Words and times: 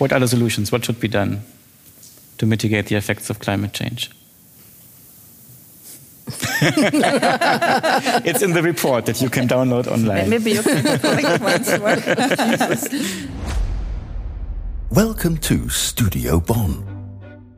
What 0.00 0.12
are 0.14 0.18
the 0.18 0.28
solutions? 0.28 0.72
What 0.72 0.82
should 0.82 0.98
be 0.98 1.08
done 1.08 1.42
to 2.38 2.46
mitigate 2.46 2.86
the 2.86 2.94
effects 2.96 3.28
of 3.28 3.38
climate 3.38 3.74
change? 3.74 4.10
it's 8.24 8.40
in 8.40 8.54
the 8.54 8.62
report 8.62 9.04
that 9.04 9.20
you 9.20 9.28
can 9.28 9.46
download 9.46 9.86
online. 9.86 10.30
Maybe 10.30 10.52
you 10.52 10.62
can 10.62 10.98
collect 11.00 11.68
Welcome 14.90 15.36
to 15.36 15.68
Studio 15.68 16.40
Bonn. 16.40 16.82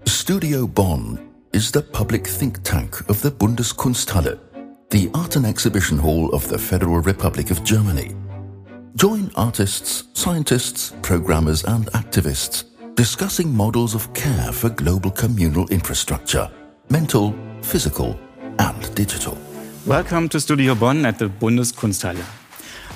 Studio 0.06 0.66
Bonn 0.66 1.24
is 1.52 1.70
the 1.70 1.82
public 1.82 2.26
think 2.26 2.60
tank 2.64 3.08
of 3.08 3.22
the 3.22 3.30
Bundeskunsthalle, 3.30 4.36
the 4.90 5.08
art 5.14 5.36
and 5.36 5.46
exhibition 5.46 5.96
hall 5.96 6.34
of 6.34 6.48
the 6.48 6.58
Federal 6.58 6.98
Republic 6.98 7.52
of 7.52 7.62
Germany. 7.62 8.16
Join 8.94 9.30
artists, 9.36 10.04
scientists, 10.12 10.92
programmers, 11.00 11.64
and 11.64 11.86
activists 11.92 12.64
discussing 12.94 13.56
models 13.56 13.94
of 13.94 14.12
care 14.12 14.52
for 14.52 14.68
global 14.68 15.10
communal 15.10 15.66
infrastructure, 15.68 16.50
mental, 16.90 17.34
physical, 17.62 18.20
and 18.58 18.94
digital. 18.94 19.38
Welcome 19.86 20.28
to 20.28 20.40
Studio 20.40 20.74
Bonn 20.74 21.06
at 21.06 21.18
the 21.18 21.30
Bundeskunsthalle. 21.30 22.22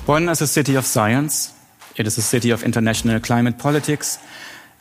Bonn 0.04 0.28
is 0.28 0.42
a 0.42 0.46
city 0.46 0.74
of 0.74 0.84
science, 0.84 1.54
it 1.96 2.06
is 2.06 2.18
a 2.18 2.22
city 2.22 2.50
of 2.50 2.62
international 2.62 3.18
climate 3.18 3.58
politics, 3.58 4.18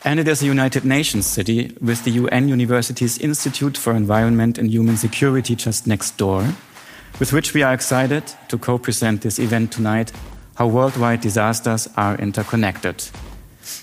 and 0.04 0.20
it 0.20 0.28
is 0.28 0.42
a 0.42 0.46
United 0.46 0.84
Nations 0.84 1.26
city 1.26 1.74
with 1.80 2.04
the 2.04 2.10
UN 2.10 2.50
University's 2.50 3.16
Institute 3.18 3.78
for 3.78 3.94
Environment 3.94 4.58
and 4.58 4.70
Human 4.70 4.98
Security 4.98 5.56
just 5.56 5.86
next 5.86 6.18
door, 6.18 6.46
with 7.18 7.32
which 7.32 7.54
we 7.54 7.62
are 7.62 7.72
excited 7.72 8.22
to 8.48 8.58
co 8.58 8.76
present 8.76 9.22
this 9.22 9.38
event 9.38 9.72
tonight 9.72 10.12
How 10.56 10.66
Worldwide 10.66 11.20
Disasters 11.20 11.86
Are 11.98 12.16
Interconnected. 12.16 13.04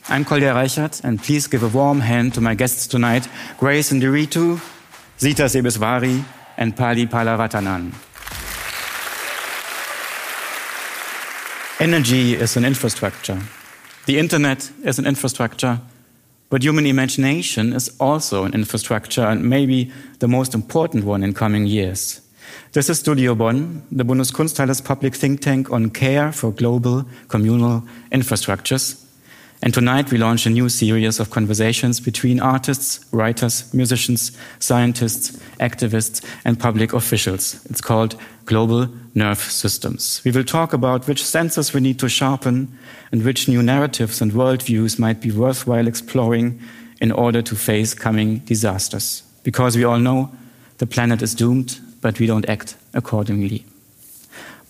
I'm 0.10 0.26
Kolja 0.26 0.56
Reichert, 0.56 1.02
and 1.04 1.22
please 1.22 1.46
give 1.46 1.62
a 1.62 1.68
warm 1.68 2.00
hand 2.00 2.34
to 2.34 2.42
my 2.42 2.56
guests 2.56 2.88
tonight 2.88 3.28
Grace 3.60 3.92
Ndiritu, 3.92 4.60
Zita 5.20 5.44
Sebesvari, 5.44 6.26
and 6.58 6.76
Pali 6.76 7.06
Palavathanan. 7.06 7.94
Energy 11.80 12.34
is 12.34 12.58
an 12.58 12.66
infrastructure. 12.66 13.40
The 14.08 14.18
internet 14.18 14.72
is 14.84 14.98
an 14.98 15.06
infrastructure. 15.06 15.80
But 16.50 16.64
human 16.64 16.88
imagination 16.88 17.74
is 17.74 17.96
also 18.00 18.46
an 18.46 18.56
infrastructure 18.56 19.26
and 19.28 19.48
maybe 19.48 19.92
the 20.18 20.28
most 20.28 20.56
important 20.56 21.04
one 21.04 21.22
in 21.22 21.36
coming 21.36 21.68
years. 21.68 22.23
This 22.74 22.90
is 22.90 22.98
Studio 22.98 23.36
Bonn, 23.36 23.84
the 23.92 24.04
Bundeskunsthalle's 24.04 24.82
public 24.82 25.14
think 25.14 25.42
tank 25.42 25.72
on 25.72 25.92
care 25.92 26.32
for 26.32 26.52
global 26.52 27.06
communal 27.28 27.84
infrastructures. 28.12 29.00
And 29.62 29.72
tonight 29.72 30.12
we 30.12 30.18
launch 30.18 30.48
a 30.48 30.50
new 30.50 30.70
series 30.70 31.20
of 31.20 31.30
conversations 31.30 32.00
between 32.00 32.40
artists, 32.40 33.06
writers, 33.12 33.72
musicians, 33.76 34.36
scientists, 34.58 35.40
activists, 35.60 36.26
and 36.46 36.60
public 36.60 36.94
officials. 36.94 37.64
It's 37.66 37.80
called 37.80 38.16
Global 38.46 38.90
Nerve 39.14 39.38
Systems. 39.38 40.24
We 40.26 40.32
will 40.32 40.44
talk 40.44 40.74
about 40.74 41.08
which 41.08 41.24
senses 41.24 41.76
we 41.76 41.80
need 41.80 42.00
to 42.00 42.10
sharpen 42.10 42.76
and 43.12 43.24
which 43.24 43.48
new 43.48 43.62
narratives 43.62 44.20
and 44.20 44.32
worldviews 44.32 44.98
might 44.98 45.22
be 45.22 45.30
worthwhile 45.30 45.88
exploring 45.88 46.60
in 47.00 47.12
order 47.12 47.44
to 47.44 47.56
face 47.56 47.94
coming 47.94 48.40
disasters. 48.40 49.22
Because 49.44 49.78
we 49.78 49.84
all 49.84 50.00
know 50.00 50.32
the 50.80 50.88
planet 50.88 51.22
is 51.22 51.36
doomed, 51.36 51.80
but 52.04 52.20
we 52.20 52.28
don't 52.28 52.48
act 52.48 52.76
accordingly. 52.94 53.66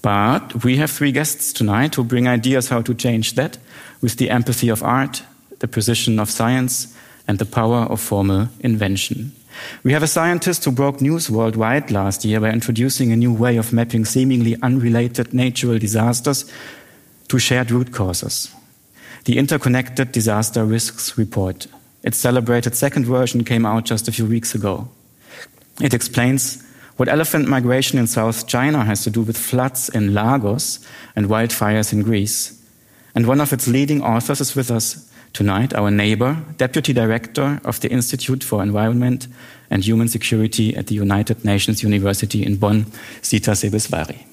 But 0.01 0.63
we 0.63 0.77
have 0.77 0.91
three 0.91 1.11
guests 1.11 1.51
tonight 1.51 1.95
who 1.95 2.03
bring 2.03 2.27
ideas 2.27 2.69
how 2.69 2.81
to 2.83 2.93
change 2.93 3.33
that 3.33 3.57
with 4.01 4.17
the 4.17 4.29
empathy 4.29 4.69
of 4.69 4.83
art, 4.83 5.23
the 5.59 5.67
precision 5.67 6.19
of 6.19 6.29
science, 6.29 6.95
and 7.27 7.39
the 7.39 7.45
power 7.45 7.87
of 7.89 7.99
formal 7.99 8.49
invention. 8.59 9.31
We 9.83 9.93
have 9.93 10.03
a 10.03 10.07
scientist 10.07 10.65
who 10.65 10.71
broke 10.71 11.01
news 11.01 11.29
worldwide 11.29 11.89
last 11.89 12.25
year 12.25 12.39
by 12.39 12.51
introducing 12.51 13.11
a 13.11 13.15
new 13.15 13.33
way 13.33 13.57
of 13.57 13.73
mapping 13.73 14.05
seemingly 14.05 14.55
unrelated 14.61 15.33
natural 15.33 15.79
disasters 15.79 16.51
to 17.29 17.39
shared 17.39 17.71
root 17.71 17.91
causes. 17.91 18.53
The 19.25 19.37
Interconnected 19.37 20.11
Disaster 20.11 20.65
Risks 20.65 21.17
Report. 21.17 21.65
Its 22.03 22.17
celebrated 22.17 22.75
second 22.75 23.05
version 23.05 23.45
came 23.45 23.65
out 23.65 23.85
just 23.85 24.07
a 24.07 24.11
few 24.11 24.25
weeks 24.25 24.53
ago. 24.53 24.89
It 25.81 25.93
explains 25.93 26.61
what 26.97 27.09
elephant 27.09 27.47
migration 27.47 27.97
in 27.97 28.07
South 28.07 28.47
China 28.47 28.83
has 28.83 29.03
to 29.03 29.09
do 29.09 29.21
with 29.21 29.37
floods 29.37 29.89
in 29.89 30.13
Lagos 30.13 30.79
and 31.15 31.27
wildfires 31.27 31.91
in 31.91 32.03
Greece. 32.03 32.61
And 33.15 33.27
one 33.27 33.41
of 33.41 33.53
its 33.53 33.67
leading 33.67 34.03
authors 34.03 34.41
is 34.41 34.55
with 34.55 34.69
us 34.69 35.09
tonight, 35.33 35.73
our 35.73 35.89
neighbor, 35.89 36.37
Deputy 36.57 36.93
Director 36.93 37.59
of 37.65 37.79
the 37.79 37.89
Institute 37.89 38.43
for 38.43 38.61
Environment 38.61 39.27
and 39.71 39.83
Human 39.83 40.07
Security 40.07 40.75
at 40.75 40.87
the 40.87 40.95
United 40.95 41.43
Nations 41.43 41.81
University 41.81 42.45
in 42.45 42.57
Bonn, 42.57 42.85
Zita 43.23 43.51
Sebesvari. 43.51 44.23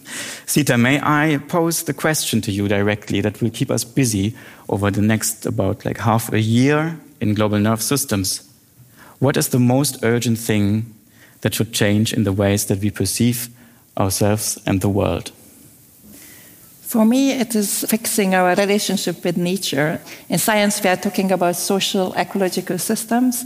Zita, 0.47 0.77
may 0.77 1.01
I 1.03 1.39
pose 1.49 1.85
the 1.85 1.95
question 1.95 2.43
to 2.43 2.53
you 2.53 2.69
directly 2.69 3.23
that 3.23 3.41
will 3.41 3.51
keep 3.51 3.71
us 3.71 3.85
busy 3.85 4.35
over 4.69 4.91
the 4.91 5.01
next 5.01 5.47
about 5.47 5.85
like 5.85 5.99
half 5.99 6.31
a 6.33 6.41
year 6.41 6.99
in 7.21 7.35
global 7.35 7.59
nerve 7.59 7.81
systems? 7.81 8.47
What 9.19 9.37
is 9.37 9.49
the 9.49 9.59
most 9.59 10.05
urgent 10.05 10.39
thing 10.39 10.95
that 11.41 11.55
should 11.55 11.73
change 11.73 12.13
in 12.13 12.25
the 12.25 12.33
ways 12.33 12.67
that 12.67 12.79
we 12.79 12.91
perceive 12.91 13.49
ourselves 13.97 14.59
and 14.67 14.81
the 14.81 14.89
world? 14.89 15.33
For 16.91 17.05
me, 17.05 17.31
it 17.31 17.55
is 17.55 17.85
fixing 17.89 18.35
our 18.35 18.57
relationship 18.57 19.23
with 19.25 19.37
nature. 19.37 20.01
In 20.29 20.39
science, 20.39 20.83
we 20.83 20.91
are 20.91 20.97
talking 20.97 21.31
about 21.31 21.55
social 21.55 22.13
ecological 22.17 22.79
systems. 22.79 23.45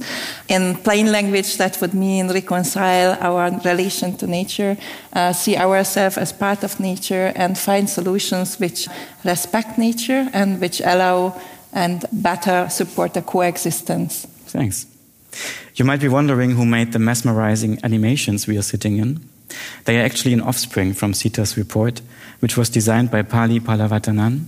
In 0.49 0.77
plain 0.77 1.13
language, 1.13 1.59
that 1.59 1.79
would 1.83 1.93
mean 1.93 2.33
reconcile 2.33 3.19
our 3.21 3.51
relation 3.63 4.17
to 4.17 4.27
nature, 4.27 4.79
uh, 5.13 5.35
see 5.35 5.59
ourselves 5.59 6.17
as 6.17 6.33
part 6.33 6.65
of 6.65 6.81
nature, 6.81 7.35
and 7.37 7.59
find 7.59 7.91
solutions 7.91 8.59
which 8.59 8.89
respect 9.25 9.77
nature 9.77 10.31
and 10.33 10.59
which 10.59 10.81
allow 10.81 11.39
and 11.75 12.07
better 12.13 12.69
support 12.71 13.13
the 13.13 13.21
coexistence. 13.21 14.27
Thanks. 14.47 14.87
You 15.75 15.85
might 15.85 16.01
be 16.01 16.09
wondering 16.09 16.53
who 16.53 16.65
made 16.65 16.93
the 16.93 16.99
mesmerizing 16.99 17.79
animations 17.83 18.47
we 18.47 18.59
are 18.59 18.63
sitting 18.63 18.99
in. 18.99 19.21
They 19.85 20.01
are 20.01 20.05
actually 20.05 20.33
an 20.33 20.41
offspring 20.41 20.95
from 20.95 21.15
Zita's 21.15 21.57
report, 21.57 22.01
which 22.41 22.57
was 22.57 22.69
designed 22.69 23.11
by 23.11 23.23
Pali 23.23 23.61
Palavathanan, 23.61 24.45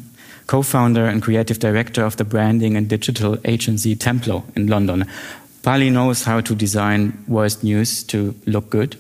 co 0.47 0.63
founder 0.63 1.07
and 1.07 1.23
creative 1.23 1.59
director 1.59 2.05
of 2.05 2.17
the 2.17 2.25
branding 2.25 2.77
and 2.77 2.89
digital 2.89 3.39
agency 3.45 3.95
Templo 3.97 4.45
in 4.55 4.67
London. 4.67 5.05
Pali 5.63 5.91
knows 5.91 6.25
how 6.25 6.41
to 6.41 6.55
design 6.55 7.25
worst 7.27 7.65
news 7.65 8.05
to 8.05 8.35
look 8.47 8.71
good. 8.71 8.97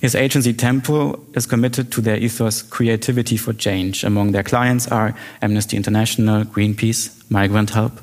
His 0.00 0.14
agency 0.14 0.52
Templo 0.52 1.20
is 1.34 1.46
committed 1.46 1.90
to 1.92 2.00
their 2.00 2.16
ethos 2.16 2.62
creativity 2.62 3.36
for 3.36 3.52
change. 3.52 4.04
Among 4.04 4.32
their 4.32 4.44
clients 4.44 4.86
are 4.88 5.14
Amnesty 5.42 5.76
International, 5.76 6.44
Greenpeace, 6.44 7.10
Migrant 7.30 7.70
Help, 7.70 8.00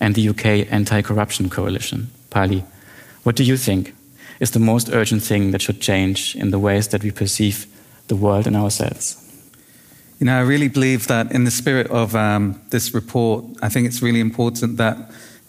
and 0.00 0.14
the 0.14 0.28
UK 0.30 0.72
Anti 0.72 1.02
Corruption 1.02 1.50
Coalition. 1.50 2.10
Pali, 2.34 2.64
what 3.22 3.36
do 3.36 3.44
you 3.44 3.56
think 3.56 3.94
is 4.40 4.50
the 4.50 4.58
most 4.58 4.90
urgent 4.92 5.22
thing 5.22 5.52
that 5.52 5.62
should 5.62 5.80
change 5.80 6.34
in 6.34 6.50
the 6.50 6.58
ways 6.58 6.88
that 6.88 7.04
we 7.04 7.12
perceive 7.12 7.66
the 8.08 8.16
world 8.16 8.46
and 8.46 8.56
ourselves? 8.56 9.16
You 10.18 10.26
know, 10.26 10.36
I 10.36 10.40
really 10.42 10.68
believe 10.68 11.06
that 11.06 11.30
in 11.30 11.44
the 11.44 11.50
spirit 11.50 11.86
of 11.90 12.16
um, 12.16 12.60
this 12.70 12.92
report, 12.92 13.44
I 13.62 13.68
think 13.68 13.86
it's 13.86 14.02
really 14.02 14.18
important 14.18 14.76
that 14.78 14.96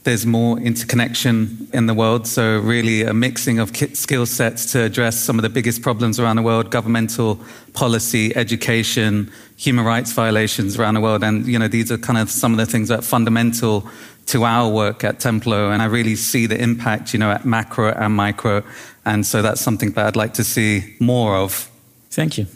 there's 0.05 0.25
more 0.25 0.57
interconnection 0.59 1.67
in 1.73 1.87
the 1.87 1.93
world. 1.93 2.27
So, 2.27 2.59
really, 2.59 3.01
a 3.01 3.13
mixing 3.13 3.59
of 3.59 3.75
skill 3.75 4.25
sets 4.25 4.71
to 4.71 4.83
address 4.83 5.17
some 5.17 5.37
of 5.37 5.43
the 5.43 5.49
biggest 5.49 5.81
problems 5.81 6.19
around 6.19 6.37
the 6.37 6.41
world 6.41 6.71
governmental 6.71 7.39
policy, 7.73 8.33
education, 8.35 9.31
human 9.57 9.83
rights 9.83 10.13
violations 10.13 10.79
around 10.79 10.93
the 10.93 11.01
world. 11.01 11.23
And, 11.23 11.45
you 11.45 11.59
know, 11.59 11.67
these 11.67 11.91
are 11.91 11.97
kind 11.97 12.19
of 12.19 12.29
some 12.29 12.53
of 12.53 12.57
the 12.57 12.65
things 12.65 12.87
that 12.89 12.99
are 12.99 13.01
fundamental 13.01 13.89
to 14.27 14.43
our 14.43 14.71
work 14.71 15.03
at 15.03 15.19
Templo, 15.19 15.71
and 15.71 15.81
I 15.81 15.85
really 15.85 16.15
see 16.15 16.45
the 16.45 16.59
impact, 16.59 17.13
you 17.13 17.19
know, 17.19 17.31
at 17.31 17.45
macro 17.45 17.91
and 17.91 18.15
micro. 18.15 18.63
And 19.05 19.25
so 19.25 19.41
that's 19.41 19.61
something 19.61 19.91
that 19.91 20.05
I'd 20.05 20.15
like 20.15 20.33
to 20.35 20.43
see 20.43 20.95
more 20.99 21.35
of. 21.35 21.69
Thank 22.09 22.37
you. 22.37 22.47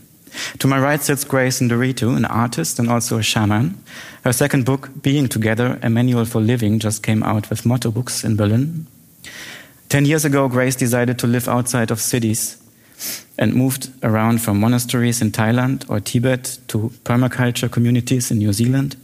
To 0.59 0.67
my 0.67 0.79
right 0.79 1.01
sits 1.01 1.23
Grace 1.23 1.59
Ndiritu, 1.59 2.15
an 2.15 2.25
artist 2.25 2.79
and 2.79 2.89
also 2.89 3.17
a 3.17 3.23
shaman. 3.23 3.81
Her 4.23 4.33
second 4.33 4.65
book, 4.65 4.89
Being 5.01 5.27
Together, 5.27 5.79
A 5.81 5.89
Manual 5.89 6.25
for 6.25 6.41
Living, 6.41 6.79
just 6.79 7.03
came 7.03 7.23
out 7.23 7.49
with 7.49 7.65
Motto 7.65 7.91
Books 7.91 8.23
in 8.23 8.35
Berlin. 8.35 8.87
Ten 9.89 10.05
years 10.05 10.25
ago, 10.25 10.47
Grace 10.47 10.75
decided 10.75 11.17
to 11.19 11.27
live 11.27 11.47
outside 11.47 11.91
of 11.91 11.99
cities 11.99 12.57
and 13.37 13.55
moved 13.55 13.89
around 14.03 14.41
from 14.41 14.59
monasteries 14.59 15.21
in 15.21 15.31
Thailand 15.31 15.89
or 15.89 15.99
Tibet 15.99 16.59
to 16.67 16.91
permaculture 17.03 17.71
communities 17.71 18.31
in 18.31 18.37
New 18.37 18.53
Zealand 18.53 18.97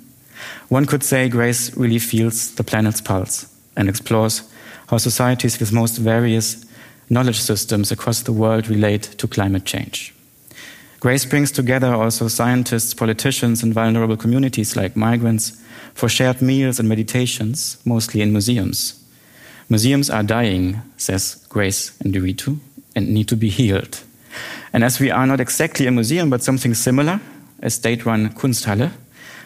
one 0.69 0.85
could 0.85 1.03
say 1.03 1.29
Grace 1.29 1.75
really 1.77 1.99
feels 1.99 2.55
the 2.55 2.63
planet's 2.63 3.01
pulse 3.01 3.47
and 3.75 3.89
explores 3.89 4.43
how 4.87 4.97
societies 4.97 5.59
with 5.59 5.73
most 5.73 5.97
various 5.97 6.65
knowledge 7.09 7.39
systems 7.39 7.91
across 7.91 8.21
the 8.21 8.33
world 8.33 8.67
relate 8.67 9.03
to 9.17 9.27
climate 9.27 9.65
change. 9.65 10.14
Grace 11.05 11.23
brings 11.23 11.51
together 11.51 11.93
also 11.93 12.27
scientists, 12.27 12.95
politicians, 12.95 13.61
and 13.61 13.75
vulnerable 13.75 14.17
communities 14.17 14.75
like 14.75 14.95
migrants 14.95 15.51
for 15.93 16.09
shared 16.09 16.41
meals 16.41 16.79
and 16.79 16.89
meditations, 16.89 17.77
mostly 17.85 18.21
in 18.21 18.31
museums. 18.31 18.99
Museums 19.69 20.09
are 20.09 20.23
dying, 20.23 20.81
says 20.97 21.45
Grace 21.47 21.95
Ndiritu, 22.03 22.57
and 22.95 23.07
need 23.07 23.27
to 23.27 23.35
be 23.35 23.49
healed. 23.49 23.99
And 24.73 24.83
as 24.83 24.99
we 24.99 25.11
are 25.11 25.27
not 25.27 25.39
exactly 25.39 25.85
a 25.85 25.91
museum, 25.91 26.31
but 26.31 26.41
something 26.41 26.73
similar, 26.73 27.21
a 27.61 27.69
state 27.69 28.03
run 28.03 28.29
Kunsthalle, 28.29 28.89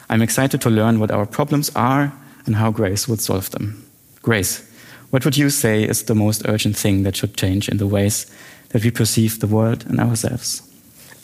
I'm 0.09 0.21
excited 0.21 0.61
to 0.61 0.69
learn 0.69 1.01
what 1.01 1.11
our 1.11 1.25
problems 1.25 1.69
are 1.75 2.13
and 2.45 2.55
how 2.55 2.71
Grace 2.71 3.05
would 3.09 3.19
solve 3.19 3.49
them. 3.49 3.85
Grace, 4.21 4.65
what 5.09 5.25
would 5.25 5.35
you 5.35 5.49
say 5.49 5.83
is 5.83 6.03
the 6.03 6.15
most 6.15 6.47
urgent 6.47 6.77
thing 6.77 7.03
that 7.03 7.17
should 7.17 7.35
change 7.35 7.67
in 7.67 7.79
the 7.79 7.87
ways 7.87 8.27
that 8.69 8.85
we 8.85 8.91
perceive 8.91 9.41
the 9.41 9.47
world 9.47 9.85
and 9.87 9.99
ourselves? 9.99 10.61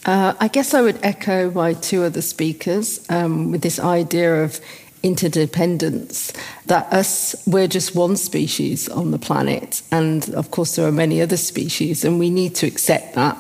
Uh, 0.06 0.36
I 0.40 0.50
guess 0.50 0.76
I 0.76 0.82
would 0.82 1.00
echo 1.04 1.50
my 1.50 1.74
two 1.74 2.04
other 2.04 2.22
speakers 2.22 3.04
um, 3.10 3.52
with 3.52 3.62
this 3.64 3.80
idea 3.80 4.44
of 4.44 4.62
interdependence 5.02 6.32
that 6.68 6.92
us 6.94 7.36
we're 7.48 7.68
just 7.68 7.96
one 7.96 8.16
species 8.16 8.90
on 8.90 9.12
the 9.12 9.20
planet 9.20 9.84
and 9.92 10.30
of 10.34 10.50
course 10.50 10.76
there 10.76 10.88
are 10.88 10.92
many 10.92 11.22
other 11.22 11.38
species 11.38 12.04
and 12.04 12.18
we 12.18 12.30
need 12.30 12.56
to 12.56 12.66
accept 12.66 13.14
that. 13.14 13.38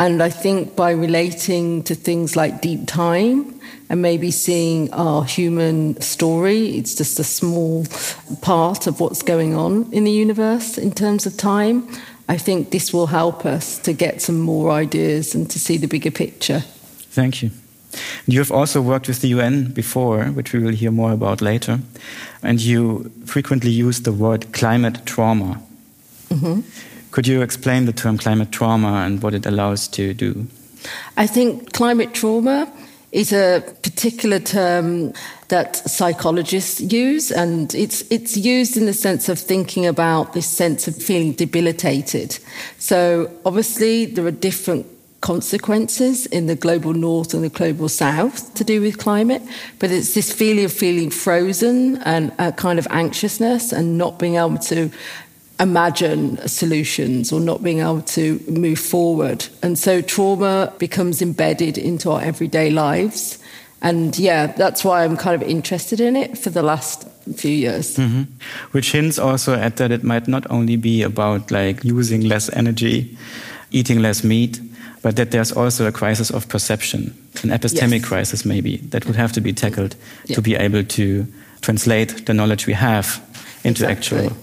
And 0.00 0.20
i 0.22 0.30
think 0.30 0.74
by 0.74 0.90
relating 0.90 1.84
to 1.84 1.94
things 1.94 2.34
like 2.34 2.60
deep 2.60 2.88
time 2.88 3.60
and 3.88 4.02
maybe 4.02 4.32
seeing 4.32 4.92
our 4.92 5.24
human 5.24 6.00
story 6.00 6.76
it's 6.76 6.96
just 6.96 7.20
a 7.20 7.24
small 7.24 7.86
part 8.42 8.88
of 8.88 8.98
what's 8.98 9.22
going 9.22 9.54
on 9.54 9.92
in 9.92 10.02
the 10.02 10.10
universe 10.10 10.76
in 10.76 10.90
terms 10.90 11.24
of 11.24 11.36
time 11.36 11.88
i 12.28 12.38
think 12.38 12.70
this 12.70 12.92
will 12.92 13.06
help 13.06 13.44
us 13.44 13.78
to 13.78 13.92
get 13.92 14.22
some 14.22 14.40
more 14.40 14.70
ideas 14.70 15.34
and 15.34 15.50
to 15.50 15.58
see 15.58 15.78
the 15.78 15.86
bigger 15.86 16.10
picture 16.10 16.60
thank 17.12 17.42
you 17.42 17.50
you 18.26 18.40
have 18.40 18.52
also 18.52 18.80
worked 18.82 19.08
with 19.08 19.20
the 19.20 19.28
UN 19.28 19.72
before, 19.72 20.24
which 20.26 20.52
we 20.52 20.58
will 20.58 20.74
hear 20.74 20.90
more 20.90 21.12
about 21.12 21.40
later, 21.40 21.80
and 22.42 22.60
you 22.60 23.10
frequently 23.24 23.70
use 23.70 24.02
the 24.02 24.12
word 24.12 24.52
climate 24.52 25.00
trauma. 25.04 25.60
Mm 26.30 26.38
-hmm. 26.38 26.62
Could 27.10 27.26
you 27.26 27.42
explain 27.42 27.86
the 27.86 27.92
term 27.92 28.16
climate 28.18 28.50
trauma 28.50 29.04
and 29.04 29.22
what 29.22 29.34
it 29.34 29.46
allows 29.46 29.88
to 29.88 30.02
do? 30.02 30.46
I 31.16 31.26
think 31.26 31.72
climate 31.72 32.10
trauma 32.12 32.66
is 33.10 33.32
a 33.32 33.62
particular 33.82 34.42
term 34.42 35.12
that 35.48 35.76
psychologists 35.76 36.80
use, 36.80 37.30
and 37.30 37.74
it's, 37.74 38.02
it's 38.10 38.36
used 38.36 38.76
in 38.76 38.86
the 38.86 38.92
sense 38.92 39.28
of 39.28 39.38
thinking 39.38 39.86
about 39.86 40.32
this 40.32 40.48
sense 40.48 40.88
of 40.88 40.96
feeling 40.96 41.32
debilitated. 41.32 42.38
So, 42.78 43.30
obviously, 43.44 44.06
there 44.06 44.26
are 44.26 44.32
different 44.32 44.86
consequences 45.20 46.26
in 46.26 46.46
the 46.46 46.54
global 46.54 46.92
north 46.92 47.34
and 47.34 47.42
the 47.42 47.48
global 47.48 47.88
south 47.88 48.54
to 48.54 48.64
do 48.64 48.80
with 48.80 48.98
climate, 48.98 49.42
but 49.78 49.90
it's 49.90 50.14
this 50.14 50.32
feeling 50.32 50.64
of 50.64 50.72
feeling 50.72 51.10
frozen 51.10 51.96
and 52.02 52.32
a 52.38 52.52
kind 52.52 52.78
of 52.78 52.86
anxiousness 52.90 53.72
and 53.72 53.98
not 53.98 54.18
being 54.18 54.36
able 54.36 54.58
to 54.58 54.90
imagine 55.58 56.36
solutions 56.46 57.32
or 57.32 57.40
not 57.40 57.62
being 57.62 57.80
able 57.80 58.02
to 58.02 58.38
move 58.46 58.78
forward. 58.78 59.46
And 59.62 59.78
so 59.78 60.02
trauma 60.02 60.72
becomes 60.78 61.22
embedded 61.22 61.78
into 61.78 62.10
our 62.10 62.20
everyday 62.20 62.70
lives. 62.70 63.38
And 63.82 64.18
yeah, 64.18 64.46
that's 64.46 64.84
why 64.84 65.04
I'm 65.04 65.16
kind 65.16 65.40
of 65.40 65.48
interested 65.48 66.00
in 66.00 66.16
it 66.16 66.38
for 66.38 66.50
the 66.50 66.62
last 66.62 67.06
few 67.36 67.50
years. 67.50 67.96
Mm 67.96 68.10
-hmm. 68.10 68.26
Which 68.70 68.92
hints 68.92 69.18
also 69.18 69.52
at 69.52 69.76
that 69.76 69.90
it 69.90 70.02
might 70.02 70.26
not 70.26 70.50
only 70.50 70.78
be 70.78 71.04
about 71.04 71.50
like 71.50 71.92
using 71.92 72.26
less 72.26 72.50
energy, 72.52 73.16
eating 73.70 74.00
less 74.00 74.22
meat, 74.22 74.60
but 75.02 75.16
that 75.16 75.30
there's 75.30 75.52
also 75.52 75.86
a 75.86 75.90
crisis 75.92 76.32
of 76.32 76.46
perception, 76.46 77.14
an 77.42 77.50
epistemic 77.50 78.00
yes. 78.00 78.08
crisis 78.08 78.44
maybe, 78.44 78.80
that 78.90 79.04
would 79.04 79.16
have 79.16 79.32
to 79.32 79.40
be 79.40 79.52
tackled 79.52 79.96
yeah. 80.24 80.34
to 80.34 80.42
be 80.42 80.56
able 80.56 80.84
to 80.84 81.26
translate 81.60 82.24
the 82.24 82.32
knowledge 82.32 82.66
we 82.66 82.74
have 82.74 83.20
into 83.62 83.84
exactly. 83.84 84.18
actual. 84.18 84.36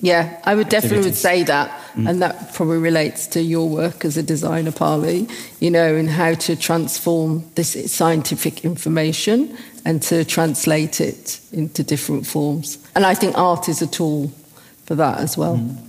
Yeah, 0.00 0.40
I 0.44 0.54
would 0.54 0.68
definitely 0.68 1.04
would 1.04 1.16
say 1.16 1.44
that, 1.44 1.70
mm. 1.96 2.08
and 2.08 2.22
that 2.22 2.54
probably 2.54 2.78
relates 2.78 3.26
to 3.28 3.42
your 3.42 3.68
work 3.68 4.04
as 4.04 4.16
a 4.16 4.22
designer, 4.22 4.72
Pali. 4.72 5.26
You 5.60 5.70
know, 5.70 5.94
in 5.94 6.08
how 6.08 6.34
to 6.34 6.56
transform 6.56 7.44
this 7.54 7.92
scientific 7.92 8.64
information 8.64 9.56
and 9.84 10.02
to 10.02 10.24
translate 10.24 11.00
it 11.00 11.40
into 11.52 11.82
different 11.82 12.26
forms. 12.26 12.78
And 12.94 13.06
I 13.06 13.14
think 13.14 13.38
art 13.38 13.68
is 13.68 13.82
a 13.82 13.86
tool 13.86 14.32
for 14.84 14.94
that 14.96 15.18
as 15.18 15.36
well. 15.36 15.56
Mm. 15.56 15.86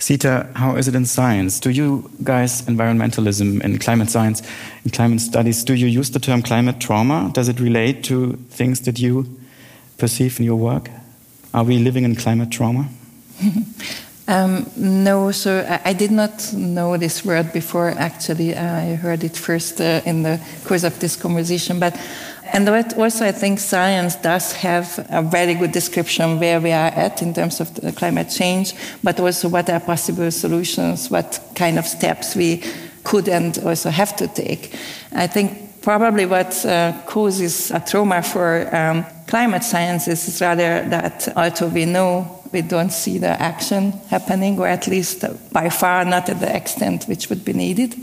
Zita, 0.00 0.48
how 0.54 0.76
is 0.76 0.88
it 0.88 0.94
in 0.94 1.06
science? 1.06 1.58
Do 1.60 1.70
you 1.70 2.10
guys, 2.22 2.62
environmentalism 2.62 3.60
and 3.62 3.80
climate 3.80 4.10
science 4.10 4.42
and 4.84 4.92
climate 4.92 5.20
studies, 5.20 5.64
do 5.64 5.74
you 5.74 5.86
use 5.86 6.10
the 6.10 6.20
term 6.20 6.42
climate 6.42 6.80
trauma? 6.80 7.30
Does 7.32 7.48
it 7.48 7.58
relate 7.60 8.04
to 8.04 8.34
things 8.50 8.80
that 8.82 8.98
you 8.98 9.26
perceive 9.98 10.38
in 10.38 10.44
your 10.44 10.56
work? 10.56 10.90
Are 11.54 11.64
we 11.64 11.78
living 11.78 12.04
in 12.04 12.14
climate 12.14 12.50
trauma? 12.50 12.88
um, 14.28 14.68
no, 14.76 15.30
so 15.30 15.80
I, 15.84 15.92
did 15.92 16.10
not 16.10 16.52
know 16.52 16.96
this 16.96 17.24
word 17.24 17.52
before, 17.52 17.90
actually. 17.90 18.56
I 18.56 18.96
heard 18.96 19.22
it 19.22 19.36
first 19.36 19.80
uh, 19.80 20.00
in 20.04 20.24
the 20.24 20.40
course 20.64 20.82
of 20.82 20.98
this 20.98 21.14
conversation. 21.14 21.78
But 21.78 21.96
and 22.52 22.68
also, 22.68 23.24
I 23.24 23.32
think 23.32 23.58
science 23.58 24.16
does 24.16 24.52
have 24.52 25.06
a 25.10 25.22
very 25.22 25.54
good 25.54 25.72
description 25.72 26.40
where 26.40 26.60
we 26.60 26.72
are 26.72 26.90
at 26.90 27.22
in 27.22 27.34
terms 27.34 27.60
of 27.60 27.70
climate 27.96 28.30
change, 28.30 28.74
but 29.02 29.18
also 29.20 29.48
what 29.48 29.68
are 29.68 29.80
possible 29.80 30.30
solutions, 30.30 31.10
what 31.10 31.40
kind 31.54 31.78
of 31.78 31.86
steps 31.86 32.34
we 32.36 32.62
could 33.04 33.28
and 33.28 33.58
also 33.58 33.90
have 33.90 34.16
to 34.16 34.28
take. 34.28 34.74
I 35.12 35.26
think 35.26 35.82
probably 35.82 36.26
what 36.26 36.64
uh, 36.66 36.92
causes 37.06 37.70
a 37.70 37.78
trauma 37.80 38.22
for 38.22 38.74
um, 38.74 39.04
climate 39.28 39.62
science 39.62 40.08
is 40.08 40.40
rather 40.40 40.88
that 40.88 41.28
although 41.36 41.68
we 41.68 41.84
know 41.84 42.35
we 42.52 42.62
don't 42.62 42.92
see 42.92 43.18
the 43.18 43.40
action 43.40 43.92
happening, 44.08 44.58
or 44.58 44.66
at 44.66 44.86
least 44.86 45.24
by 45.52 45.68
far 45.68 46.04
not 46.04 46.28
at 46.28 46.40
the 46.40 46.54
extent 46.54 47.04
which 47.04 47.28
would 47.28 47.44
be 47.44 47.52
needed. 47.52 47.94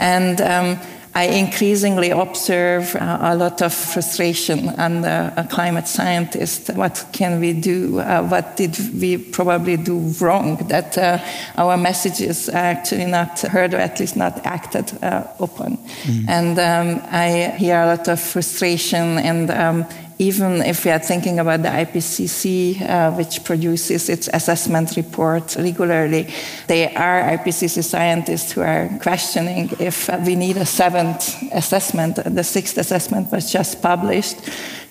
And 0.00 0.40
um, 0.40 0.78
I 1.16 1.28
increasingly 1.28 2.10
observe 2.10 2.94
uh, 2.94 3.18
a 3.22 3.34
lot 3.34 3.62
of 3.62 3.72
frustration 3.72 4.68
and 4.68 5.02
uh, 5.02 5.30
a 5.38 5.44
climate 5.44 5.88
scientist. 5.88 6.68
What 6.74 7.06
can 7.12 7.40
we 7.40 7.54
do? 7.54 8.00
Uh, 8.00 8.22
what 8.28 8.56
did 8.58 8.76
we 9.00 9.16
probably 9.16 9.78
do 9.78 9.98
wrong 10.20 10.56
that 10.68 10.98
uh, 10.98 11.18
our 11.56 11.78
messages 11.78 12.50
are 12.50 12.56
actually 12.56 13.06
not 13.06 13.40
heard 13.40 13.72
or 13.72 13.78
at 13.78 13.98
least 13.98 14.16
not 14.16 14.44
acted 14.44 14.92
uh, 15.02 15.24
upon? 15.40 15.78
Mm. 15.78 16.28
And 16.28 16.58
um, 16.58 17.02
I 17.10 17.54
hear 17.56 17.80
a 17.80 17.86
lot 17.86 18.08
of 18.08 18.20
frustration 18.20 19.16
and 19.16 19.50
um, 19.50 19.86
even 20.18 20.62
if 20.62 20.84
we 20.84 20.90
are 20.90 20.98
thinking 20.98 21.38
about 21.38 21.62
the 21.62 21.68
IPCC, 21.68 22.80
uh, 22.80 23.12
which 23.12 23.44
produces 23.44 24.08
its 24.08 24.28
assessment 24.32 24.96
report 24.96 25.56
regularly, 25.56 26.32
there 26.68 26.90
are 26.96 27.36
IPCC 27.36 27.84
scientists 27.84 28.52
who 28.52 28.62
are 28.62 28.88
questioning 29.02 29.70
if 29.78 30.08
we 30.24 30.34
need 30.34 30.56
a 30.56 30.64
seventh 30.64 31.36
assessment. 31.52 32.16
The 32.16 32.44
sixth 32.44 32.78
assessment 32.78 33.30
was 33.30 33.52
just 33.52 33.82
published. 33.82 34.36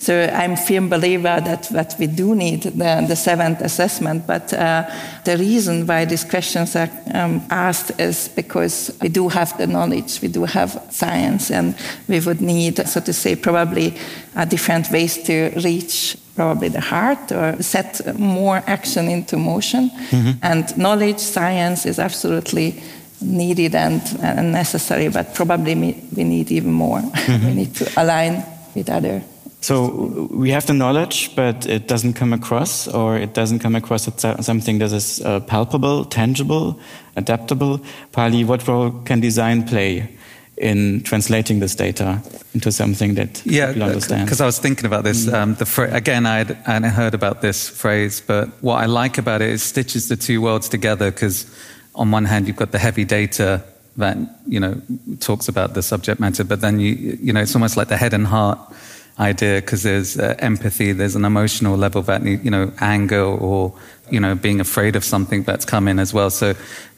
So 0.06 0.30
I'm 0.32 0.52
a 0.52 0.58
firm 0.58 0.88
believer 0.88 1.42
that, 1.42 1.64
that 1.70 1.96
we 1.98 2.06
do 2.06 2.36
need 2.36 2.62
the, 2.62 3.04
the 3.08 3.16
seventh 3.16 3.62
assessment, 3.62 4.28
but 4.28 4.54
uh, 4.54 4.88
the 5.24 5.36
reason 5.36 5.88
why 5.88 6.06
these 6.06 6.24
questions 6.24 6.76
are 6.76 6.92
um, 7.12 7.42
asked 7.50 8.00
is 8.00 8.28
because 8.28 8.96
we 9.02 9.10
do 9.10 9.30
have 9.30 9.58
the 9.58 9.66
knowledge, 9.66 10.22
we 10.22 10.28
do 10.28 10.44
have 10.44 10.80
science, 10.92 11.50
and 11.50 11.76
we 12.08 12.20
would 12.20 12.40
need, 12.40 12.88
so 12.88 13.02
to 13.02 13.14
say, 13.14 13.36
probably 13.36 13.98
uh, 14.36 14.46
different 14.46 14.92
ways 14.92 15.24
to 15.24 15.50
reach 15.64 16.16
probably 16.36 16.70
the 16.70 16.82
heart 16.82 17.32
or 17.32 17.60
set 17.64 18.20
more 18.20 18.62
action 18.68 19.08
into 19.08 19.38
motion. 19.38 19.90
Mm-hmm. 19.90 20.32
And 20.44 20.78
knowledge, 20.78 21.18
science 21.18 21.88
is 21.88 21.98
absolutely 21.98 22.80
needed 23.22 23.74
and, 23.74 24.04
and 24.22 24.52
necessary, 24.52 25.10
but 25.10 25.34
probably 25.34 25.74
we 26.16 26.24
need 26.24 26.52
even 26.52 26.74
more. 26.74 27.02
Mm-hmm. 27.26 27.48
we 27.48 27.54
need 27.56 27.76
to 27.78 27.90
align 28.00 28.46
with 28.76 28.88
other 28.88 29.24
so 29.66 30.28
we 30.30 30.52
have 30.52 30.68
the 30.68 30.74
knowledge, 30.74 31.36
but 31.36 31.66
it 31.66 31.88
doesn't 31.88 32.14
come 32.14 32.34
across, 32.34 32.88
or 32.88 33.18
it 33.18 33.34
doesn't 33.34 33.64
come 33.64 33.74
across 33.76 34.08
as 34.08 34.46
something 34.46 34.78
that 34.78 34.92
is 34.92 35.22
uh, 35.22 35.40
palpable, 35.40 36.06
tangible, 36.06 36.80
adaptable. 37.16 37.82
Pali, 38.12 38.44
what 38.44 38.68
role 38.68 38.92
can 39.06 39.22
design 39.22 39.64
play 39.64 40.08
in 40.58 41.02
translating 41.02 41.62
this 41.62 41.74
data 41.74 42.22
into 42.54 42.72
something 42.72 43.16
that 43.16 43.44
yeah, 43.44 43.74
people 43.74 43.88
understand? 43.88 44.28
Because 44.28 44.40
I 44.40 44.46
was 44.46 44.60
thinking 44.60 44.86
about 44.86 45.04
this. 45.04 45.26
Mm. 45.26 45.34
Um, 45.34 45.56
the 45.56 45.90
again, 45.92 46.28
I 46.28 46.44
had 46.44 46.86
heard 46.86 47.16
about 47.16 47.42
this 47.42 47.68
phrase, 47.68 48.22
but 48.22 48.50
what 48.62 48.84
I 48.84 48.86
like 48.86 49.18
about 49.18 49.42
it 49.42 49.50
is 49.50 49.64
stitches 49.64 50.10
the 50.10 50.16
two 50.16 50.44
worlds 50.44 50.70
together. 50.70 51.10
Because 51.10 51.48
on 51.96 52.12
one 52.12 52.26
hand, 52.26 52.46
you've 52.46 52.56
got 52.56 52.72
the 52.72 52.78
heavy 52.78 53.04
data 53.04 53.64
that 53.98 54.16
you 54.46 54.60
know 54.60 54.80
talks 55.22 55.48
about 55.48 55.74
the 55.74 55.82
subject 55.82 56.20
matter, 56.20 56.44
but 56.44 56.62
then 56.62 56.80
you 56.80 57.18
you 57.20 57.34
know 57.34 57.42
it's 57.42 57.56
almost 57.56 57.78
like 57.78 57.88
the 57.88 57.98
head 57.98 58.14
and 58.14 58.28
heart 58.28 58.60
idea 59.20 59.62
because 59.62 59.84
there's 59.84 60.18
uh, 60.18 60.36
empathy, 60.40 60.92
there's 60.92 61.16
an 61.16 61.26
emotional 61.26 61.78
level 61.78 62.02
that 62.04 62.24
you 62.24 62.52
know 62.52 62.72
anger 62.80 63.24
or 63.24 63.74
you 64.10 64.20
know 64.20 64.36
being 64.36 64.60
afraid 64.60 64.96
of 64.96 65.04
something 65.04 65.44
that's 65.44 65.66
come 65.66 65.88
in 65.88 66.00
as 66.00 66.14
well. 66.14 66.30
So 66.30 66.54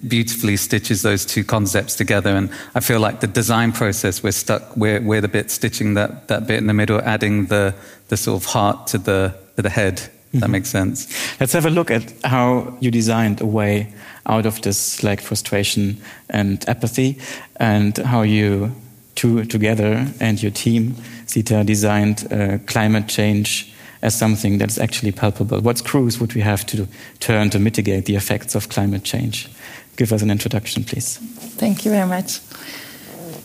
beautifully 0.08 0.58
stitches 0.58 1.02
those 1.02 1.26
two 1.26 1.44
concepts 1.44 1.96
together, 1.96 2.36
and 2.36 2.50
I 2.76 2.80
feel 2.80 3.00
like 3.00 3.20
the 3.20 3.28
design 3.28 3.72
process 3.72 4.24
we're 4.24 4.32
stuck 4.32 4.76
we're 4.76 5.02
we're 5.02 5.22
the 5.22 5.28
bit 5.28 5.52
stitching 5.52 5.94
that 5.94 6.28
that 6.28 6.48
bit 6.48 6.58
in 6.58 6.68
the 6.68 6.74
middle, 6.74 7.02
adding 7.02 7.48
the 7.48 7.76
the 8.08 8.18
sort 8.18 8.42
of 8.42 8.50
heart 8.50 8.88
to 8.88 8.98
the 8.98 9.36
to 9.56 9.62
the 9.62 9.70
head. 9.70 9.98
Mm-hmm. 9.98 10.40
That 10.40 10.50
makes 10.50 10.70
sense. 10.70 11.08
Let's 11.40 11.54
have 11.54 11.66
a 11.66 11.70
look 11.70 11.90
at 11.90 12.14
how 12.26 12.78
you 12.82 12.92
designed 12.92 13.40
a 13.40 13.46
way 13.46 13.94
out 14.26 14.46
of 14.46 14.62
this 14.62 15.02
like 15.02 15.22
frustration 15.22 16.02
and 16.30 16.68
apathy, 16.68 17.20
and 17.58 17.98
how 17.98 18.24
you 18.24 18.76
two 19.18 19.44
together 19.46 20.08
and 20.22 20.42
your 20.42 20.52
team, 20.52 20.96
Zita, 21.28 21.64
designed 21.64 22.32
uh, 22.32 22.60
climate 22.68 23.08
change 23.08 23.74
as 24.02 24.18
something 24.18 24.60
that's 24.60 24.78
actually 24.78 25.12
palpable. 25.12 25.60
What 25.60 25.80
screws 25.80 26.20
would 26.20 26.34
we 26.36 26.42
have 26.42 26.66
to 26.68 26.88
turn 27.20 27.50
to 27.50 27.60
mitigate 27.60 28.06
the 28.06 28.16
effects 28.16 28.56
of 28.56 28.70
climate 28.70 29.04
change? 29.04 29.50
Give 29.98 30.14
us 30.14 30.22
an 30.22 30.30
introduction, 30.30 30.84
please. 30.84 31.18
Thank 31.58 31.84
you 31.84 31.92
very 31.92 32.08
much. 32.08 32.40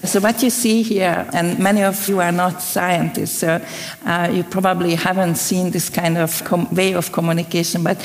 So 0.04 0.18
what 0.18 0.42
you 0.42 0.50
see 0.50 0.82
here, 0.82 1.28
and 1.32 1.60
many 1.60 1.84
of 1.84 2.08
you 2.08 2.20
are 2.20 2.32
not 2.32 2.60
scientists, 2.60 3.38
so 3.38 3.64
uh, 4.04 4.30
you 4.32 4.42
probably 4.42 4.96
haven't 4.96 5.36
seen 5.36 5.70
this 5.70 5.88
kind 5.88 6.18
of 6.18 6.72
way 6.72 6.94
of 6.94 7.12
communication, 7.12 7.84
but 7.84 8.02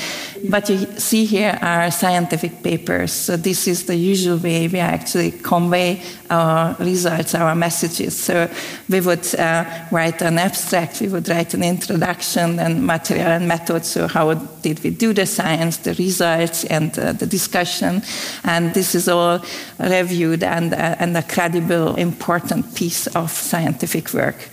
what 0.48 0.68
you 0.68 0.78
see 0.96 1.24
here 1.24 1.58
are 1.60 1.90
scientific 1.90 2.62
papers. 2.62 3.12
So 3.12 3.36
this 3.36 3.66
is 3.66 3.86
the 3.86 3.96
usual 3.96 4.38
way 4.38 4.68
we 4.68 4.78
actually 4.78 5.32
convey 5.32 6.00
our 6.30 6.76
results, 6.78 7.34
our 7.34 7.56
messages. 7.56 8.16
So 8.16 8.48
we 8.88 9.00
would 9.00 9.34
uh, 9.34 9.64
write 9.90 10.22
an 10.22 10.38
abstract, 10.38 11.00
we 11.00 11.08
would 11.08 11.28
write 11.28 11.52
an 11.54 11.64
introduction 11.64 12.60
and 12.60 12.86
material 12.86 13.26
and 13.26 13.48
method. 13.48 13.84
So 13.84 14.06
how 14.06 14.34
did 14.34 14.84
we 14.84 14.90
do 14.90 15.12
the 15.12 15.26
science, 15.26 15.78
the 15.78 15.94
results, 15.94 16.64
and 16.64 16.96
uh, 16.96 17.12
the 17.12 17.26
discussion, 17.26 18.02
and 18.44 18.72
this 18.72 18.94
is 18.94 19.08
all 19.08 19.40
reviewed 19.80 20.44
and, 20.44 20.72
uh, 20.72 20.96
and 21.00 21.16
a 21.16 21.22
credible 21.22 21.87
important 21.94 22.74
piece 22.74 23.06
of 23.08 23.30
scientific 23.30 24.12
work. 24.14 24.48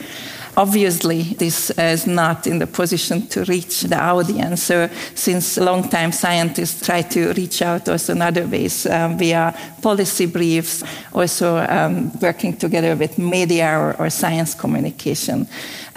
Obviously, 0.57 1.23
this 1.37 1.69
is 1.71 2.07
not 2.07 2.47
in 2.47 2.59
the 2.59 2.67
position 2.67 3.27
to 3.27 3.43
reach 3.43 3.81
the 3.81 4.01
audience. 4.01 4.63
So, 4.63 4.89
since 5.13 5.57
a 5.57 5.63
long 5.63 5.89
time, 5.89 6.13
scientists 6.13 6.85
try 6.85 7.01
to 7.01 7.33
reach 7.33 7.61
out 7.61 7.89
also 7.89 8.13
in 8.13 8.21
other 8.21 8.47
ways 8.47 8.85
um, 8.85 9.17
via 9.17 9.53
policy 9.81 10.27
briefs, 10.27 10.81
also 11.13 11.57
um, 11.57 12.17
working 12.21 12.55
together 12.55 12.95
with 12.95 13.17
media 13.17 13.77
or, 13.77 13.95
or 13.99 14.09
science 14.09 14.55
communication. 14.55 15.45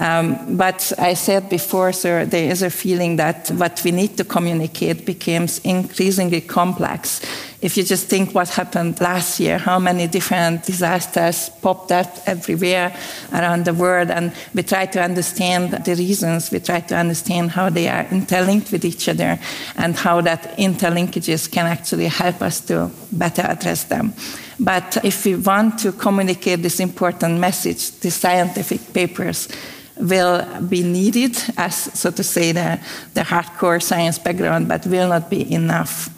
Um, 0.01 0.57
but 0.57 0.93
I 0.99 1.15
said 1.15 1.49
before, 1.49 1.93
sir, 1.93 2.25
there 2.25 2.51
is 2.51 2.63
a 2.63 2.71
feeling 2.71 3.17
that 3.17 3.49
what 3.51 3.81
we 3.85 3.93
need 3.93 4.17
to 4.17 4.25
communicate 4.25 5.07
becomes 5.07 5.61
increasingly 5.61 6.41
complex. 6.41 7.21
If 7.61 7.77
you 7.77 7.83
just 7.83 8.07
think 8.07 8.37
what 8.37 8.49
happened 8.51 9.01
last 9.01 9.41
year, 9.41 9.59
how 9.59 9.81
many 9.81 10.07
different 10.07 10.63
disasters 10.63 11.51
popped 11.61 11.91
up 11.91 12.07
everywhere 12.25 12.97
around 13.33 13.65
the 13.65 13.75
world, 13.75 14.11
and 14.11 14.33
we 14.55 14.63
try 14.63 14.87
to 14.87 15.03
understand 15.03 15.73
the 15.73 15.95
reasons, 15.97 16.53
we 16.53 16.61
try 16.61 16.81
to 16.81 16.97
understand 16.97 17.51
how 17.51 17.69
they 17.69 17.89
are 17.89 18.07
interlinked 18.13 18.71
with 18.71 18.85
each 18.85 19.09
other, 19.09 19.41
and 19.77 19.97
how 19.97 20.21
that 20.21 20.57
interlinkages 20.57 21.51
can 21.51 21.67
actually 21.67 22.07
help 22.07 22.43
us 22.43 22.61
to 22.61 22.93
better 23.11 23.43
address 23.43 23.85
them. 23.85 24.13
But 24.61 25.05
if 25.05 25.25
we 25.25 25.35
want 25.35 25.81
to 25.81 25.91
communicate 25.91 26.63
this 26.63 26.79
important 26.79 27.41
message, 27.41 27.91
the 28.01 28.11
scientific 28.13 28.93
papers 28.93 29.49
will 29.97 30.47
be 30.69 30.85
needed 30.85 31.37
as, 31.57 31.75
so 31.75 32.13
to 32.13 32.23
say, 32.23 32.53
the, 32.53 32.79
the 33.15 33.23
hardcore 33.23 33.83
science 33.83 34.19
background, 34.19 34.69
but 34.69 34.87
will 34.87 35.09
not 35.09 35.29
be 35.29 35.53
enough. 35.53 36.09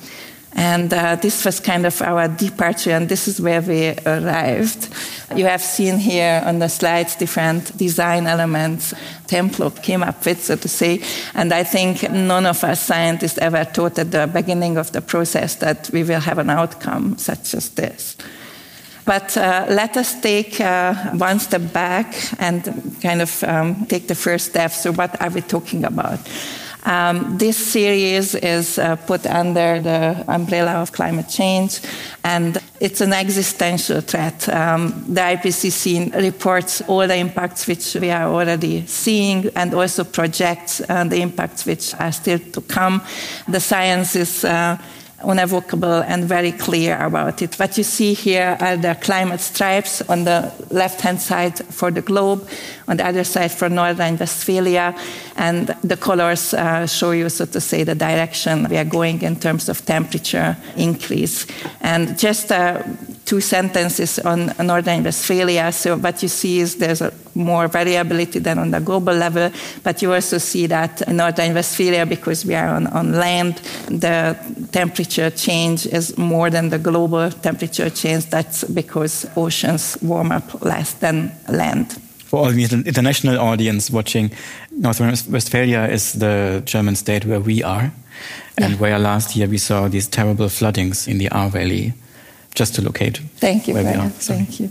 And 0.61 0.93
uh, 0.93 1.17
this 1.17 1.43
was 1.47 1.59
kind 1.59 1.87
of 1.87 2.02
our 2.02 2.29
departure, 2.29 2.90
and 2.90 3.09
this 3.09 3.26
is 3.26 3.40
where 3.40 3.62
we 3.62 3.95
arrived. 4.05 4.90
You 5.35 5.47
have 5.47 5.62
seen 5.62 5.97
here 5.97 6.43
on 6.45 6.59
the 6.59 6.69
slides 6.69 7.17
different 7.17 7.75
design 7.79 8.26
elements 8.26 8.93
Templo 9.26 9.71
came 9.71 10.02
up 10.02 10.26
with, 10.26 10.45
so 10.45 10.57
to 10.57 10.69
say. 10.69 11.00
And 11.35 11.50
I 11.55 11.64
think 11.64 12.02
none 12.11 12.45
of 12.45 12.62
us 12.62 12.83
scientists 12.83 13.38
ever 13.38 13.64
thought 13.64 13.99
at 13.99 14.11
the 14.11 14.26
beginning 14.26 14.76
of 14.76 14.93
the 14.93 15.00
process 15.00 15.55
that 15.57 15.88
we 15.95 16.02
will 16.02 16.21
have 16.21 16.37
an 16.37 16.50
outcome 16.50 17.17
such 17.17 17.55
as 17.55 17.71
this. 17.71 18.19
But 19.07 19.35
uh, 19.38 19.64
let 19.71 19.97
us 19.97 20.21
take 20.21 20.61
uh, 20.61 20.93
one 21.17 21.38
step 21.38 21.73
back 21.73 22.14
and 22.38 22.62
kind 23.00 23.23
of 23.23 23.43
um, 23.45 23.87
take 23.87 24.09
the 24.09 24.14
first 24.14 24.50
step. 24.50 24.73
So, 24.73 24.93
what 24.93 25.19
are 25.23 25.31
we 25.31 25.40
talking 25.40 25.85
about? 25.87 26.21
Um, 26.84 27.37
this 27.37 27.56
series 27.56 28.34
is 28.34 28.78
uh, 28.78 28.96
put 28.96 29.26
under 29.26 29.80
the 29.80 30.25
umbrella 30.28 30.80
of 30.80 30.92
climate 30.92 31.28
change, 31.28 31.80
and 32.25 32.58
it's 32.80 33.00
an 33.00 33.12
existential 33.12 34.00
threat. 34.00 34.49
Um, 34.49 35.04
the 35.06 35.20
IPCC 35.20 36.14
reports 36.14 36.80
all 36.88 37.06
the 37.06 37.16
impacts 37.16 37.66
which 37.66 37.94
we 37.94 38.10
are 38.10 38.28
already 38.28 38.87
seeing 38.87 39.50
and 39.54 39.75
also 39.75 40.04
projects 40.04 40.80
uh, 40.88 41.04
the 41.04 41.20
impacts 41.20 41.66
which 41.66 41.94
are 42.00 42.12
still 42.12 42.38
to 42.38 42.60
come. 42.62 43.02
The 43.46 43.60
science 43.60 44.16
is 44.16 44.44
uh, 44.44 44.78
unevocable 45.22 46.02
and 46.06 46.25
very 46.25 46.52
clear 46.52 46.99
about 46.99 47.42
it. 47.42 47.58
What 47.58 47.76
you 47.76 47.84
see 47.84 48.14
here 48.14 48.56
are 48.60 48.76
the 48.76 48.96
climate 49.00 49.40
stripes 49.40 50.02
on 50.02 50.25
the 50.25 50.52
left 50.70 51.00
hand 51.00 51.20
side 51.20 51.58
for 51.58 51.90
the 51.90 52.02
globe, 52.02 52.49
on 52.90 52.97
the 52.97 53.06
other 53.06 53.25
side 53.25 53.52
for 53.52 53.68
Northern 53.68 54.18
Westphalia, 54.18 54.94
and 55.37 55.68
the 55.85 55.97
colors 55.97 56.52
uh, 56.52 56.87
show 56.87 57.12
you, 57.12 57.28
so 57.28 57.47
to 57.47 57.61
say, 57.61 57.85
the 57.85 57.94
direction 57.94 58.68
we 58.68 58.76
are 58.76 58.85
going 58.85 59.23
in 59.23 59.37
terms 59.37 59.68
of 59.68 59.87
temperature 59.87 60.56
increase. 60.76 61.47
And 61.80 62.18
just 62.18 62.50
uh, 62.50 62.82
two 63.25 63.40
sentences 63.40 64.18
on 64.18 64.52
Northern 64.59 65.04
Westphalia. 65.04 65.70
So 65.70 65.97
what 65.97 66.20
you 66.20 66.28
see 66.28 66.59
is 66.59 66.76
there's 66.76 67.00
more 67.35 67.68
variability 67.68 68.40
than 68.40 68.59
on 68.59 68.73
the 68.73 68.80
global 68.80 69.14
level, 69.14 69.52
but 69.85 70.02
you 70.02 70.12
also 70.12 70.38
see 70.38 70.66
that 70.66 71.02
in 71.02 71.16
Northern 71.16 71.54
Westphalia, 71.54 72.06
because 72.06 72.44
we 72.44 72.56
are 72.56 72.75
on, 72.75 72.88
on 72.88 73.12
land, 73.12 73.59
the 73.87 74.37
temperature 74.73 75.30
change 75.30 75.87
is 75.87 76.18
more 76.18 76.50
than 76.50 76.70
the 76.70 76.78
global 76.78 77.30
temperature 77.30 77.88
change. 77.88 78.26
That's 78.26 78.64
because 78.64 79.30
oceans 79.37 79.97
warm 80.02 80.32
up 80.32 80.61
less 80.62 80.94
than 80.94 81.30
land. 81.49 82.00
For 82.30 82.38
all 82.38 82.52
the 82.52 82.62
international 82.87 83.40
audience 83.40 83.90
watching, 83.90 84.30
North 84.70 85.00
Westphalia 85.00 85.88
is 85.88 86.12
the 86.12 86.62
German 86.64 86.94
state 86.94 87.25
where 87.25 87.40
we 87.40 87.64
are, 87.64 87.92
and 88.56 88.75
yeah. 88.75 88.78
where 88.78 88.99
last 89.00 89.34
year 89.34 89.49
we 89.49 89.58
saw 89.58 89.88
these 89.88 90.06
terrible 90.06 90.49
floodings 90.49 91.08
in 91.08 91.18
the 91.18 91.28
Ahr 91.32 91.50
Valley 91.50 91.92
just 92.54 92.76
to 92.76 92.82
locate. 92.82 93.18
Thank 93.38 93.66
you. 93.66 93.75
Thank 93.75 94.60
you. 94.60 94.70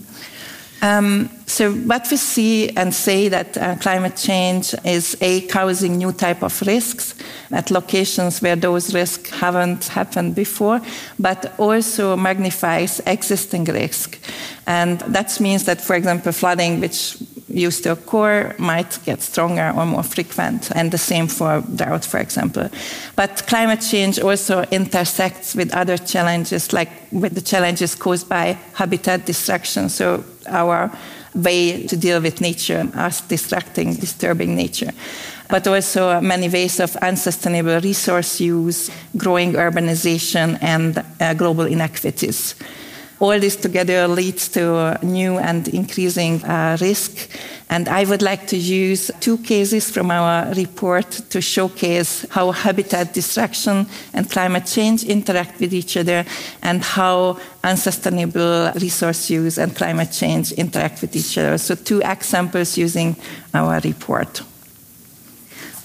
Um, 0.81 1.29
so 1.47 1.73
what 1.73 2.07
we 2.09 2.15
see 2.15 2.69
and 2.77 2.93
say 2.93 3.27
that 3.27 3.57
uh, 3.57 3.75
climate 3.75 4.15
change 4.15 4.73
is 4.85 5.17
a 5.19 5.41
causing 5.47 5.97
new 5.97 6.13
type 6.13 6.41
of 6.41 6.61
risks 6.61 7.13
at 7.51 7.71
locations 7.71 8.41
where 8.41 8.55
those 8.55 8.93
risks 8.93 9.29
haven't 9.31 9.89
happened 9.89 10.33
before, 10.33 10.79
but 11.19 11.53
also 11.57 12.15
magnifies 12.15 13.01
existing 13.05 13.65
risk. 13.65 14.17
And 14.65 14.99
that 15.01 15.37
means 15.41 15.65
that, 15.65 15.81
for 15.81 15.97
example, 15.97 16.31
flooding, 16.31 16.79
which 16.79 17.17
used 17.49 17.83
to 17.83 17.91
occur 17.91 18.55
might 18.57 18.99
get 19.05 19.21
stronger 19.21 19.73
or 19.75 19.85
more 19.85 20.03
frequent, 20.03 20.71
and 20.75 20.91
the 20.91 20.97
same 20.97 21.27
for 21.27 21.63
drought, 21.75 22.05
for 22.05 22.19
example. 22.19 22.69
But 23.15 23.43
climate 23.47 23.81
change 23.81 24.19
also 24.19 24.63
intersects 24.71 25.55
with 25.55 25.73
other 25.73 25.97
challenges, 25.97 26.73
like 26.73 26.89
with 27.11 27.33
the 27.33 27.41
challenges 27.41 27.95
caused 27.95 28.29
by 28.29 28.57
habitat 28.73 29.25
destruction. 29.25 29.89
So 29.89 30.23
our 30.47 30.91
way 31.35 31.85
to 31.87 31.97
deal 31.97 32.21
with 32.21 32.41
nature, 32.41 32.87
us 32.95 33.21
distracting, 33.21 33.95
disturbing 33.95 34.55
nature. 34.55 34.91
But 35.47 35.67
also 35.67 36.21
many 36.21 36.49
ways 36.49 36.79
of 36.79 36.95
unsustainable 36.97 37.81
resource 37.81 38.39
use, 38.39 38.91
growing 39.17 39.53
urbanization, 39.53 40.57
and 40.61 41.03
uh, 41.19 41.33
global 41.33 41.65
inequities. 41.65 42.55
All 43.19 43.38
this 43.38 43.57
together 43.57 44.07
leads 44.07 44.47
to 44.49 44.97
new 45.03 45.38
and 45.38 45.67
increasing 45.67 46.43
uh, 46.45 46.77
risk. 46.79 47.29
And 47.69 47.88
I 47.88 48.05
would 48.05 48.21
like 48.21 48.47
to 48.47 48.57
use 48.57 49.11
two 49.19 49.38
cases 49.39 49.91
from 49.91 50.09
our 50.09 50.53
report 50.53 51.11
to 51.29 51.41
showcase 51.41 52.25
how 52.29 52.51
habitat 52.51 53.13
destruction 53.13 53.85
and 54.13 54.29
climate 54.31 54.65
change 54.65 55.03
interact 55.03 55.59
with 55.59 55.73
each 55.73 55.97
other 55.97 56.25
and 56.61 56.81
how 56.81 57.38
unsustainable 57.63 58.71
resource 58.75 59.29
use 59.29 59.57
and 59.57 59.75
climate 59.75 60.11
change 60.11 60.53
interact 60.53 61.01
with 61.01 61.15
each 61.15 61.38
other. 61.38 61.57
So, 61.57 61.75
two 61.75 62.01
examples 62.03 62.77
using 62.77 63.15
our 63.53 63.79
report. 63.81 64.41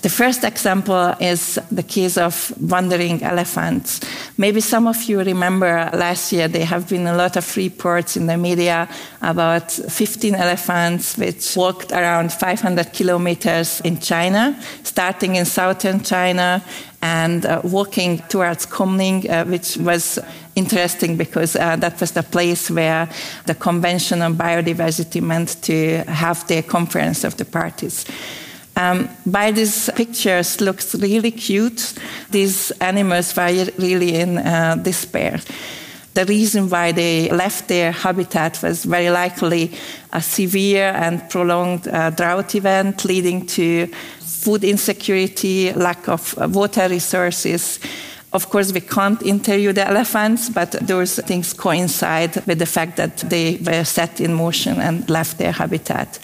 The 0.05 0.11
first 0.11 0.45
example 0.45 1.15
is 1.19 1.59
the 1.73 1.83
case 1.83 2.19
of 2.19 2.53
wandering 2.61 3.23
elephants. 3.23 4.01
Maybe 4.37 4.61
some 4.61 4.87
of 4.87 5.03
you 5.05 5.23
remember 5.23 5.89
last 5.95 6.31
year 6.31 6.47
there 6.47 6.67
have 6.67 6.91
been 6.91 7.07
a 7.07 7.17
lot 7.17 7.39
of 7.39 7.57
reports 7.57 8.15
in 8.15 8.27
the 8.27 8.37
media 8.37 8.87
about 9.23 9.73
15 9.73 10.35
elephants 10.35 11.17
which 11.17 11.57
walked 11.57 11.91
around 11.91 12.35
500 12.35 12.93
kilometers 12.93 13.81
in 13.81 13.99
China, 13.99 14.61
starting 14.83 15.37
in 15.37 15.47
southern 15.47 16.03
China 16.03 16.63
and 17.01 17.47
uh, 17.47 17.63
walking 17.65 18.19
towards 18.29 18.67
Kunming, 18.67 19.27
uh, 19.31 19.47
which 19.47 19.79
was 19.79 20.19
interesting 20.55 21.17
because 21.17 21.57
uh, 21.57 21.77
that 21.77 21.99
was 21.99 22.13
the 22.13 22.23
place 22.23 22.71
where 22.71 23.09
the 23.47 23.55
Convention 23.55 24.21
on 24.21 24.35
Biodiversity 24.35 25.23
meant 25.23 25.63
to 25.63 26.05
have 26.09 26.47
their 26.47 26.63
conference 26.63 27.25
of 27.25 27.39
the 27.39 27.47
parties. 27.47 28.05
Um, 28.76 29.09
by 29.25 29.52
these 29.52 29.88
pictures 29.95 30.61
looks 30.61 30.95
really 30.95 31.31
cute. 31.31 31.95
These 32.31 32.73
animals 32.81 33.37
were 33.37 33.66
really 33.78 34.16
in 34.16 34.38
uh, 34.38 34.76
despair. 34.83 35.40
The 36.14 36.25
reason 36.26 36.69
why 36.69 36.93
they 36.93 37.28
left 37.31 37.66
their 37.69 37.93
habitat 37.93 38.62
was 38.62 38.85
very 38.85 39.11
likely 39.11 39.73
a 40.12 40.23
severe 40.23 40.93
and 40.95 41.28
prolonged 41.28 41.88
uh, 41.88 42.11
drought 42.11 42.54
event 42.54 43.04
leading 43.04 43.47
to 43.47 43.88
food 44.21 44.62
insecurity, 44.62 45.73
lack 45.73 46.09
of 46.09 46.37
water 46.54 46.88
resources. 46.88 47.81
Of 48.33 48.49
course, 48.49 48.73
we 48.73 48.81
can't 48.81 49.23
interview 49.23 49.73
the 49.73 49.87
elephants, 49.88 50.50
but 50.50 50.73
those 50.73 51.16
things 51.21 51.52
coincide 51.52 52.45
with 52.47 52.59
the 52.59 52.66
fact 52.66 52.97
that 52.97 53.19
they 53.19 53.59
were 53.64 53.85
set 53.85 54.21
in 54.21 54.35
motion 54.35 54.81
and 54.81 55.09
left 55.09 55.38
their 55.38 55.52
habitat. 55.52 56.19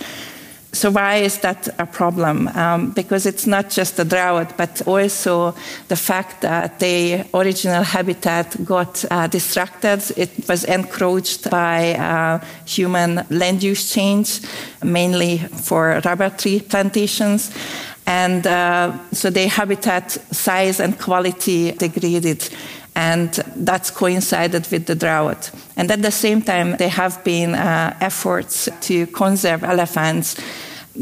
So 0.73 0.91
why 0.91 1.17
is 1.17 1.39
that 1.39 1.69
a 1.79 1.87
problem? 1.87 2.49
Um, 2.49 2.93
because 2.93 3.27
it's 3.27 3.47
not 3.47 3.71
just 3.71 3.97
the 3.97 4.05
drought, 4.05 4.57
but 4.57 4.83
also 4.87 5.55
the 5.89 5.97
fact 5.97 6.43
that 6.43 6.79
the 6.79 7.25
original 7.35 7.83
habitat 7.83 8.57
got 8.65 9.05
uh. 9.11 9.29
It 10.17 10.31
was 10.49 10.65
encroached 10.65 11.51
by 11.51 11.95
uh, 11.95 12.45
human 12.67 13.27
land 13.31 13.63
use 13.63 13.93
change, 13.93 14.41
mainly 14.83 15.39
for 15.39 16.01
rubber 16.05 16.31
tree 16.31 16.61
plantations. 16.61 17.51
And 18.07 18.47
uh, 18.47 18.93
so 19.13 19.31
the 19.31 19.49
habitat 19.49 20.13
size 20.33 20.81
and 20.81 20.99
quality 20.99 21.73
degraded 21.73 22.49
and 23.01 23.33
that's 23.57 23.91
coincided 23.91 24.67
with 24.71 24.85
the 24.85 24.95
drought. 24.95 25.51
And 25.77 25.91
at 25.91 26.03
the 26.03 26.11
same 26.11 26.43
time, 26.43 26.77
there 26.77 26.91
have 26.91 27.25
been 27.25 27.55
uh, 27.55 27.97
efforts 28.01 28.69
to 28.89 29.07
conserve 29.07 29.65
elephants. 29.65 30.37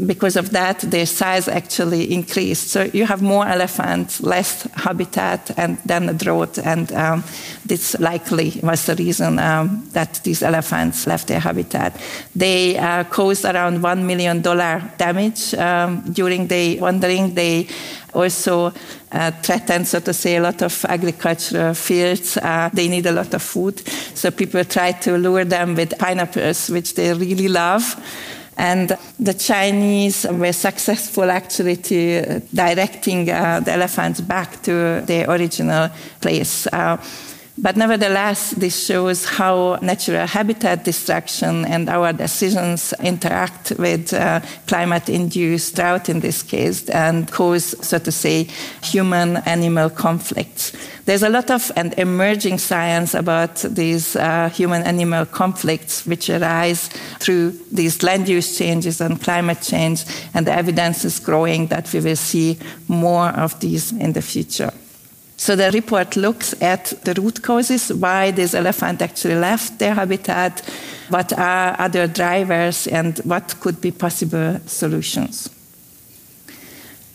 Because 0.05 0.37
of 0.37 0.51
that, 0.51 0.79
their 0.79 1.05
size 1.05 1.47
actually 1.47 2.13
increased. 2.13 2.69
So 2.69 2.83
you 2.93 3.05
have 3.05 3.21
more 3.21 3.45
elephants, 3.45 4.21
less 4.21 4.63
habitat, 4.73 5.51
and 5.57 5.77
then 5.85 6.05
the 6.05 6.13
drought. 6.13 6.57
And 6.57 6.91
um, 6.93 7.23
this 7.65 7.99
likely 7.99 8.59
was 8.63 8.85
the 8.85 8.95
reason 8.95 9.39
um, 9.39 9.87
that 9.91 10.21
these 10.23 10.41
elephants 10.41 11.05
left 11.05 11.27
their 11.27 11.39
habitat. 11.39 11.99
They 12.35 12.77
uh, 12.77 13.03
caused 13.05 13.45
around 13.45 13.79
$1 13.79 14.05
million 14.05 14.41
damage 14.41 15.53
um, 15.55 16.01
during 16.13 16.47
the 16.47 16.79
wandering. 16.79 17.33
They 17.33 17.67
also 18.13 18.73
uh, 19.11 19.31
threaten, 19.41 19.85
so 19.85 19.99
to 19.99 20.13
say, 20.13 20.37
a 20.37 20.41
lot 20.41 20.61
of 20.61 20.85
agricultural 20.85 21.73
fields. 21.73 22.37
Uh, 22.37 22.69
they 22.73 22.87
need 22.87 23.05
a 23.05 23.11
lot 23.11 23.33
of 23.33 23.41
food. 23.41 23.79
So 24.15 24.31
people 24.31 24.63
try 24.63 24.93
to 24.93 25.17
lure 25.17 25.45
them 25.45 25.75
with 25.75 25.97
pineapples, 25.97 26.69
which 26.69 26.95
they 26.95 27.13
really 27.13 27.47
love. 27.47 27.95
And 28.59 28.97
the 29.17 29.33
Chinese 29.33 30.25
were 30.29 30.51
successful 30.51 31.31
actually 31.31 31.77
to 31.77 32.41
directing 32.53 33.29
uh, 33.29 33.61
the 33.61 33.71
elephants 33.71 34.19
back 34.19 34.61
to 34.63 34.99
their 35.05 35.29
original 35.29 35.89
place. 36.19 36.67
But 37.61 37.75
nevertheless, 37.75 38.51
this 38.51 38.85
shows 38.85 39.25
how 39.25 39.79
natural 39.81 40.25
habitat 40.25 40.85
destruction 40.85 41.65
and 41.65 41.89
our 41.89 42.13
decisions 42.13 42.93
interact 43.03 43.71
with 43.77 44.13
uh, 44.13 44.39
climate 44.65 45.09
induced 45.09 45.75
drought 45.75 46.07
in 46.07 46.21
this 46.21 46.41
case 46.41 46.87
and 46.89 47.29
cause, 47.29 47.75
so 47.85 47.99
to 47.99 48.11
say, 48.13 48.47
human 48.81 49.37
animal 49.45 49.89
conflicts. 49.89 50.71
There's 51.03 51.23
a 51.23 51.29
lot 51.29 51.51
of 51.51 51.69
and 51.75 51.93
emerging 51.99 52.59
science 52.59 53.13
about 53.13 53.55
these 53.57 54.15
uh, 54.15 54.49
human 54.49 54.83
animal 54.83 55.25
conflicts 55.25 56.05
which 56.05 56.29
arise 56.29 56.87
through 57.19 57.59
these 57.73 58.03
land 58.03 58.29
use 58.29 58.57
changes 58.57 59.01
and 59.01 59.21
climate 59.21 59.61
change, 59.61 60.05
and 60.33 60.47
the 60.47 60.53
evidence 60.53 61.03
is 61.03 61.19
growing 61.19 61.67
that 61.67 61.91
we 61.91 61.99
will 61.99 62.15
see 62.15 62.57
more 62.87 63.29
of 63.29 63.59
these 63.59 63.91
in 63.91 64.13
the 64.13 64.21
future. 64.21 64.71
So 65.39 65.55
the 65.55 65.71
report 65.71 66.17
looks 66.17 66.53
at 66.61 66.87
the 67.05 67.13
root 67.13 67.41
causes, 67.41 67.93
why 67.93 68.31
this 68.31 68.53
elephant 68.53 69.01
actually 69.01 69.35
left 69.35 69.79
their 69.79 69.93
habitat, 69.93 70.59
what 71.07 71.31
are 71.31 71.79
other 71.79 72.07
drivers, 72.07 72.87
and 72.87 73.17
what 73.19 73.57
could 73.61 73.79
be 73.79 73.91
possible 73.91 74.59
solutions. 74.65 75.49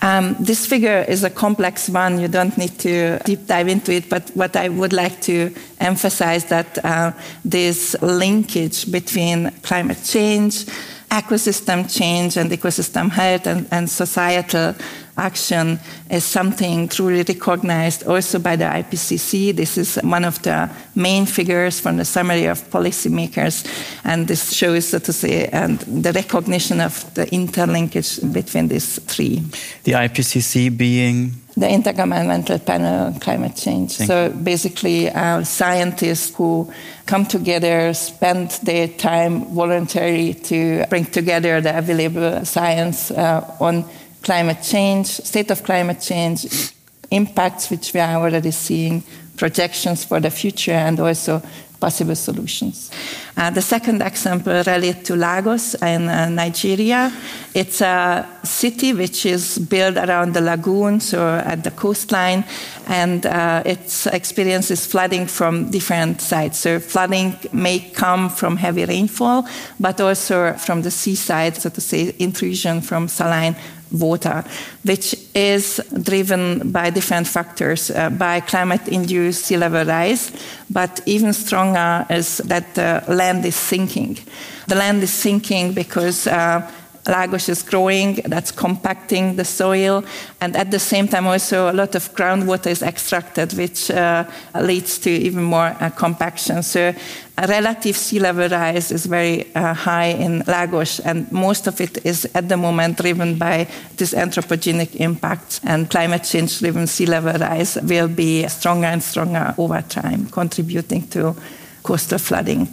Um, 0.01 0.37
this 0.41 0.65
figure 0.65 1.05
is 1.07 1.23
a 1.23 1.29
complex 1.29 1.91
one. 1.91 2.19
You 2.19 2.29
don't 2.29 2.57
need 2.57 2.79
to 2.79 3.19
deep 3.27 3.47
dive 3.47 3.69
into 3.69 3.93
it. 3.93 4.09
But 4.09 4.31
what 4.31 4.57
I 4.57 4.71
would 4.71 4.95
like 4.95 5.21
to 5.23 5.55
emphasize 5.79 6.47
that 6.47 6.83
uh, 6.83 7.13
this 7.45 7.95
linkage 8.01 8.91
between 8.91 9.51
climate 9.63 10.03
change, 10.03 10.65
ecosystem 11.11 11.95
change, 11.95 12.39
and 12.39 12.51
ecosystem 12.51 13.11
health 13.11 13.47
and, 13.47 13.69
and 13.71 13.89
societal 13.89 14.75
action 15.17 15.79
is 16.11 16.25
something 16.25 16.89
truly 16.89 17.23
recognized 17.23 18.07
also 18.07 18.39
by 18.39 18.57
the 18.57 18.65
IPCC. 18.65 19.55
This 19.55 19.79
is 19.79 19.97
one 19.97 20.25
of 20.25 20.43
the 20.43 20.71
main 20.95 21.27
figures 21.27 21.81
from 21.81 21.97
the 21.97 22.05
summary 22.05 22.47
of 22.47 22.59
policymakers, 22.71 23.67
and 24.05 24.29
this 24.29 24.53
shows, 24.53 24.89
so 24.89 24.99
to 24.99 25.13
say, 25.13 25.47
and 25.49 25.81
the 25.81 26.13
recognition 26.13 26.81
of 26.81 27.13
the 27.15 27.27
interlinkage 27.27 28.33
between 28.33 28.69
these 28.69 28.99
three. 29.01 29.43
The 29.85 29.93
IPCC 29.93 30.77
being 30.77 31.33
the 31.57 31.67
Intergovernmental 31.67 32.65
Panel 32.65 33.07
on 33.07 33.21
Climate 33.21 33.55
Change. 33.55 33.93
Thank 33.93 34.09
so 34.09 34.31
basically, 34.31 35.09
uh, 35.11 35.45
scientists 35.45 36.35
who 36.35 36.73
come 37.07 37.27
together, 37.27 37.95
spend 37.95 38.51
their 38.65 38.89
time 38.89 39.45
voluntarily 39.55 40.35
to 40.35 40.85
bring 40.91 41.05
together 41.05 41.61
the 41.61 41.79
available 41.79 42.45
science 42.45 43.11
uh, 43.13 43.57
on 43.61 43.85
climate 44.25 44.63
change, 44.63 45.07
state 45.07 45.51
of 45.51 45.63
climate 45.63 46.01
change, 46.01 46.73
impacts 47.11 47.71
which 47.71 47.93
we 47.93 48.01
are 48.01 48.17
already 48.17 48.51
seeing, 48.51 49.03
projections 49.37 50.05
for 50.05 50.21
the 50.21 50.31
future, 50.31 50.73
and 50.73 50.99
also 50.99 51.43
possible 51.81 52.15
solutions. 52.15 52.91
Uh, 53.37 53.51
the 53.51 53.61
second 53.61 54.01
example 54.01 54.63
relates 54.67 55.03
to 55.09 55.17
Lagos 55.17 55.75
in 55.75 56.09
uh, 56.09 56.29
Nigeria. 56.31 57.13
It's 57.53 57.81
a 57.83 58.27
city 58.43 58.95
which 58.95 59.27
is 59.27 59.59
built 59.59 59.97
around 59.97 60.35
the 60.35 60.41
lagoons 60.41 61.13
or 61.13 61.43
at 61.53 61.63
the 61.63 61.71
coastline, 61.73 62.45
and 62.87 63.27
uh, 63.27 63.63
it 63.67 64.07
experiences 64.13 64.87
flooding 64.87 65.27
from 65.27 65.71
different 65.71 66.21
sides. 66.21 66.59
So 66.59 66.79
flooding 66.81 67.37
may 67.53 67.81
come 67.81 68.31
from 68.31 68.57
heavy 68.57 68.85
rainfall, 68.87 69.47
but 69.79 70.01
also 70.01 70.55
from 70.55 70.83
the 70.83 70.91
seaside, 70.91 71.57
so 71.57 71.71
to 71.71 71.81
say, 71.81 72.15
intrusion 72.19 72.81
from 72.81 73.09
saline 73.09 73.57
water, 73.95 74.45
which 74.85 75.15
is 75.35 75.81
driven 76.03 76.71
by 76.71 76.91
different 76.91 77.27
factors, 77.27 77.91
uh, 77.91 78.11
by 78.11 78.41
climate-induced 78.41 79.45
sea 79.45 79.57
level 79.57 79.85
rise, 79.85 80.33
but 80.71 81.01
even 81.07 81.33
stronger 81.33 82.07
is 82.11 82.39
that 82.39 82.75
the 82.75 83.03
land 83.09 83.45
is 83.45 83.57
sinking. 83.57 84.19
The 84.67 84.75
land 84.75 85.03
is 85.03 85.13
sinking 85.13 85.73
because 85.73 86.27
uh, 86.27 86.71
Lagos 87.07 87.49
is 87.49 87.63
growing, 87.63 88.15
that's 88.25 88.51
compacting 88.51 89.37
the 89.37 89.45
soil, 89.45 90.05
and 90.41 90.57
at 90.57 90.71
the 90.71 90.79
same 90.79 91.07
time, 91.07 91.27
also 91.27 91.71
a 91.71 91.73
lot 91.73 91.95
of 91.95 92.15
groundwater 92.15 92.69
is 92.69 92.83
extracted, 92.83 93.53
which 93.53 93.91
uh, 93.91 94.25
leads 94.61 94.99
to 94.99 95.11
even 95.11 95.43
more 95.43 95.77
uh, 95.81 95.91
compaction. 95.91 96.63
So, 96.63 96.95
a 97.37 97.47
relative 97.49 97.97
sea 97.97 98.21
level 98.21 98.49
rise 98.49 98.93
is 98.93 99.07
very 99.07 99.55
uh, 99.55 99.75
high 99.75 100.15
in 100.17 100.45
Lagos, 100.47 101.01
and 101.01 101.31
most 101.33 101.67
of 101.67 101.81
it 101.81 102.05
is 102.07 102.27
at 102.35 102.49
the 102.49 102.57
moment 102.57 102.99
driven 102.99 103.37
by 103.37 103.67
this 103.97 104.15
anthropogenic 104.15 104.95
impact, 104.97 105.61
and 105.65 105.91
climate 105.91 106.25
change 106.25 106.59
driven 106.61 106.87
sea 106.87 107.07
level 107.07 107.35
rise 107.39 107.77
will 107.83 108.09
be 108.09 108.49
stronger 108.49 108.87
and 108.87 109.03
stronger 109.03 109.55
over 109.59 109.83
time, 109.83 110.27
contributing 110.27 111.07
to 111.09 111.35
coastal 111.83 112.19
flooding. 112.19 112.69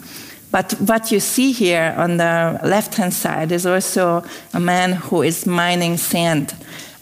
But 0.52 0.74
what 0.74 1.12
you 1.12 1.20
see 1.20 1.54
here 1.54 1.96
on 1.98 2.18
the 2.18 2.60
left 2.64 2.96
hand 2.96 3.14
side 3.14 3.52
is 3.52 3.66
also 3.66 4.24
a 4.54 4.60
man 4.60 4.94
who 4.94 5.22
is 5.24 5.46
mining 5.46 5.98
sand. 5.98 6.54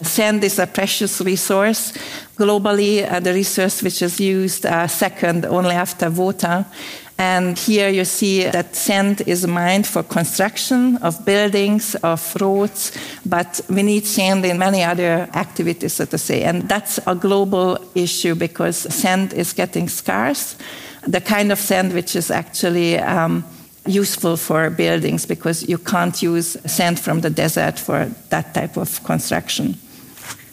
Sand 0.02 0.42
is 0.44 0.58
a 0.58 0.66
precious 0.66 1.20
resource. 1.20 1.92
Globally, 2.36 3.10
uh, 3.10 3.20
the 3.20 3.34
resource 3.34 3.82
which 3.82 4.00
is 4.00 4.18
used 4.18 4.64
uh, 4.64 4.86
second 4.86 5.44
only 5.44 5.74
after 5.74 6.08
water. 6.10 6.64
And 7.18 7.58
here 7.58 7.90
you 7.90 8.06
see 8.06 8.44
that 8.44 8.74
sand 8.74 9.20
is 9.26 9.46
mined 9.46 9.86
for 9.86 10.02
construction 10.02 10.96
of 11.02 11.22
buildings, 11.26 11.94
of 11.96 12.34
roads, 12.40 12.92
but 13.26 13.60
we 13.68 13.82
need 13.82 14.06
sand 14.06 14.46
in 14.46 14.58
many 14.58 14.82
other 14.82 15.28
activities, 15.34 15.92
so 15.92 16.06
to 16.06 16.16
say. 16.16 16.44
And 16.44 16.66
that's 16.66 16.98
a 17.06 17.14
global 17.14 17.76
issue 17.94 18.34
because 18.34 18.78
sand 18.94 19.34
is 19.34 19.52
getting 19.52 19.90
scarce. 19.90 20.56
The 21.06 21.20
kind 21.20 21.52
of 21.52 21.58
sand 21.58 21.92
which 21.92 22.14
is 22.16 22.30
actually 22.30 22.98
um, 22.98 23.44
useful 23.86 24.36
for 24.36 24.70
buildings 24.70 25.26
because 25.26 25.68
you 25.68 25.78
can't 25.78 26.22
use 26.22 26.56
sand 26.66 27.00
from 27.00 27.20
the 27.20 27.30
desert 27.30 27.78
for 27.78 28.10
that 28.28 28.54
type 28.54 28.76
of 28.76 29.02
construction. 29.04 29.76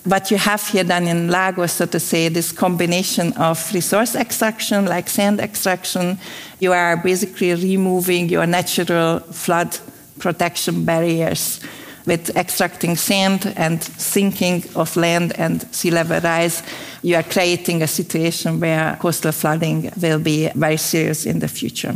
What 0.05 0.31
you 0.31 0.37
have 0.37 0.65
here 0.65 0.85
then 0.85 1.05
in 1.05 1.29
Lagos, 1.29 1.73
so 1.73 1.85
to 1.85 1.99
say, 1.99 2.29
this 2.29 2.53
combination 2.53 3.33
of 3.33 3.73
resource 3.73 4.15
extraction, 4.15 4.85
like 4.85 5.09
sand 5.09 5.41
extraction, 5.41 6.17
you 6.59 6.71
are 6.71 6.95
basically 6.95 7.53
removing 7.53 8.29
your 8.29 8.45
natural 8.45 9.19
flood 9.19 9.77
protection 10.17 10.85
barriers 10.85 11.59
with 12.07 12.35
extracting 12.35 12.95
sand 12.95 13.53
and 13.57 13.83
sinking 13.83 14.63
of 14.75 14.95
land 14.95 15.33
and 15.37 15.61
sea 15.75 15.91
level 15.91 16.19
rise, 16.21 16.63
you 17.03 17.15
are 17.15 17.23
creating 17.23 17.83
a 17.83 17.87
situation 17.87 18.59
where 18.59 18.97
coastal 18.99 19.31
flooding 19.31 19.91
will 20.01 20.19
be 20.19 20.49
very 20.55 20.77
serious 20.77 21.25
in 21.25 21.39
the 21.39 21.47
future. 21.47 21.95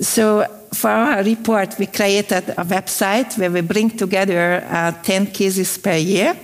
So, 0.00 0.44
for 0.72 0.90
our 0.90 1.22
report, 1.22 1.78
we 1.78 1.86
created 1.86 2.48
a 2.50 2.64
website 2.64 3.38
where 3.38 3.50
we 3.50 3.60
bring 3.60 3.90
together 3.90 4.66
uh, 4.68 4.92
10 5.02 5.26
cases 5.28 5.78
per 5.78 5.96
year 5.96 6.36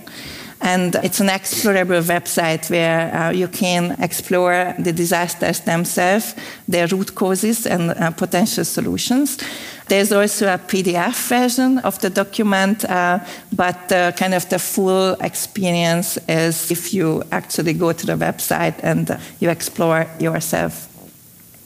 and 0.63 0.95
it's 1.03 1.19
an 1.19 1.27
explorable 1.27 2.01
website 2.01 2.69
where 2.69 3.13
uh, 3.13 3.31
you 3.31 3.49
can 3.49 3.97
explore 3.99 4.73
the 4.79 4.93
disasters 4.93 5.59
themselves, 5.59 6.35
their 6.69 6.87
root 6.87 7.13
causes, 7.13 7.67
and 7.67 7.91
uh, 7.91 8.11
potential 8.11 8.63
solutions. 8.63 9.37
There's 9.87 10.11
also 10.11 10.47
a 10.47 10.57
PDF 10.57 11.27
version 11.27 11.79
of 11.79 11.99
the 11.99 12.09
document, 12.09 12.85
uh, 12.85 13.19
but 13.51 13.91
uh, 13.91 14.11
kind 14.13 14.33
of 14.33 14.47
the 14.49 14.59
full 14.59 15.13
experience 15.19 16.17
is 16.27 16.71
if 16.71 16.93
you 16.93 17.23
actually 17.31 17.73
go 17.73 17.91
to 17.91 18.05
the 18.05 18.13
website 18.15 18.75
and 18.81 19.17
you 19.39 19.49
explore 19.49 20.07
yourself. 20.19 20.87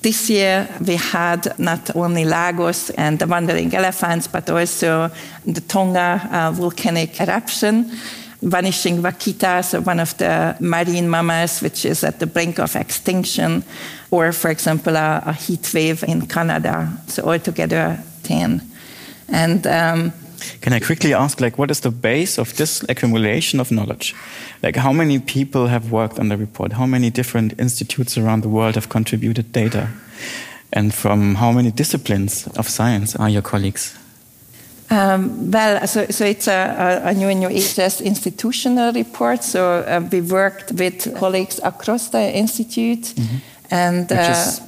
This 0.01 0.29
year 0.29 0.67
we 0.85 0.95
had 0.95 1.57
not 1.59 1.95
only 1.95 2.25
Lagos 2.25 2.89
and 2.91 3.19
the 3.19 3.27
wandering 3.27 3.73
elephants, 3.73 4.27
but 4.27 4.49
also 4.49 5.11
the 5.45 5.61
Tonga 5.61 6.29
uh, 6.31 6.51
volcanic 6.51 7.19
eruption 7.19 7.91
vanishing 8.41 9.01
vaquitas, 9.01 9.65
so 9.65 9.81
one 9.81 9.99
of 9.99 10.15
the 10.17 10.55
marine 10.59 11.09
mammals 11.09 11.61
which 11.61 11.85
is 11.85 12.03
at 12.03 12.19
the 12.19 12.27
brink 12.27 12.59
of 12.59 12.75
extinction, 12.75 13.63
or 14.11 14.31
for 14.31 14.49
example, 14.49 14.95
a, 14.95 15.23
a 15.25 15.33
heat 15.33 15.73
wave 15.73 16.03
in 16.03 16.27
Canada. 16.27 16.91
So 17.07 17.23
altogether 17.23 17.99
10. 18.23 18.61
And 19.29 19.67
um, 19.67 20.13
can 20.61 20.73
I 20.73 20.79
quickly 20.79 21.13
ask, 21.13 21.41
like, 21.41 21.57
what 21.57 21.71
is 21.71 21.79
the 21.81 21.91
base 21.91 22.37
of 22.37 22.55
this 22.55 22.83
accumulation 22.89 23.59
of 23.59 23.71
knowledge? 23.71 24.15
Like, 24.63 24.75
how 24.75 24.93
many 24.93 25.19
people 25.19 25.67
have 25.67 25.91
worked 25.91 26.19
on 26.19 26.29
the 26.29 26.37
report? 26.37 26.73
How 26.73 26.85
many 26.85 27.09
different 27.09 27.59
institutes 27.59 28.17
around 28.17 28.43
the 28.43 28.49
world 28.49 28.75
have 28.75 28.89
contributed 28.89 29.51
data? 29.51 29.89
And 30.71 30.93
from 30.93 31.35
how 31.35 31.51
many 31.51 31.71
disciplines 31.71 32.47
of 32.57 32.69
science 32.69 33.15
are 33.15 33.29
your 33.29 33.41
colleagues? 33.41 33.97
Um, 34.89 35.51
well, 35.51 35.85
so, 35.85 36.05
so 36.07 36.25
it's 36.25 36.47
a, 36.47 37.01
a, 37.03 37.13
new 37.13 37.33
new 37.35 37.49
EHS 37.49 38.03
institutional 38.05 38.93
report. 38.93 39.43
So 39.43 39.79
uh, 39.79 40.07
we 40.09 40.21
worked 40.21 40.71
with 40.71 41.13
colleagues 41.17 41.59
across 41.61 42.07
the 42.09 42.33
institute, 42.33 43.13
mm-hmm. 43.15 43.37
And 43.71 44.09
which 44.09 44.19
uh, 44.19 44.31
is 44.31 44.61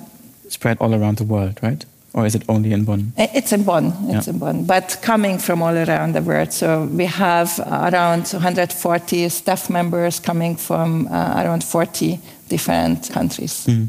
spread 0.50 0.78
all 0.80 0.94
around 0.94 1.18
the 1.18 1.24
world, 1.24 1.60
right? 1.62 1.86
Or 2.14 2.26
is 2.26 2.34
it 2.34 2.44
only 2.50 2.74
in 2.74 2.86
Bonn? 2.86 3.14
It's 3.18 3.54
in 3.54 3.64
Bonn. 3.64 3.94
It's 4.10 4.28
yeah. 4.28 4.34
in 4.34 4.40
Bonn, 4.40 4.66
but 4.66 4.98
coming 5.02 5.38
from 5.38 5.62
all 5.62 5.76
around 5.76 6.14
the 6.14 6.22
world. 6.22 6.52
So 6.52 6.86
we 6.86 7.06
have 7.06 7.60
around 7.60 8.28
140 8.28 9.30
staff 9.30 9.70
members 9.70 10.20
coming 10.20 10.56
from 10.56 11.08
uh, 11.08 11.44
around 11.44 11.64
40 11.64 12.20
different 12.50 13.12
countries. 13.12 13.68
Mm-hmm. 13.68 13.86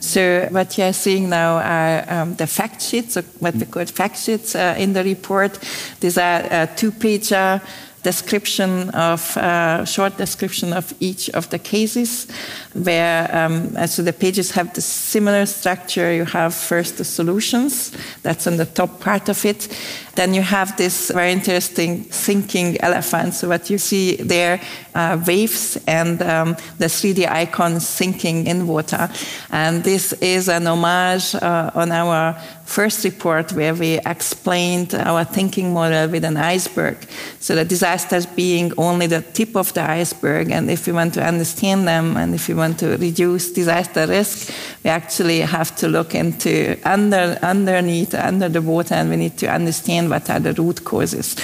So 0.00 0.48
what 0.50 0.76
you 0.78 0.84
are 0.84 0.92
seeing 0.92 1.28
now 1.28 1.58
are 1.58 2.04
um, 2.08 2.34
the 2.34 2.46
fact 2.46 2.82
sheets, 2.82 3.16
what 3.38 3.54
we 3.54 3.66
call 3.66 3.84
fact 3.86 4.18
sheets 4.18 4.56
uh, 4.56 4.74
in 4.76 4.94
the 4.94 5.04
report. 5.04 5.58
These 6.00 6.18
are 6.18 6.42
uh, 6.50 6.66
two-page 6.74 7.32
uh, 7.32 7.60
description 8.02 8.90
of 8.90 9.36
uh, 9.36 9.84
short 9.84 10.16
description 10.16 10.72
of 10.72 10.92
each 11.00 11.30
of 11.30 11.48
the 11.50 11.58
cases 11.58 12.26
where 12.74 13.28
um, 13.34 13.76
so 13.86 14.02
the 14.02 14.12
pages 14.12 14.50
have 14.50 14.72
the 14.74 14.80
similar 14.80 15.46
structure 15.46 16.12
you 16.12 16.24
have 16.24 16.54
first 16.54 16.98
the 16.98 17.04
solutions 17.04 17.92
that's 18.22 18.46
on 18.46 18.56
the 18.56 18.66
top 18.66 19.00
part 19.00 19.28
of 19.28 19.44
it 19.44 19.68
then 20.14 20.34
you 20.34 20.42
have 20.42 20.76
this 20.76 21.10
very 21.10 21.32
interesting 21.32 22.10
sinking 22.10 22.78
elephant. 22.80 23.34
So 23.34 23.48
what 23.48 23.70
you 23.70 23.78
see 23.78 24.16
there, 24.16 24.60
uh, 24.94 25.22
waves 25.26 25.78
and 25.86 26.22
um, 26.22 26.56
the 26.78 26.86
3D 26.86 27.28
icon 27.28 27.80
sinking 27.80 28.46
in 28.46 28.66
water. 28.66 29.08
And 29.50 29.82
this 29.84 30.12
is 30.14 30.48
an 30.48 30.66
homage 30.66 31.34
uh, 31.34 31.70
on 31.74 31.92
our 31.92 32.36
first 32.64 33.04
report 33.04 33.52
where 33.52 33.74
we 33.74 33.98
explained 34.06 34.94
our 34.94 35.24
thinking 35.24 35.74
model 35.74 36.08
with 36.08 36.24
an 36.24 36.36
iceberg. 36.36 36.96
So 37.38 37.54
the 37.54 37.64
disasters 37.64 38.24
being 38.24 38.72
only 38.78 39.06
the 39.06 39.20
tip 39.20 39.56
of 39.56 39.72
the 39.74 39.82
iceberg. 39.82 40.50
And 40.50 40.70
if 40.70 40.86
we 40.86 40.92
want 40.92 41.14
to 41.14 41.22
understand 41.22 41.86
them 41.86 42.16
and 42.16 42.34
if 42.34 42.48
we 42.48 42.54
want 42.54 42.78
to 42.78 42.96
reduce 42.96 43.50
disaster 43.50 44.06
risk, 44.06 44.52
we 44.84 44.90
actually 44.90 45.40
have 45.40 45.76
to 45.76 45.88
look 45.88 46.14
into 46.14 46.78
under, 46.84 47.38
underneath, 47.42 48.14
under 48.14 48.48
the 48.48 48.62
water, 48.62 48.94
and 48.94 49.10
we 49.10 49.16
need 49.16 49.36
to 49.38 49.46
understand 49.48 50.08
what 50.10 50.30
are 50.30 50.40
the 50.40 50.54
root 50.54 50.84
causes. 50.84 51.36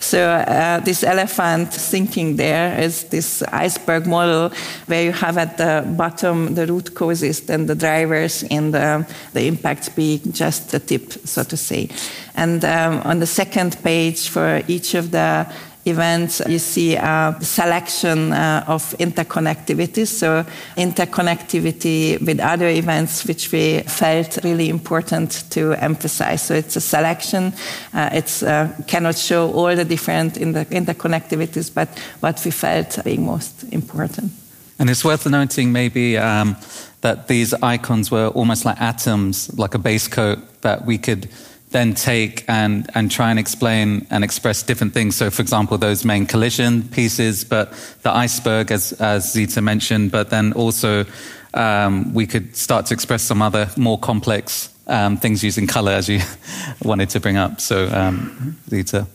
So 0.00 0.30
uh, 0.30 0.80
this 0.80 1.02
elephant 1.02 1.72
sinking 1.72 2.36
there 2.36 2.78
is 2.78 2.93
this 3.02 3.42
iceberg 3.42 4.06
model 4.06 4.50
where 4.86 5.04
you 5.04 5.12
have 5.12 5.36
at 5.36 5.58
the 5.58 5.84
bottom 5.96 6.54
the 6.54 6.66
root 6.66 6.94
causes, 6.94 7.40
then 7.40 7.66
the 7.66 7.74
drivers, 7.74 8.44
and 8.44 8.72
the, 8.72 9.06
impacts 9.34 9.88
being 9.88 10.20
just 10.32 10.70
the 10.70 10.78
tip, 10.78 11.12
so 11.26 11.42
to 11.42 11.56
say. 11.56 11.88
And 12.34 12.64
um, 12.64 13.00
on 13.04 13.18
the 13.18 13.26
second 13.26 13.82
page 13.82 14.28
for 14.28 14.62
each 14.68 14.94
of 14.94 15.10
the 15.10 15.46
events, 15.86 16.40
you 16.48 16.58
see 16.58 16.96
a 16.96 17.36
selection 17.40 18.32
uh, 18.32 18.64
of 18.66 18.82
interconnectivity. 18.98 20.06
So, 20.06 20.44
interconnectivity 20.76 22.20
with 22.24 22.40
other 22.40 22.68
events, 22.68 23.24
which 23.26 23.52
we 23.52 23.80
felt 23.80 24.38
really 24.44 24.68
important 24.68 25.44
to 25.50 25.72
emphasize. 25.74 26.42
So, 26.42 26.54
it's 26.54 26.76
a 26.76 26.80
selection. 26.80 27.52
Uh, 27.92 28.10
it 28.12 28.42
uh, 28.42 28.68
cannot 28.86 29.16
show 29.16 29.52
all 29.52 29.74
the 29.74 29.84
different 29.84 30.36
inter- 30.36 30.64
interconnectivities, 30.64 31.72
but 31.72 31.88
what 32.20 32.42
we 32.44 32.50
felt 32.50 32.98
being 33.04 33.24
most 33.24 33.64
important. 33.72 34.32
And 34.78 34.90
it's 34.90 35.04
worth 35.04 35.26
noting 35.26 35.70
maybe 35.72 36.18
um, 36.18 36.56
that 37.02 37.28
these 37.28 37.54
icons 37.54 38.10
were 38.10 38.28
almost 38.28 38.64
like 38.64 38.80
atoms, 38.80 39.56
like 39.56 39.74
a 39.74 39.78
base 39.78 40.08
coat 40.08 40.38
that 40.62 40.84
we 40.84 40.98
could 40.98 41.28
then 41.74 41.92
take 41.92 42.44
and, 42.48 42.88
and 42.94 43.10
try 43.10 43.30
and 43.30 43.38
explain 43.38 44.06
and 44.08 44.22
express 44.22 44.62
different 44.62 44.94
things. 44.94 45.16
So, 45.16 45.28
for 45.28 45.42
example, 45.42 45.76
those 45.76 46.04
main 46.04 46.24
collision 46.24 46.88
pieces, 46.88 47.44
but 47.44 47.72
the 48.02 48.14
iceberg, 48.14 48.70
as, 48.70 48.92
as 48.92 49.32
Zita 49.32 49.60
mentioned, 49.60 50.12
but 50.12 50.30
then 50.30 50.52
also 50.52 51.04
um, 51.52 52.14
we 52.14 52.28
could 52.28 52.56
start 52.56 52.86
to 52.86 52.94
express 52.94 53.22
some 53.22 53.42
other 53.42 53.68
more 53.76 53.98
complex 53.98 54.72
um, 54.86 55.16
things 55.16 55.42
using 55.42 55.66
color, 55.66 55.92
as 55.92 56.08
you 56.08 56.20
wanted 56.82 57.10
to 57.10 57.18
bring 57.20 57.36
up. 57.36 57.60
So, 57.60 57.88
um, 57.92 58.56
Zita. 58.70 59.06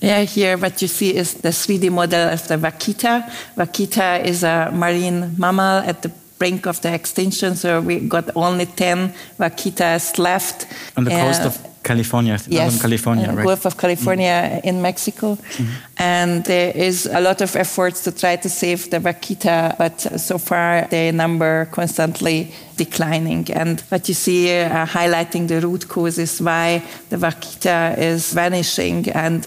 Yeah, 0.00 0.20
here 0.24 0.58
what 0.58 0.82
you 0.82 0.88
see 0.88 1.16
is 1.16 1.32
the 1.34 1.48
3D 1.48 1.90
model 1.90 2.28
of 2.28 2.46
the 2.46 2.56
vaquita. 2.58 3.22
Vaquita 3.56 4.22
is 4.22 4.42
a 4.42 4.70
marine 4.70 5.34
mammal 5.38 5.78
at 5.78 6.02
the 6.02 6.12
brink 6.44 6.66
of 6.66 6.80
the 6.80 6.92
extinction, 6.92 7.56
so 7.56 7.80
we 7.80 8.00
got 8.00 8.24
only 8.34 8.66
10 8.66 9.12
vaquitas 9.38 10.18
left. 10.18 10.66
On 10.96 11.04
the 11.04 11.10
coast 11.10 11.42
uh, 11.42 11.46
of 11.46 11.58
California, 11.82 12.38
yes, 12.48 12.80
California, 12.80 13.28
uh, 13.28 13.34
right? 13.34 13.46
Gulf 13.46 13.66
of 13.66 13.76
California 13.76 14.36
mm. 14.42 14.64
in 14.64 14.82
Mexico. 14.82 15.36
Mm. 15.36 15.66
And 15.96 16.44
there 16.44 16.72
is 16.76 17.06
a 17.06 17.20
lot 17.20 17.40
of 17.40 17.56
efforts 17.56 18.02
to 18.04 18.10
try 18.10 18.36
to 18.36 18.48
save 18.48 18.90
the 18.90 18.98
vaquita, 18.98 19.76
but 19.78 20.00
so 20.20 20.38
far 20.38 20.86
the 20.90 21.12
number 21.12 21.66
constantly 21.70 22.52
declining. 22.76 23.50
And 23.52 23.80
what 23.90 24.08
you 24.08 24.14
see 24.14 24.50
uh, 24.50 24.86
highlighting 24.86 25.48
the 25.48 25.60
root 25.60 25.88
causes 25.88 26.40
why 26.40 26.82
the 27.10 27.16
vaquita 27.16 27.96
is 27.98 28.32
vanishing. 28.32 29.08
And 29.10 29.46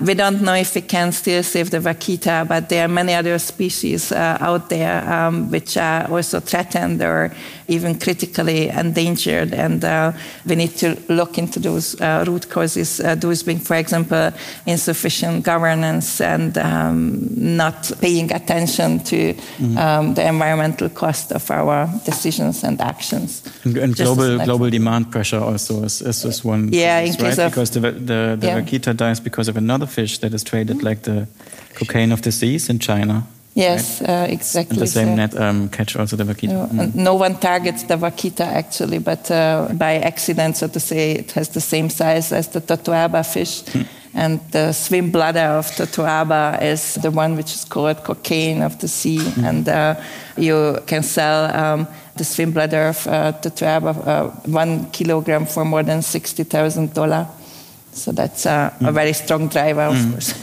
we 0.00 0.14
don't 0.14 0.40
know 0.42 0.54
if 0.54 0.74
we 0.74 0.82
can 0.82 1.12
still 1.12 1.42
save 1.42 1.70
the 1.70 1.78
vaquita, 1.78 2.46
but 2.46 2.68
there 2.68 2.84
are 2.84 2.88
many 2.88 3.14
other 3.14 3.38
species 3.38 4.12
uh, 4.12 4.38
out 4.40 4.68
there 4.68 5.08
um, 5.12 5.50
which 5.50 5.76
are 5.76 6.10
also 6.10 6.40
threatened 6.40 7.02
or 7.02 7.32
even 7.68 7.98
critically 7.98 8.68
endangered. 8.68 9.52
And 9.52 9.84
uh, 9.84 10.12
we 10.46 10.54
need 10.54 10.76
to 10.78 10.96
look 11.08 11.38
into 11.38 11.60
those 11.60 12.00
uh, 12.00 12.24
root 12.26 12.48
causes, 12.48 13.00
uh, 13.00 13.14
those 13.14 13.42
being, 13.42 13.58
for 13.58 13.76
example, 13.76 14.32
insufficient 14.66 15.44
governance 15.44 16.20
and 16.20 16.56
um, 16.58 17.28
not 17.34 17.90
paying 18.00 18.32
attention 18.32 19.00
to 19.00 19.34
mm-hmm. 19.34 19.78
um, 19.78 20.14
the 20.14 20.26
environmental 20.26 20.88
cost 20.88 21.32
of 21.32 21.50
our 21.50 21.88
decisions 22.04 22.64
and 22.64 22.80
actions. 22.80 23.42
And, 23.64 23.76
and 23.76 23.96
global 23.96 24.38
global 24.44 24.70
demand 24.70 25.10
pressure 25.10 25.40
also 25.40 25.84
is, 25.84 26.00
is, 26.02 26.24
is 26.24 26.44
one. 26.44 26.72
Yeah, 26.72 27.00
in 27.00 27.14
right? 27.14 27.38
Of, 27.38 27.52
because 27.52 27.70
the 27.70 27.80
the, 27.80 28.36
the 28.38 28.46
yeah. 28.46 28.60
vaquita 28.60 28.96
dies 28.96 29.20
because 29.20 29.48
of 29.48 29.56
another 29.56 29.87
fish 29.88 30.18
that 30.18 30.32
is 30.32 30.44
traded 30.44 30.82
like 30.82 31.02
the 31.02 31.26
cocaine 31.74 32.12
of 32.12 32.22
the 32.22 32.32
seas 32.32 32.68
in 32.68 32.78
China. 32.78 33.26
Yes, 33.58 34.00
uh, 34.02 34.26
exactly. 34.30 34.76
And 34.76 34.82
the 34.82 34.86
same 34.86 35.08
so. 35.08 35.14
net 35.16 35.36
um, 35.36 35.68
catch 35.68 35.96
also 35.96 36.16
the 36.16 36.24
vaquita. 36.24 36.72
No, 36.72 36.84
mm. 36.84 36.94
no, 36.94 37.14
one 37.14 37.34
targets 37.38 37.82
the 37.82 37.96
vaquita 37.96 38.46
actually, 38.46 38.98
but 38.98 39.28
uh, 39.30 39.68
by 39.72 39.94
accident, 39.94 40.56
so 40.56 40.68
to 40.68 40.78
say, 40.78 41.12
it 41.12 41.32
has 41.32 41.48
the 41.48 41.60
same 41.60 41.90
size 41.90 42.30
as 42.30 42.48
the 42.48 42.60
totoaba 42.60 43.26
fish. 43.26 43.62
Mm. 43.62 43.86
And 44.14 44.40
the 44.52 44.72
swim 44.72 45.10
bladder 45.10 45.58
of 45.58 45.66
totoaba 45.66 46.62
is 46.62 46.94
the 46.94 47.10
one 47.10 47.36
which 47.36 47.52
is 47.54 47.64
called 47.64 48.04
cocaine 48.04 48.62
of 48.62 48.78
the 48.78 48.88
sea. 48.88 49.18
Mm. 49.18 49.48
And 49.48 49.68
uh, 49.68 49.94
you 50.36 50.78
can 50.86 51.02
sell 51.02 51.54
um, 51.54 51.88
the 52.16 52.24
swim 52.24 52.52
bladder 52.52 52.88
of 52.88 53.06
uh, 53.06 53.32
totoaba, 53.32 54.06
uh, 54.06 54.28
one 54.46 54.90
kilogram, 54.90 55.46
for 55.46 55.64
more 55.64 55.82
than 55.82 55.98
$60,000. 56.00 57.28
So 57.98 58.12
that's 58.12 58.46
uh, 58.46 58.72
a 58.80 58.84
mm. 58.84 58.92
very 58.92 59.12
strong 59.12 59.48
driver, 59.48 59.82
of 59.82 59.96
mm. 59.96 60.10
course. 60.12 60.34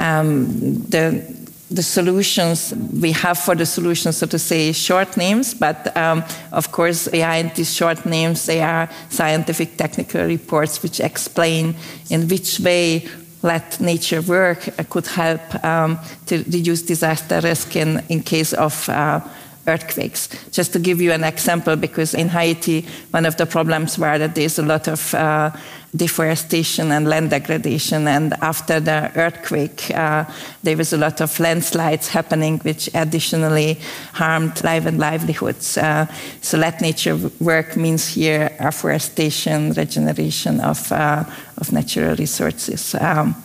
Um, 0.00 0.82
the 0.88 1.42
the 1.74 1.82
solutions 1.82 2.74
we 3.00 3.12
have 3.12 3.38
for 3.38 3.54
the 3.54 3.66
solutions, 3.66 4.18
so 4.18 4.26
to 4.26 4.38
say, 4.38 4.72
short 4.72 5.16
names, 5.16 5.54
but 5.54 5.96
um, 5.96 6.22
of 6.52 6.70
course, 6.70 7.08
behind 7.08 7.54
these 7.54 7.74
short 7.74 8.04
names, 8.04 8.46
they 8.46 8.60
are 8.60 8.88
scientific 9.08 9.76
technical 9.76 10.24
reports 10.24 10.82
which 10.82 11.00
explain 11.00 11.74
in 12.10 12.28
which 12.28 12.60
way 12.60 13.08
let 13.42 13.80
nature 13.80 14.22
work 14.22 14.68
could 14.88 15.06
help 15.06 15.64
um, 15.64 15.98
to 16.26 16.38
reduce 16.44 16.82
disaster 16.82 17.40
risk 17.40 17.74
in, 17.74 18.02
in 18.08 18.22
case 18.22 18.52
of 18.52 18.88
uh, 18.88 19.20
earthquakes. 19.66 20.28
Just 20.50 20.72
to 20.72 20.78
give 20.78 21.00
you 21.00 21.12
an 21.12 21.24
example, 21.24 21.76
because 21.76 22.14
in 22.14 22.28
Haiti, 22.28 22.86
one 23.10 23.26
of 23.26 23.36
the 23.36 23.46
problems 23.46 23.98
were 23.98 24.18
that 24.18 24.34
there's 24.34 24.58
a 24.58 24.62
lot 24.62 24.88
of 24.88 25.14
uh, 25.14 25.50
deforestation 25.94 26.90
and 26.90 27.06
land 27.06 27.30
degradation, 27.30 28.08
and 28.08 28.32
after 28.40 28.80
the 28.80 29.12
earthquake, 29.14 29.90
uh, 29.94 30.24
there 30.62 30.76
was 30.76 30.92
a 30.92 30.96
lot 30.96 31.20
of 31.20 31.38
landslides 31.38 32.08
happening, 32.08 32.58
which 32.60 32.88
additionally 32.94 33.78
harmed 34.12 34.64
life 34.64 34.86
and 34.86 34.98
livelihoods. 34.98 35.76
Uh, 35.76 36.06
so, 36.40 36.58
let 36.58 36.80
nature 36.80 37.16
work 37.40 37.76
means 37.76 38.08
here 38.08 38.50
afforestation, 38.58 39.72
regeneration 39.74 40.60
of, 40.60 40.90
uh, 40.90 41.24
of 41.58 41.72
natural 41.72 42.16
resources. 42.16 42.94
Um, 42.94 43.36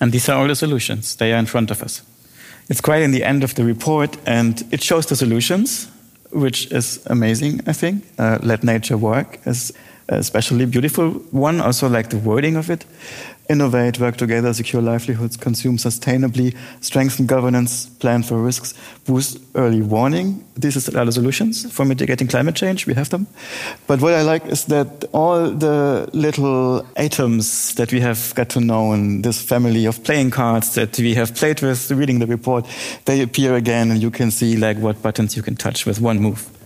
and 0.00 0.12
these 0.12 0.28
are 0.28 0.38
all 0.38 0.46
the 0.46 0.54
solutions, 0.54 1.16
they 1.16 1.32
are 1.32 1.38
in 1.38 1.46
front 1.46 1.70
of 1.70 1.82
us. 1.82 2.02
It's 2.68 2.80
quite 2.80 3.02
in 3.02 3.12
the 3.12 3.24
end 3.24 3.44
of 3.44 3.54
the 3.54 3.64
report, 3.64 4.16
and 4.26 4.62
it 4.70 4.82
shows 4.82 5.06
the 5.06 5.16
solutions, 5.16 5.88
which 6.30 6.70
is 6.70 7.00
amazing, 7.06 7.62
I 7.66 7.72
think. 7.72 8.04
Uh, 8.18 8.38
let 8.42 8.62
nature 8.62 8.98
work 8.98 9.38
is 9.46 9.72
especially 10.08 10.66
beautiful 10.66 11.10
one, 11.30 11.60
also 11.60 11.88
like 11.88 12.10
the 12.10 12.18
wording 12.18 12.56
of 12.56 12.70
it 12.70 12.84
innovate, 13.48 13.98
work 13.98 14.16
together, 14.16 14.52
secure 14.52 14.82
livelihoods, 14.82 15.36
consume 15.36 15.76
sustainably, 15.76 16.54
strengthen 16.80 17.26
governance, 17.26 17.86
plan 17.86 18.22
for 18.22 18.40
risks, 18.42 18.74
boost 19.06 19.38
early 19.54 19.80
warning. 19.80 20.44
These 20.56 20.88
are 20.94 21.04
the 21.04 21.12
solutions 21.12 21.70
for 21.72 21.84
mitigating 21.84 22.28
climate 22.28 22.56
change. 22.56 22.86
We 22.86 22.94
have 22.94 23.08
them. 23.08 23.26
But 23.86 24.00
what 24.00 24.14
I 24.14 24.22
like 24.22 24.44
is 24.46 24.66
that 24.66 25.04
all 25.12 25.50
the 25.50 26.08
little 26.12 26.86
atoms 26.96 27.74
that 27.74 27.92
we 27.92 28.00
have 28.00 28.34
got 28.34 28.50
to 28.50 28.60
know 28.60 28.92
in 28.92 29.22
this 29.22 29.40
family 29.40 29.86
of 29.86 30.04
playing 30.04 30.30
cards 30.30 30.74
that 30.74 30.98
we 30.98 31.14
have 31.14 31.34
played 31.34 31.62
with 31.62 31.90
reading 31.90 32.18
the 32.18 32.26
report, 32.26 32.66
they 33.06 33.22
appear 33.22 33.54
again 33.54 33.90
and 33.90 34.02
you 34.02 34.10
can 34.10 34.30
see 34.30 34.56
like 34.56 34.78
what 34.78 35.00
buttons 35.02 35.36
you 35.36 35.42
can 35.42 35.56
touch 35.56 35.86
with 35.86 36.00
one 36.00 36.18
move. 36.18 36.57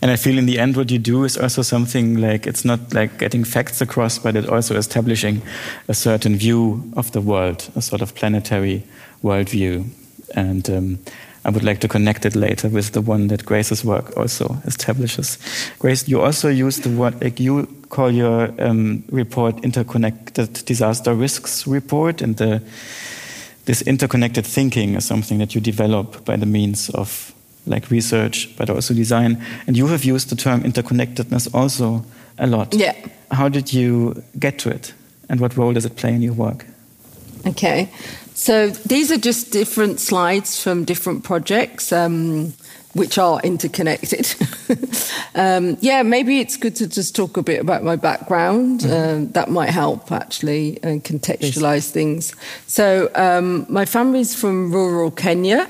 And 0.00 0.10
I 0.10 0.16
feel 0.16 0.38
in 0.38 0.46
the 0.46 0.58
end, 0.58 0.76
what 0.76 0.90
you 0.90 0.98
do 0.98 1.24
is 1.24 1.36
also 1.36 1.62
something 1.62 2.20
like 2.20 2.46
it's 2.46 2.64
not 2.64 2.94
like 2.94 3.18
getting 3.18 3.44
facts 3.44 3.80
across, 3.80 4.18
but 4.18 4.36
it's 4.36 4.48
also 4.48 4.76
establishing 4.76 5.42
a 5.88 5.94
certain 5.94 6.36
view 6.36 6.84
of 6.96 7.10
the 7.12 7.20
world, 7.20 7.68
a 7.74 7.82
sort 7.82 8.02
of 8.02 8.14
planetary 8.14 8.84
worldview. 9.24 9.86
And 10.34 10.70
um, 10.70 10.98
I 11.44 11.50
would 11.50 11.64
like 11.64 11.80
to 11.80 11.88
connect 11.88 12.26
it 12.26 12.36
later 12.36 12.68
with 12.68 12.92
the 12.92 13.00
one 13.00 13.28
that 13.28 13.44
Grace's 13.44 13.84
work 13.84 14.16
also 14.16 14.58
establishes. 14.66 15.38
Grace, 15.78 16.06
you 16.06 16.20
also 16.20 16.48
use 16.48 16.78
the 16.80 16.90
word, 16.90 17.20
like 17.22 17.40
you 17.40 17.66
call 17.88 18.10
your 18.10 18.52
um, 18.60 19.02
report 19.10 19.64
interconnected 19.64 20.64
disaster 20.64 21.14
risks 21.14 21.66
report, 21.66 22.22
and 22.22 22.36
the, 22.36 22.62
this 23.64 23.82
interconnected 23.82 24.46
thinking 24.46 24.94
is 24.94 25.06
something 25.06 25.38
that 25.38 25.54
you 25.54 25.60
develop 25.60 26.24
by 26.24 26.36
the 26.36 26.46
means 26.46 26.90
of 26.90 27.34
like 27.66 27.90
research, 27.90 28.48
but 28.56 28.70
also 28.70 28.94
design. 28.94 29.42
And 29.66 29.76
you 29.76 29.86
have 29.88 30.04
used 30.04 30.30
the 30.30 30.36
term 30.36 30.62
interconnectedness 30.62 31.54
also 31.54 32.04
a 32.38 32.46
lot. 32.46 32.74
Yeah. 32.74 32.94
How 33.30 33.48
did 33.48 33.72
you 33.72 34.22
get 34.38 34.58
to 34.60 34.70
it? 34.70 34.94
And 35.28 35.40
what 35.40 35.56
role 35.56 35.72
does 35.72 35.84
it 35.84 35.96
play 35.96 36.14
in 36.14 36.22
your 36.22 36.34
work? 36.34 36.64
Okay. 37.46 37.90
So 38.34 38.70
these 38.70 39.10
are 39.12 39.18
just 39.18 39.52
different 39.52 40.00
slides 40.00 40.62
from 40.62 40.84
different 40.84 41.24
projects. 41.24 41.92
Um, 41.92 42.54
which 42.94 43.18
are 43.18 43.40
interconnected. 43.42 44.34
um, 45.34 45.76
yeah, 45.80 46.02
maybe 46.02 46.40
it's 46.40 46.56
good 46.56 46.74
to 46.76 46.86
just 46.86 47.14
talk 47.14 47.36
a 47.36 47.42
bit 47.42 47.60
about 47.60 47.84
my 47.84 47.96
background. 47.96 48.80
Mm-hmm. 48.80 49.28
Uh, 49.28 49.32
that 49.32 49.50
might 49.50 49.70
help 49.70 50.10
actually 50.10 50.78
and 50.82 51.04
contextualize 51.04 51.60
Please. 51.60 51.90
things. 51.90 52.34
So, 52.66 53.10
um, 53.14 53.66
my 53.68 53.84
family's 53.84 54.34
from 54.34 54.72
rural 54.72 55.10
Kenya. 55.10 55.68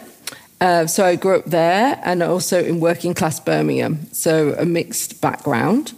Uh, 0.61 0.87
so 0.87 1.05
I 1.05 1.16
grew 1.16 1.37
up 1.37 1.44
there 1.44 2.01
and 2.05 2.23
also 2.23 2.62
in 2.62 2.81
working 2.81 3.14
class 3.14 3.38
Birmingham, 3.38 4.12
so 4.12 4.55
a 4.59 4.64
mixed 4.64 5.21
background. 5.21 5.92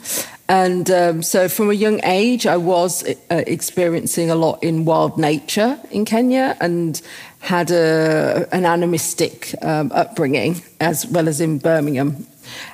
And 0.49 0.91
um, 0.91 1.23
so 1.23 1.49
from 1.49 1.71
a 1.71 1.75
young 1.75 2.01
age, 2.03 2.45
I 2.45 2.57
was 2.57 3.05
uh, 3.05 3.15
experiencing 3.47 4.31
a 4.31 4.35
lot 4.35 4.63
in 4.63 4.85
wild 4.85 5.17
nature 5.17 5.79
in 5.93 6.05
Kenya 6.05 6.57
and 6.61 7.01
had 7.39 7.71
a, 7.71 8.49
an 8.53 8.67
animistic 8.67 9.55
um, 9.63 9.93
upbringing 9.95 10.61
as 10.81 11.07
well 11.07 11.29
as 11.29 11.41
in 11.41 11.59
Birmingham. 11.59 12.27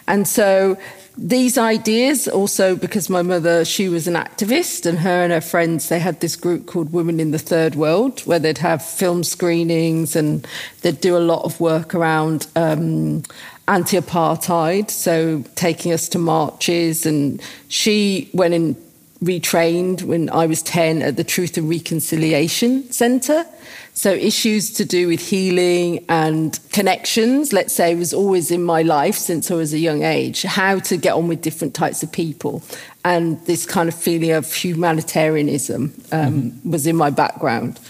And 0.08 0.26
so 0.26 0.78
these 1.18 1.56
ideas 1.56 2.28
also 2.28 2.76
because 2.76 3.08
my 3.08 3.22
mother 3.22 3.64
she 3.64 3.88
was 3.88 4.06
an 4.06 4.14
activist 4.14 4.84
and 4.84 4.98
her 4.98 5.22
and 5.22 5.32
her 5.32 5.40
friends 5.40 5.88
they 5.88 5.98
had 5.98 6.20
this 6.20 6.36
group 6.36 6.66
called 6.66 6.92
women 6.92 7.18
in 7.20 7.30
the 7.30 7.38
third 7.38 7.74
world 7.74 8.20
where 8.20 8.38
they'd 8.38 8.58
have 8.58 8.84
film 8.84 9.24
screenings 9.24 10.14
and 10.14 10.46
they'd 10.82 11.00
do 11.00 11.16
a 11.16 11.18
lot 11.18 11.42
of 11.44 11.58
work 11.58 11.94
around 11.94 12.46
um, 12.54 13.22
anti-apartheid. 13.66 14.90
So 14.90 15.42
taking 15.54 15.92
us 15.92 16.08
to 16.10 16.18
marches 16.18 17.06
and 17.06 17.40
she 17.68 18.28
went 18.34 18.52
and 18.52 18.76
retrained 19.22 20.02
when 20.02 20.28
i 20.28 20.46
was 20.46 20.60
10 20.62 21.00
at 21.00 21.16
the 21.16 21.24
truth 21.24 21.56
and 21.56 21.70
reconciliation 21.70 22.82
center 22.92 23.46
so 23.96 24.12
issues 24.12 24.70
to 24.72 24.84
do 24.84 25.08
with 25.08 25.20
healing 25.20 26.04
and 26.10 26.60
connections, 26.70 27.54
let's 27.54 27.72
say, 27.72 27.94
was 27.94 28.12
always 28.12 28.50
in 28.50 28.62
my 28.62 28.82
life 28.82 29.14
since 29.14 29.50
I 29.50 29.54
was 29.54 29.72
a 29.72 29.78
young 29.78 30.02
age. 30.02 30.42
How 30.42 30.80
to 30.80 30.98
get 30.98 31.14
on 31.14 31.28
with 31.28 31.40
different 31.40 31.74
types 31.74 32.02
of 32.02 32.12
people. 32.12 32.62
And 33.06 33.40
this 33.46 33.64
kind 33.64 33.88
of 33.88 33.94
feeling 33.94 34.32
of 34.32 34.52
humanitarianism 34.52 35.94
um, 36.12 36.42
mm-hmm. 36.52 36.70
was 36.70 36.86
in 36.86 36.94
my 36.94 37.08
background. 37.08 37.80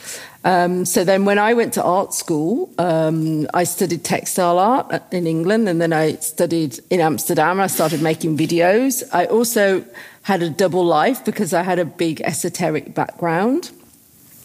Um, 0.44 0.84
so 0.84 1.02
then 1.02 1.24
when 1.24 1.40
I 1.40 1.54
went 1.54 1.74
to 1.74 1.82
art 1.82 2.14
school, 2.14 2.70
um, 2.78 3.48
I 3.52 3.64
studied 3.64 4.04
textile 4.04 4.60
art 4.60 5.02
in 5.10 5.26
England 5.26 5.68
and 5.68 5.80
then 5.80 5.92
I 5.92 6.14
studied 6.16 6.78
in 6.88 7.00
Amsterdam. 7.00 7.58
I 7.58 7.66
started 7.66 8.00
making 8.00 8.38
videos. 8.38 9.02
I 9.12 9.26
also 9.26 9.84
had 10.22 10.40
a 10.44 10.50
double 10.50 10.84
life 10.84 11.24
because 11.24 11.52
I 11.52 11.64
had 11.64 11.80
a 11.80 11.84
big 11.84 12.20
esoteric 12.20 12.94
background 12.94 13.72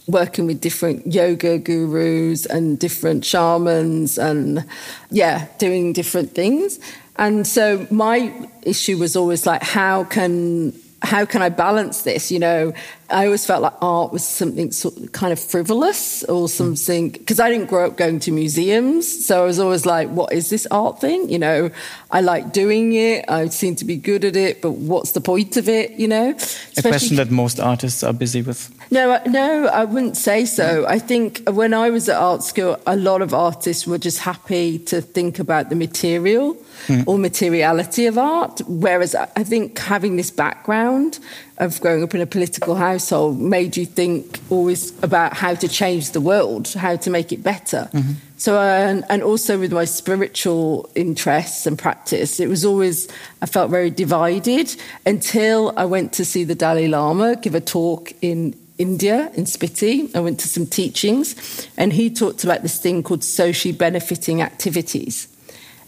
working 0.08 0.46
with 0.46 0.62
different 0.62 1.06
yoga 1.08 1.58
gurus 1.58 2.46
and 2.46 2.80
different 2.80 3.24
shamans 3.24 4.18
and 4.18 4.66
yeah 5.10 5.48
doing 5.58 5.94
different 5.94 6.34
things 6.34 6.80
and 7.18 7.46
so 7.46 7.86
my 7.92 8.50
issue 8.64 8.98
was 8.98 9.16
always 9.16 9.46
like 9.46 9.62
how 9.62 10.04
can 10.04 10.74
how 11.02 11.26
can 11.26 11.42
I 11.42 11.50
balance 11.50 12.04
this? 12.04 12.32
You 12.32 12.40
know, 12.40 12.74
I 13.12 13.26
always 13.26 13.46
felt 13.46 13.62
like 13.62 13.74
art 13.82 14.12
was 14.12 14.28
something 14.28 14.72
sort 14.72 14.98
of 14.98 15.12
kind 15.12 15.34
of 15.34 15.40
frivolous 15.40 16.24
or 16.24 16.48
something 16.48 17.10
because 17.10 17.40
I 17.40 17.50
didn't 17.50 17.68
grow 17.68 17.88
up 17.88 17.98
going 17.98 18.20
to 18.22 18.32
museums. 18.32 19.26
So 19.26 19.44
I 19.44 19.46
was 19.46 19.60
always 19.60 19.86
like, 19.86 20.10
what 20.10 20.34
is 20.34 20.50
this 20.50 20.66
art 20.72 21.02
thing? 21.02 21.30
You 21.30 21.40
know, 21.40 21.70
I 22.10 22.22
like 22.22 22.54
doing 22.54 22.94
it. 22.94 23.26
I 23.28 23.48
seem 23.50 23.76
to 23.78 23.86
be 23.86 23.98
good 23.98 24.24
at 24.26 24.36
it, 24.36 24.62
but 24.62 24.72
what's 24.72 25.12
the 25.12 25.22
point 25.22 25.58
of 25.58 25.68
it? 25.68 25.92
You 25.92 26.08
know, 26.08 26.30
Especially, 26.32 26.80
a 26.80 26.92
question 26.92 27.18
that 27.18 27.32
most 27.32 27.60
artists 27.60 28.04
are 28.04 28.14
busy 28.14 28.42
with. 28.42 28.70
No, 28.92 29.22
no, 29.28 29.68
I 29.68 29.86
wouldn't 29.86 30.18
say 30.18 30.46
so. 30.46 30.86
I 30.88 31.00
think 31.00 31.48
when 31.50 31.74
I 31.74 31.90
was 31.90 32.10
at 32.10 32.18
art 32.18 32.44
school, 32.44 32.78
a 32.86 32.96
lot 32.96 33.22
of 33.22 33.34
artists 33.34 33.88
were 33.88 33.98
just 33.98 34.20
happy 34.20 34.80
to 34.80 35.02
think 35.02 35.40
about 35.40 35.70
the 35.70 35.76
material 35.76 36.58
mm. 36.88 37.04
or 37.08 37.18
materiality 37.18 38.06
of 38.06 38.18
art. 38.18 38.62
Whereas 38.68 39.16
I 39.16 39.44
think 39.44 39.78
having 39.80 40.18
this 40.18 40.32
background 40.32 41.20
of 41.62 41.80
growing 41.80 42.04
up 42.04 42.16
in 42.16 42.22
a 42.22 42.26
political 42.26 42.74
household 42.74 43.40
made 43.40 43.78
you 43.78 43.86
think 43.86 44.40
always 44.50 44.92
about 45.04 45.34
how 45.34 45.54
to 45.54 45.68
change 45.68 46.12
the 46.12 46.20
world, 46.20 46.68
how 46.74 46.96
to 46.96 47.10
make 47.12 47.32
it 47.32 47.44
better. 47.44 47.88
Mm-hmm. 47.94 48.14
So, 48.38 48.58
uh, 48.58 49.04
and 49.08 49.22
also 49.22 49.60
with 49.60 49.72
my 49.72 49.86
spiritual 49.86 50.90
interests 50.96 51.68
and 51.68 51.78
practice, 51.78 52.40
it 52.40 52.50
was 52.50 52.66
always, 52.66 53.08
I 53.44 53.46
felt 53.46 53.70
very 53.70 53.92
divided 53.92 54.76
until 55.06 55.74
I 55.78 55.86
went 55.86 56.14
to 56.14 56.26
see 56.26 56.44
the 56.44 56.56
Dalai 56.56 56.88
Lama 56.88 57.36
give 57.36 57.54
a 57.54 57.62
talk 57.62 58.12
in 58.24 58.56
India, 58.80 59.32
in 59.36 59.44
Spiti. 59.44 60.14
I 60.16 60.20
went 60.20 60.40
to 60.40 60.48
some 60.48 60.66
teachings, 60.66 61.70
and 61.78 61.94
he 61.94 62.10
talked 62.10 62.44
about 62.44 62.64
this 62.64 62.80
thing 62.80 63.04
called 63.04 63.24
socially 63.24 63.74
benefiting 63.74 64.42
activities. 64.42 65.28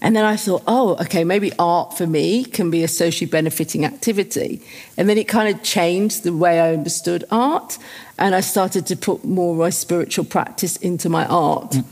And 0.04 0.14
then 0.14 0.26
I 0.26 0.36
thought, 0.36 0.62
oh, 0.66 0.96
okay, 1.00 1.24
maybe 1.24 1.50
art 1.58 1.96
for 1.96 2.06
me 2.06 2.44
can 2.44 2.70
be 2.70 2.84
a 2.84 2.88
socially 2.88 3.26
benefiting 3.26 3.86
activity. 3.86 4.60
And 4.98 5.08
then 5.08 5.16
it 5.16 5.28
kind 5.28 5.52
of 5.52 5.62
changed 5.62 6.24
the 6.24 6.36
way 6.36 6.60
I 6.60 6.74
understood 6.74 7.24
art. 7.30 7.78
And 8.18 8.34
I 8.34 8.40
started 8.40 8.86
to 8.88 8.96
put 8.96 9.24
more 9.24 9.52
of 9.52 9.58
my 9.60 9.70
spiritual 9.70 10.26
practice 10.26 10.76
into 10.76 11.08
my 11.08 11.24
art. 11.24 11.70
Mm. 11.70 11.84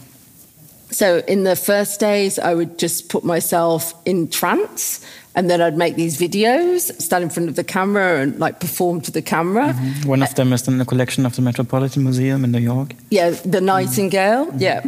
So 0.90 1.22
in 1.26 1.44
the 1.44 1.56
first 1.56 2.00
days, 2.00 2.38
I 2.38 2.52
would 2.52 2.78
just 2.78 3.08
put 3.08 3.24
myself 3.24 3.94
in 4.04 4.28
trance 4.28 5.02
and 5.34 5.48
then 5.48 5.60
I'd 5.62 5.76
make 5.76 5.96
these 5.96 6.18
videos, 6.18 7.00
stand 7.00 7.24
in 7.24 7.30
front 7.30 7.48
of 7.48 7.56
the 7.56 7.64
camera 7.64 8.20
and 8.20 8.38
like 8.38 8.60
perform 8.60 9.00
to 9.02 9.10
the 9.10 9.22
camera. 9.22 9.72
Mm-hmm. 9.72 10.08
One 10.08 10.22
of 10.22 10.34
them 10.34 10.52
is 10.52 10.68
in 10.68 10.78
the 10.78 10.84
collection 10.84 11.24
of 11.24 11.34
the 11.36 11.42
Metropolitan 11.42 12.04
Museum 12.04 12.44
in 12.44 12.52
New 12.52 12.58
York. 12.58 12.94
Yeah, 13.10 13.30
the 13.30 13.60
Nightingale. 13.60 14.46
Mm-hmm. 14.46 14.58
Yeah. 14.58 14.86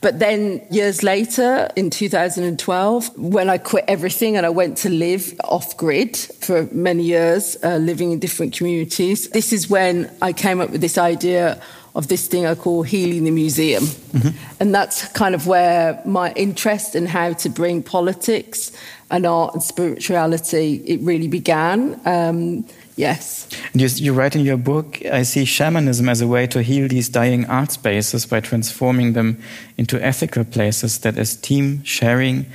But 0.00 0.18
then 0.18 0.66
years 0.70 1.02
later, 1.02 1.68
in 1.76 1.90
2012, 1.90 3.18
when 3.18 3.48
I 3.48 3.58
quit 3.58 3.84
everything 3.88 4.36
and 4.36 4.44
I 4.44 4.50
went 4.50 4.76
to 4.78 4.90
live 4.90 5.32
off 5.44 5.76
grid 5.76 6.16
for 6.16 6.68
many 6.72 7.04
years, 7.04 7.56
uh, 7.62 7.76
living 7.76 8.12
in 8.12 8.18
different 8.18 8.52
communities, 8.56 9.28
this 9.30 9.52
is 9.52 9.70
when 9.70 10.10
I 10.20 10.32
came 10.32 10.60
up 10.60 10.70
with 10.70 10.80
this 10.80 10.98
idea 10.98 11.60
of 11.94 12.08
this 12.08 12.26
thing 12.26 12.44
I 12.44 12.54
call 12.54 12.82
healing 12.82 13.24
the 13.24 13.30
museum. 13.30 13.84
Mm-hmm. 13.84 14.60
And 14.60 14.74
that's 14.74 15.08
kind 15.08 15.34
of 15.34 15.46
where 15.46 16.02
my 16.04 16.32
interest 16.32 16.94
in 16.96 17.06
how 17.06 17.34
to 17.34 17.48
bring 17.48 17.82
politics 17.82 18.72
and 19.10 19.26
art 19.26 19.54
and 19.54 19.62
spirituality, 19.62 20.82
it 20.86 21.00
really 21.02 21.28
began. 21.28 22.00
Um, 22.04 22.64
yes. 22.96 23.46
You, 23.74 23.86
you 23.86 24.12
write 24.12 24.34
in 24.34 24.44
your 24.44 24.56
book, 24.56 25.00
I 25.06 25.22
see 25.22 25.44
shamanism 25.44 26.08
as 26.08 26.20
a 26.20 26.26
way 26.26 26.46
to 26.48 26.62
heal 26.62 26.88
these 26.88 27.08
dying 27.08 27.46
art 27.46 27.70
spaces 27.70 28.26
by 28.26 28.40
transforming 28.40 29.12
them 29.12 29.38
into 29.78 30.04
ethical 30.04 30.44
places 30.44 30.98
that 31.00 31.16
esteem, 31.16 31.84
sharing 31.84 32.46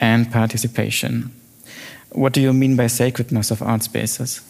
and 0.00 0.30
participation. 0.32 1.32
What 2.12 2.32
do 2.32 2.40
you 2.40 2.54
mean 2.54 2.76
by 2.76 2.86
sacredness 2.86 3.50
of 3.50 3.60
art 3.60 3.82
spaces? 3.82 4.40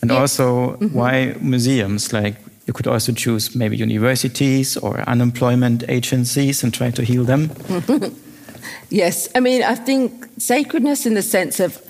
And 0.00 0.10
yeah. 0.12 0.18
also, 0.18 0.76
mm-hmm. 0.76 0.96
why 0.96 1.34
museums? 1.40 2.12
Like, 2.12 2.36
you 2.66 2.72
could 2.72 2.86
also 2.86 3.12
choose 3.12 3.54
maybe 3.54 3.76
universities 3.76 4.76
or 4.76 5.00
unemployment 5.08 5.84
agencies 5.88 6.62
and 6.62 6.72
try 6.72 6.90
to 6.90 7.02
heal 7.02 7.24
them. 7.24 7.50
yes, 8.90 9.28
I 9.34 9.40
mean, 9.40 9.62
I 9.62 9.74
think 9.74 10.26
sacredness 10.38 11.06
in 11.06 11.14
the 11.14 11.22
sense 11.22 11.58
of, 11.60 11.82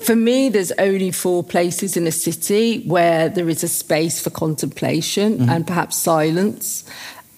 for 0.00 0.14
me, 0.14 0.48
there's 0.48 0.72
only 0.72 1.10
four 1.10 1.42
places 1.42 1.96
in 1.96 2.06
a 2.06 2.12
city 2.12 2.82
where 2.84 3.28
there 3.28 3.48
is 3.48 3.64
a 3.64 3.68
space 3.68 4.20
for 4.20 4.30
contemplation 4.30 5.38
mm-hmm. 5.38 5.50
and 5.50 5.66
perhaps 5.66 5.96
silence. 5.96 6.84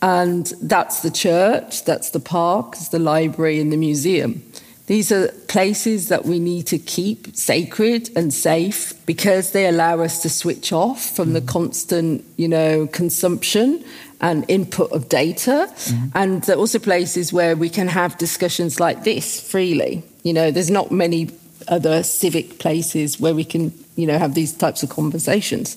And 0.02 0.52
that's 0.60 1.00
the 1.00 1.10
church, 1.10 1.84
that's 1.84 2.10
the 2.10 2.20
park, 2.20 2.76
the 2.90 2.98
library, 2.98 3.60
and 3.60 3.72
the 3.72 3.78
museum. 3.78 4.42
These 4.86 5.10
are 5.12 5.28
places 5.48 6.08
that 6.08 6.26
we 6.26 6.38
need 6.38 6.66
to 6.66 6.78
keep 6.78 7.34
sacred 7.34 8.10
and 8.14 8.34
safe 8.34 8.92
because 9.06 9.52
they 9.52 9.66
allow 9.66 10.00
us 10.00 10.20
to 10.22 10.28
switch 10.28 10.72
off 10.72 11.16
from 11.16 11.32
the 11.32 11.40
mm. 11.40 11.48
constant, 11.48 12.24
you 12.36 12.48
know, 12.48 12.86
consumption 12.88 13.82
and 14.20 14.44
input 14.48 14.92
of 14.92 15.08
data. 15.08 15.70
Mm-hmm. 15.70 16.06
And 16.14 16.42
they're 16.42 16.56
also 16.56 16.78
places 16.78 17.32
where 17.32 17.56
we 17.56 17.70
can 17.70 17.88
have 17.88 18.18
discussions 18.18 18.78
like 18.78 19.04
this 19.04 19.40
freely. 19.40 20.02
You 20.22 20.34
know, 20.34 20.50
there's 20.50 20.70
not 20.70 20.90
many 20.90 21.30
other 21.68 22.02
civic 22.02 22.58
places 22.58 23.18
where 23.18 23.34
we 23.34 23.44
can 23.44 23.72
you 23.96 24.06
know 24.06 24.18
have 24.18 24.34
these 24.34 24.52
types 24.52 24.82
of 24.82 24.90
conversations 24.90 25.76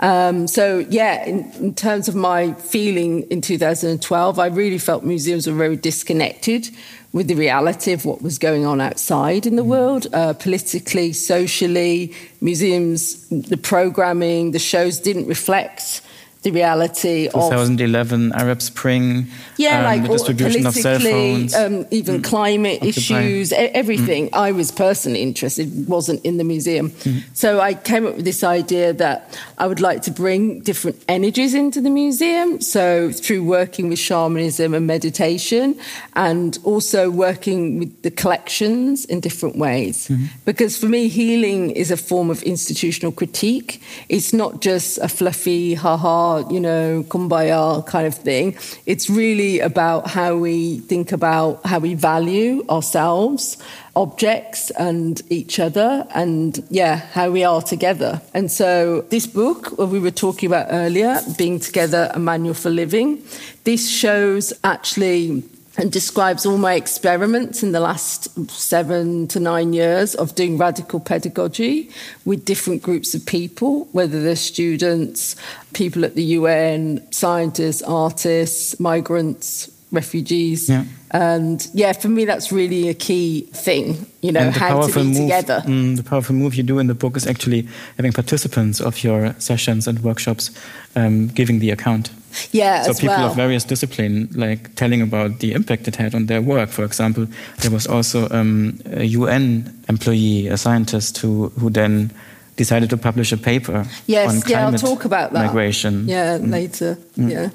um, 0.00 0.46
so 0.46 0.80
yeah 0.90 1.24
in, 1.24 1.50
in, 1.52 1.74
terms 1.74 2.08
of 2.08 2.14
my 2.14 2.52
feeling 2.54 3.22
in 3.30 3.40
2012 3.40 4.38
i 4.38 4.46
really 4.46 4.78
felt 4.78 5.04
museums 5.04 5.46
were 5.46 5.54
very 5.54 5.76
disconnected 5.76 6.68
with 7.12 7.28
the 7.28 7.34
reality 7.34 7.92
of 7.92 8.04
what 8.04 8.22
was 8.22 8.38
going 8.38 8.64
on 8.64 8.80
outside 8.80 9.46
in 9.46 9.56
the 9.56 9.62
mm. 9.62 9.66
world, 9.66 10.06
uh, 10.12 10.32
politically, 10.34 11.12
socially. 11.12 12.14
Museums, 12.40 13.28
the 13.28 13.56
programming, 13.56 14.52
the 14.52 14.58
shows 14.58 14.98
didn't 14.98 15.26
reflect 15.26 16.00
the 16.42 16.50
reality 16.50 17.28
2011 17.28 18.32
of, 18.32 18.40
Arab 18.40 18.60
Spring, 18.60 19.28
yeah, 19.56 19.78
um, 19.78 19.84
like 19.84 20.02
the 20.02 20.08
distribution 20.08 20.66
of 20.66 20.74
cell 20.74 20.98
phones, 20.98 21.54
um, 21.54 21.86
even 21.92 22.20
mm. 22.20 22.24
climate 22.24 22.78
Occupy. 22.82 22.88
issues, 22.88 23.52
everything. 23.52 24.28
Mm. 24.30 24.34
I 24.36 24.52
was 24.52 24.72
personally 24.72 25.22
interested, 25.22 25.88
wasn't 25.88 26.24
in 26.24 26.38
the 26.38 26.44
museum, 26.44 26.90
mm. 26.90 27.22
so 27.32 27.60
I 27.60 27.74
came 27.74 28.06
up 28.06 28.16
with 28.16 28.24
this 28.24 28.42
idea 28.42 28.92
that 28.94 29.38
I 29.56 29.68
would 29.68 29.80
like 29.80 30.02
to 30.02 30.10
bring 30.10 30.60
different 30.60 31.02
energies 31.08 31.54
into 31.54 31.80
the 31.80 31.90
museum. 31.90 32.60
So 32.60 33.12
through 33.12 33.44
working 33.44 33.88
with 33.88 34.00
shamanism 34.00 34.74
and 34.74 34.84
meditation, 34.84 35.78
and 36.16 36.58
also 36.64 37.08
working 37.08 37.78
with 37.78 38.02
the 38.02 38.10
collections 38.10 39.04
in 39.04 39.20
different 39.20 39.56
ways, 39.56 40.08
mm-hmm. 40.08 40.24
because 40.44 40.76
for 40.76 40.86
me, 40.86 41.06
healing 41.06 41.70
is 41.70 41.92
a 41.92 41.96
form 41.96 42.30
of 42.30 42.42
institutional 42.42 43.12
critique. 43.12 43.80
It's 44.08 44.32
not 44.32 44.60
just 44.60 44.98
a 44.98 45.08
fluffy 45.08 45.74
ha 45.74 45.96
ha 45.96 46.31
you 46.38 46.60
know, 46.60 47.04
kumbaya 47.08 47.84
kind 47.86 48.06
of 48.06 48.14
thing. 48.14 48.56
It's 48.86 49.08
really 49.08 49.60
about 49.60 50.08
how 50.08 50.36
we 50.36 50.78
think 50.80 51.12
about 51.12 51.64
how 51.64 51.78
we 51.78 51.94
value 51.94 52.64
ourselves, 52.68 53.58
objects, 53.94 54.70
and 54.72 55.20
each 55.30 55.58
other, 55.58 56.06
and 56.14 56.62
yeah, 56.70 56.96
how 56.96 57.30
we 57.30 57.44
are 57.44 57.62
together. 57.62 58.20
And 58.34 58.50
so, 58.50 59.02
this 59.10 59.26
book, 59.26 59.76
we 59.78 59.98
were 59.98 60.10
talking 60.10 60.46
about 60.46 60.66
earlier, 60.70 61.20
Being 61.36 61.60
Together, 61.60 62.10
a 62.14 62.18
Manual 62.18 62.54
for 62.54 62.70
Living, 62.70 63.22
this 63.64 63.88
shows 63.88 64.52
actually 64.64 65.44
and 65.76 65.90
describes 65.90 66.44
all 66.44 66.58
my 66.58 66.74
experiments 66.74 67.62
in 67.62 67.72
the 67.72 67.80
last 67.80 68.28
seven 68.50 69.26
to 69.28 69.40
nine 69.40 69.72
years 69.72 70.14
of 70.14 70.34
doing 70.34 70.58
radical 70.58 71.00
pedagogy 71.00 71.90
with 72.24 72.44
different 72.44 72.82
groups 72.82 73.14
of 73.14 73.24
people, 73.24 73.86
whether 73.92 74.22
they're 74.22 74.36
students, 74.36 75.34
people 75.72 76.04
at 76.04 76.14
the 76.14 76.24
UN, 76.24 77.10
scientists, 77.10 77.82
artists, 77.82 78.78
migrants, 78.78 79.70
refugees. 79.90 80.68
Yeah. 80.68 80.84
And 81.12 81.68
yeah, 81.74 81.92
for 81.92 82.08
me, 82.08 82.24
that's 82.24 82.50
really 82.50 82.88
a 82.88 82.94
key 82.94 83.42
thing, 83.52 84.06
you 84.22 84.32
know, 84.32 84.50
how 84.50 84.86
to 84.86 84.94
be 84.94 85.02
move, 85.02 85.16
together. 85.16 85.62
Mm, 85.66 85.96
the 85.98 86.02
powerful 86.02 86.34
move 86.34 86.54
you 86.54 86.62
do 86.62 86.78
in 86.78 86.86
the 86.86 86.94
book 86.94 87.16
is 87.18 87.26
actually 87.26 87.68
having 87.98 88.12
participants 88.12 88.80
of 88.80 89.04
your 89.04 89.34
sessions 89.38 89.86
and 89.86 90.02
workshops 90.02 90.50
um, 90.96 91.28
giving 91.28 91.58
the 91.58 91.70
account. 91.70 92.10
Yeah, 92.50 92.82
so 92.84 92.94
people 92.94 93.08
well. 93.08 93.28
of 93.28 93.36
various 93.36 93.62
discipline, 93.62 94.30
like 94.34 94.74
telling 94.74 95.02
about 95.02 95.40
the 95.40 95.52
impact 95.52 95.86
it 95.86 95.96
had 95.96 96.14
on 96.14 96.26
their 96.26 96.40
work. 96.40 96.70
For 96.70 96.82
example, 96.82 97.26
there 97.58 97.70
was 97.70 97.86
also 97.86 98.26
um, 98.30 98.80
a 98.86 99.04
UN 99.04 99.70
employee, 99.90 100.48
a 100.48 100.56
scientist, 100.56 101.18
who 101.18 101.50
who 101.58 101.68
then 101.68 102.10
decided 102.56 102.88
to 102.90 102.96
publish 102.96 103.32
a 103.32 103.36
paper 103.36 103.84
yes, 104.06 104.30
on 104.30 104.36
yeah, 104.36 104.62
climate 104.62 104.82
I'll 104.82 104.90
talk 104.90 105.04
about 105.04 105.32
that. 105.32 105.46
migration. 105.46 106.08
Yeah, 106.08 106.38
mm. 106.38 106.50
later. 106.50 106.96
Mm. 107.18 107.30
Yeah. 107.30 107.50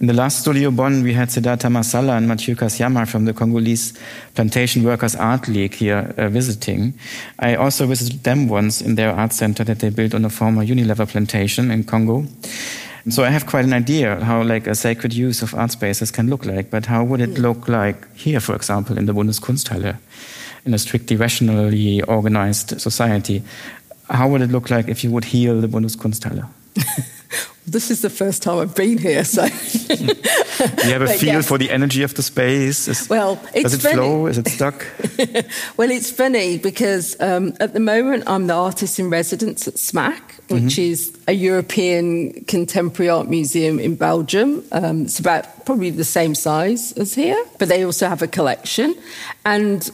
In 0.00 0.06
the 0.06 0.14
last 0.14 0.40
Studio 0.40 0.70
Bonn, 0.70 1.02
we 1.02 1.12
had 1.12 1.28
Ced'art 1.28 1.60
Tamasala 1.60 2.16
and 2.16 2.26
Matthieu 2.26 2.54
Kasiama 2.54 3.06
from 3.06 3.26
the 3.26 3.34
Congolese 3.34 3.92
Plantation 4.34 4.82
Workers 4.82 5.14
Art 5.14 5.46
League 5.46 5.74
here 5.74 6.14
uh, 6.16 6.28
visiting. 6.28 6.94
I 7.38 7.54
also 7.54 7.86
visited 7.86 8.24
them 8.24 8.48
once 8.48 8.80
in 8.80 8.94
their 8.94 9.12
art 9.12 9.34
center 9.34 9.62
that 9.64 9.80
they 9.80 9.90
built 9.90 10.14
on 10.14 10.24
a 10.24 10.30
former 10.30 10.64
Unilever 10.64 11.06
plantation 11.06 11.70
in 11.70 11.84
Congo. 11.84 12.24
So 13.08 13.24
I 13.24 13.30
have 13.30 13.46
quite 13.46 13.64
an 13.64 13.72
idea 13.72 14.24
how 14.24 14.42
like 14.42 14.66
a 14.66 14.74
sacred 14.74 15.12
use 15.12 15.42
of 15.42 15.54
art 15.54 15.70
spaces 15.72 16.10
can 16.10 16.28
look 16.28 16.44
like, 16.44 16.70
but 16.70 16.86
how 16.86 17.04
would 17.04 17.20
it 17.20 17.36
hmm. 17.36 17.42
look 17.42 17.68
like 17.68 18.14
here, 18.16 18.40
for 18.40 18.54
example, 18.54 18.98
in 18.98 19.06
the 19.06 19.12
Bundeskunsthalle, 19.12 19.96
in 20.64 20.74
a 20.74 20.78
strictly 20.78 21.16
rationally 21.16 22.02
organized 22.02 22.80
society? 22.80 23.42
How 24.08 24.28
would 24.28 24.42
it 24.42 24.50
look 24.50 24.70
like 24.70 24.88
if 24.88 25.04
you 25.04 25.10
would 25.10 25.24
heal 25.24 25.60
the 25.60 25.68
Bundeskunsthalle? 25.68 26.48
this 27.66 27.90
is 27.90 28.02
the 28.02 28.10
first 28.10 28.42
time 28.42 28.58
I've 28.58 28.74
been 28.74 28.98
here, 28.98 29.24
so 29.24 29.44
you 29.44 30.92
have 30.92 31.02
a 31.02 31.08
feel 31.08 31.34
yes. 31.34 31.48
for 31.48 31.58
the 31.58 31.70
energy 31.70 32.02
of 32.02 32.14
the 32.14 32.22
space. 32.22 32.88
Is, 32.88 33.08
well, 33.08 33.36
does 33.54 33.74
it 33.74 33.82
funny. 33.82 33.94
flow? 33.94 34.26
Is 34.26 34.38
it 34.38 34.48
stuck? 34.48 34.86
well, 35.76 35.90
it's 35.90 36.10
funny 36.10 36.58
because 36.58 37.20
um, 37.20 37.54
at 37.60 37.72
the 37.72 37.80
moment 37.80 38.24
I'm 38.26 38.46
the 38.46 38.54
artist 38.54 38.98
in 38.98 39.10
residence 39.10 39.68
at 39.68 39.74
S.M.A.K., 39.74 40.16
which 40.48 40.62
mm-hmm. 40.62 40.82
is 40.82 41.16
a 41.28 41.32
European 41.32 42.44
contemporary 42.46 43.08
art 43.08 43.28
museum 43.28 43.78
in 43.78 43.94
Belgium. 43.94 44.64
Um, 44.72 45.02
it's 45.02 45.20
about 45.20 45.64
probably 45.64 45.90
the 45.90 46.04
same 46.04 46.34
size 46.34 46.92
as 46.92 47.14
here, 47.14 47.40
but 47.58 47.68
they 47.68 47.84
also 47.84 48.08
have 48.08 48.20
a 48.20 48.26
collection. 48.26 48.96
And 49.44 49.88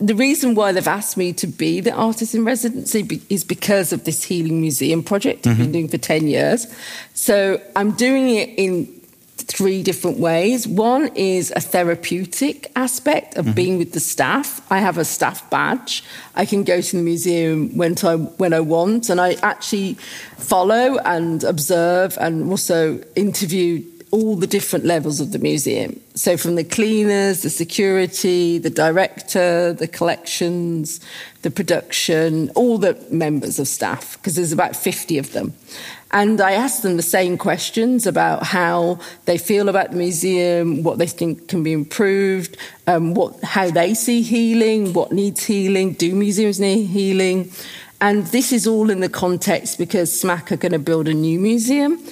the 0.00 0.14
reason 0.14 0.54
why 0.54 0.72
they've 0.72 0.86
asked 0.86 1.16
me 1.16 1.32
to 1.34 1.46
be 1.46 1.80
the 1.80 1.92
artist 1.92 2.34
in 2.34 2.44
residency 2.44 3.02
be- 3.02 3.22
is 3.28 3.44
because 3.44 3.92
of 3.92 4.04
this 4.04 4.24
healing 4.24 4.60
museum 4.60 5.02
project 5.02 5.46
I've 5.46 5.56
been 5.56 5.66
mm-hmm. 5.66 5.72
doing 5.72 5.88
for 5.88 5.98
10 5.98 6.26
years. 6.26 6.66
So 7.14 7.60
I'm 7.76 7.92
doing 7.92 8.30
it 8.30 8.50
in 8.56 9.02
three 9.36 9.82
different 9.82 10.18
ways. 10.18 10.66
One 10.66 11.10
is 11.14 11.52
a 11.54 11.60
therapeutic 11.60 12.70
aspect 12.76 13.36
of 13.36 13.46
mm-hmm. 13.46 13.54
being 13.54 13.78
with 13.78 13.92
the 13.92 14.00
staff. 14.00 14.60
I 14.70 14.78
have 14.78 14.98
a 14.98 15.04
staff 15.04 15.48
badge. 15.50 16.04
I 16.34 16.46
can 16.46 16.64
go 16.64 16.80
to 16.80 16.96
the 16.96 17.02
museum 17.02 17.76
when 17.76 17.94
I, 18.04 18.16
when 18.16 18.52
I 18.52 18.60
want, 18.60 19.10
and 19.10 19.20
I 19.20 19.34
actually 19.42 19.94
follow 20.38 20.98
and 20.98 21.44
observe 21.44 22.16
and 22.20 22.50
also 22.50 23.00
interview 23.14 23.82
all 24.12 24.36
the 24.36 24.46
different 24.46 24.84
levels 24.84 25.20
of 25.20 25.32
the 25.32 25.38
museum. 25.38 25.98
So, 26.14 26.36
from 26.36 26.54
the 26.54 26.64
cleaners, 26.64 27.42
the 27.42 27.50
security, 27.50 28.58
the 28.58 28.70
director, 28.70 29.72
the 29.72 29.88
collections, 29.88 31.00
the 31.40 31.50
production, 31.50 32.50
all 32.50 32.76
the 32.76 32.94
members 33.10 33.58
of 33.58 33.66
staff, 33.66 34.18
because 34.18 34.36
there's 34.36 34.52
about 34.52 34.76
50 34.76 35.16
of 35.16 35.32
them. 35.32 35.54
And 36.10 36.42
I 36.42 36.52
asked 36.52 36.82
them 36.82 36.98
the 36.98 37.02
same 37.02 37.38
questions 37.38 38.06
about 38.06 38.44
how 38.44 39.00
they 39.24 39.38
feel 39.38 39.70
about 39.70 39.92
the 39.92 39.96
museum, 39.96 40.82
what 40.82 40.98
they 40.98 41.06
think 41.06 41.48
can 41.48 41.62
be 41.62 41.72
improved, 41.72 42.58
um, 42.86 43.14
what, 43.14 43.42
how 43.42 43.70
they 43.70 43.94
see 43.94 44.20
healing, 44.20 44.92
what 44.92 45.10
needs 45.10 45.44
healing, 45.44 45.94
do 45.94 46.14
museums 46.14 46.60
need 46.60 46.84
healing? 46.84 47.50
And 48.02 48.26
this 48.26 48.52
is 48.52 48.66
all 48.66 48.90
in 48.90 49.00
the 49.00 49.08
context 49.08 49.78
because 49.78 50.12
S.M.A.K. 50.12 50.54
are 50.54 50.58
going 50.58 50.72
to 50.72 50.78
build 50.78 51.08
a 51.08 51.14
new 51.14 51.38
museum 51.40 52.04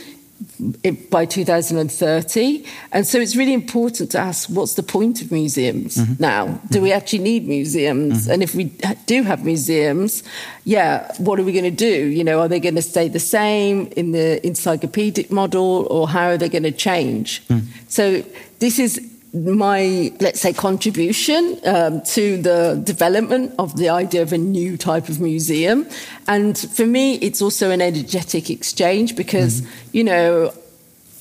by 1.10 1.24
2030. 1.26 2.64
And 2.92 3.06
so 3.06 3.18
it's 3.18 3.36
really 3.36 3.52
important 3.52 4.10
to 4.12 4.18
ask 4.18 4.48
what's 4.48 4.74
the 4.74 4.82
point 4.82 5.22
of 5.22 5.30
museums 5.32 5.96
mm-hmm. 5.96 6.22
now? 6.22 6.60
Do 6.70 6.80
we 6.80 6.92
actually 6.92 7.20
need 7.20 7.46
museums? 7.46 8.22
Mm-hmm. 8.22 8.32
And 8.32 8.42
if 8.42 8.54
we 8.54 8.64
do 9.06 9.22
have 9.22 9.44
museums, 9.44 10.22
yeah, 10.64 11.12
what 11.18 11.38
are 11.38 11.44
we 11.44 11.52
going 11.52 11.64
to 11.64 11.70
do? 11.70 12.06
You 12.06 12.24
know, 12.24 12.40
are 12.40 12.48
they 12.48 12.60
going 12.60 12.76
to 12.76 12.82
stay 12.82 13.08
the 13.08 13.20
same 13.20 13.86
in 13.96 14.12
the 14.12 14.44
encyclopedic 14.46 15.30
model 15.30 15.86
or 15.90 16.08
how 16.08 16.28
are 16.28 16.38
they 16.38 16.48
going 16.48 16.62
to 16.64 16.72
change? 16.72 17.46
Mm. 17.48 17.64
So 17.88 18.22
this 18.58 18.78
is 18.78 19.09
my, 19.32 20.12
let's 20.20 20.40
say, 20.40 20.52
contribution 20.52 21.60
um, 21.64 22.02
to 22.02 22.36
the 22.38 22.80
development 22.82 23.54
of 23.58 23.76
the 23.76 23.88
idea 23.88 24.22
of 24.22 24.32
a 24.32 24.38
new 24.38 24.76
type 24.76 25.08
of 25.08 25.20
museum. 25.20 25.86
And 26.26 26.58
for 26.58 26.86
me, 26.86 27.14
it's 27.16 27.40
also 27.40 27.70
an 27.70 27.80
energetic 27.80 28.50
exchange 28.50 29.14
because, 29.14 29.60
mm-hmm. 29.60 29.96
you 29.96 30.04
know, 30.04 30.52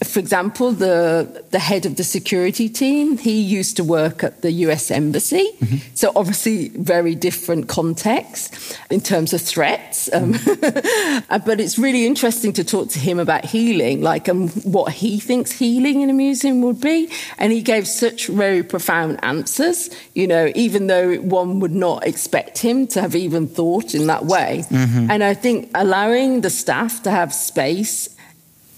for 0.09 0.19
example, 0.19 0.71
the 0.71 1.43
the 1.51 1.59
head 1.59 1.85
of 1.85 1.95
the 1.95 2.03
security 2.03 2.67
team, 2.69 3.17
he 3.17 3.39
used 3.39 3.77
to 3.77 3.83
work 3.83 4.23
at 4.23 4.41
the 4.41 4.51
U.S. 4.65 4.91
embassy, 4.91 5.51
mm-hmm. 5.59 5.77
so 5.93 6.11
obviously 6.15 6.69
very 6.69 7.15
different 7.15 7.67
context 7.67 8.77
in 8.89 9.01
terms 9.01 9.33
of 9.33 9.41
threats. 9.41 10.09
Um, 10.11 10.33
mm-hmm. 10.33 11.37
but 11.45 11.59
it's 11.59 11.77
really 11.77 12.05
interesting 12.05 12.53
to 12.53 12.63
talk 12.63 12.89
to 12.89 12.99
him 12.99 13.19
about 13.19 13.45
healing, 13.45 14.01
like 14.01 14.27
um, 14.27 14.49
what 14.63 14.91
he 14.93 15.19
thinks 15.19 15.51
healing 15.51 16.01
in 16.01 16.09
a 16.09 16.13
museum 16.13 16.61
would 16.61 16.81
be, 16.81 17.09
and 17.37 17.53
he 17.53 17.61
gave 17.61 17.87
such 17.87 18.27
very 18.27 18.63
profound 18.63 19.23
answers. 19.23 19.89
You 20.13 20.27
know, 20.27 20.51
even 20.55 20.87
though 20.87 21.17
one 21.17 21.59
would 21.59 21.75
not 21.75 22.05
expect 22.05 22.57
him 22.57 22.87
to 22.87 23.01
have 23.01 23.15
even 23.15 23.47
thought 23.47 23.93
in 23.93 24.07
that 24.07 24.25
way. 24.25 24.63
Mm-hmm. 24.69 25.11
And 25.11 25.23
I 25.23 25.33
think 25.33 25.69
allowing 25.75 26.41
the 26.41 26.49
staff 26.49 27.03
to 27.03 27.11
have 27.11 27.33
space 27.33 28.09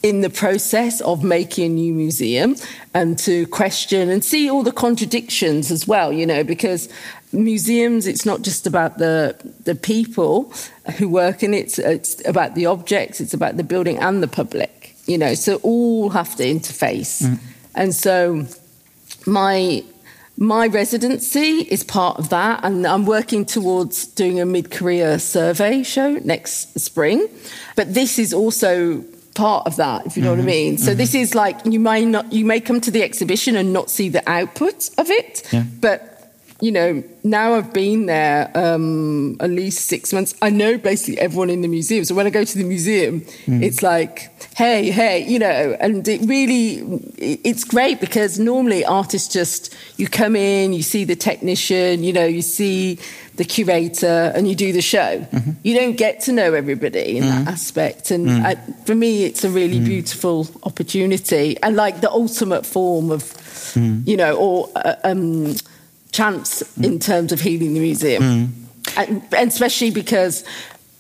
in 0.04 0.22
the 0.22 0.30
process 0.30 1.00
of 1.02 1.24
making 1.24 1.66
a 1.66 1.70
new 1.70 1.94
museum 1.94 2.56
and 2.94 3.20
to 3.20 3.46
question 3.48 4.10
and 4.10 4.24
see 4.24 4.50
all 4.50 4.64
the 4.64 4.72
contradictions 4.72 5.72
as 5.72 5.88
well, 5.88 6.12
you 6.12 6.26
know, 6.26 6.44
because 6.44 6.90
museums, 7.32 8.08
it's 8.08 8.26
not 8.26 8.42
just 8.42 8.66
about 8.66 8.98
the, 8.98 9.36
the 9.64 9.76
people 9.76 10.52
who 10.98 11.08
work 11.08 11.44
in 11.44 11.54
it, 11.54 11.78
it's 11.78 12.28
about 12.28 12.56
the 12.56 12.66
objects, 12.66 13.22
it's 13.22 13.34
about 13.34 13.58
the 13.58 13.64
building 13.64 13.98
and 14.00 14.24
the 14.24 14.28
public, 14.28 14.96
you 15.06 15.18
know, 15.18 15.36
so 15.36 15.58
all 15.58 16.10
have 16.10 16.36
to 16.36 16.44
interface. 16.44 17.22
Mm. 17.24 17.40
And 17.76 17.96
so 17.96 18.46
my 19.26 19.84
my 20.38 20.66
residency 20.66 21.68
is 21.70 21.84
part 21.84 22.18
of 22.18 22.30
that, 22.30 22.64
and 22.64 22.88
I'm 22.88 23.06
working 23.06 23.46
towards 23.46 24.08
doing 24.08 24.40
a 24.40 24.46
mid 24.46 24.72
career 24.72 25.20
survey 25.20 25.84
show 25.84 26.14
next 26.24 26.80
spring. 26.80 27.28
But 27.76 27.94
this 27.94 28.18
is 28.18 28.34
also 28.34 29.06
part 29.34 29.66
of 29.68 29.76
that, 29.78 30.06
if 30.06 30.18
you 30.18 30.24
know 30.24 30.32
mm-hmm. 30.32 30.46
what 30.46 30.50
I 30.50 30.52
mm-hmm. 30.52 30.70
mean. 30.70 30.78
So 30.78 30.92
mm-hmm. 30.92 30.98
this 30.98 31.16
is 31.16 31.36
like 31.36 31.60
you 31.66 31.80
may 31.80 32.06
not 32.06 32.32
you 32.32 32.46
may 32.46 32.60
come 32.60 32.82
to 32.82 32.92
the 32.92 33.04
exhibition 33.04 33.56
and 33.56 33.74
not 33.74 33.90
see 33.90 34.10
the 34.10 34.28
output 34.30 34.90
of 34.98 35.10
it, 35.10 35.48
yeah. 35.52 35.64
but 35.80 36.08
you 36.60 36.72
know 36.72 37.04
now 37.24 37.56
I've 37.56 37.74
been 37.74 38.06
there 38.06 38.52
um, 38.56 39.38
at 39.40 39.50
least 39.50 39.86
six 39.86 40.14
months. 40.14 40.36
I 40.42 40.50
know 40.50 40.78
basically 40.78 41.20
everyone 41.20 41.50
in 41.50 41.62
the 41.62 41.68
museum. 41.68 42.04
So 42.06 42.16
when 42.16 42.28
I 42.28 42.30
go 42.30 42.44
to 42.44 42.58
the 42.58 42.64
museum, 42.64 43.22
mm. 43.22 43.62
it's 43.62 43.82
like 43.82 44.32
hey 44.56 44.92
hey 44.92 45.26
you 45.28 45.40
know, 45.40 45.78
and 45.80 46.08
it 46.08 46.22
really 46.22 46.82
it's 47.18 47.64
great 47.64 48.00
because 48.00 48.40
normally 48.40 48.86
artists 48.86 49.32
just 49.32 49.76
you 49.98 50.08
come 50.08 50.36
in, 50.36 50.74
you 50.74 50.84
see 50.84 51.04
the 51.04 51.16
technician, 51.16 52.04
you 52.04 52.14
know, 52.14 52.26
you 52.26 52.42
see 52.42 53.00
the 53.42 53.46
curator 53.46 54.32
and 54.36 54.48
you 54.48 54.54
do 54.54 54.72
the 54.72 54.84
show. 54.84 55.18
Mm-hmm. 55.18 55.52
You 55.64 55.74
don't 55.74 55.98
get 55.98 56.20
to 56.22 56.32
know 56.32 56.54
everybody 56.54 57.18
in 57.18 57.24
mm-hmm. 57.24 57.46
that 57.46 57.54
aspect. 57.54 58.12
And 58.12 58.28
mm. 58.28 58.46
I, 58.46 58.54
for 58.86 58.94
me, 58.94 59.24
it's 59.24 59.44
a 59.44 59.50
really 59.50 59.80
mm. 59.80 59.86
beautiful 59.86 60.48
opportunity 60.62 61.58
and 61.64 61.76
like 61.76 62.02
the 62.02 62.12
ultimate 62.12 62.68
form 62.68 63.10
of, 63.10 63.24
mm. 63.74 64.08
you 64.08 64.16
know, 64.16 64.38
or 64.38 64.70
uh, 64.76 64.94
um, 65.04 65.56
chance 66.12 66.62
mm. 66.62 66.86
in 66.86 67.00
terms 67.00 67.32
of 67.32 67.42
healing 67.42 67.74
the 67.74 67.80
museum. 67.80 68.54
And, 68.96 69.24
and 69.36 69.50
especially 69.50 69.90
because 69.90 70.46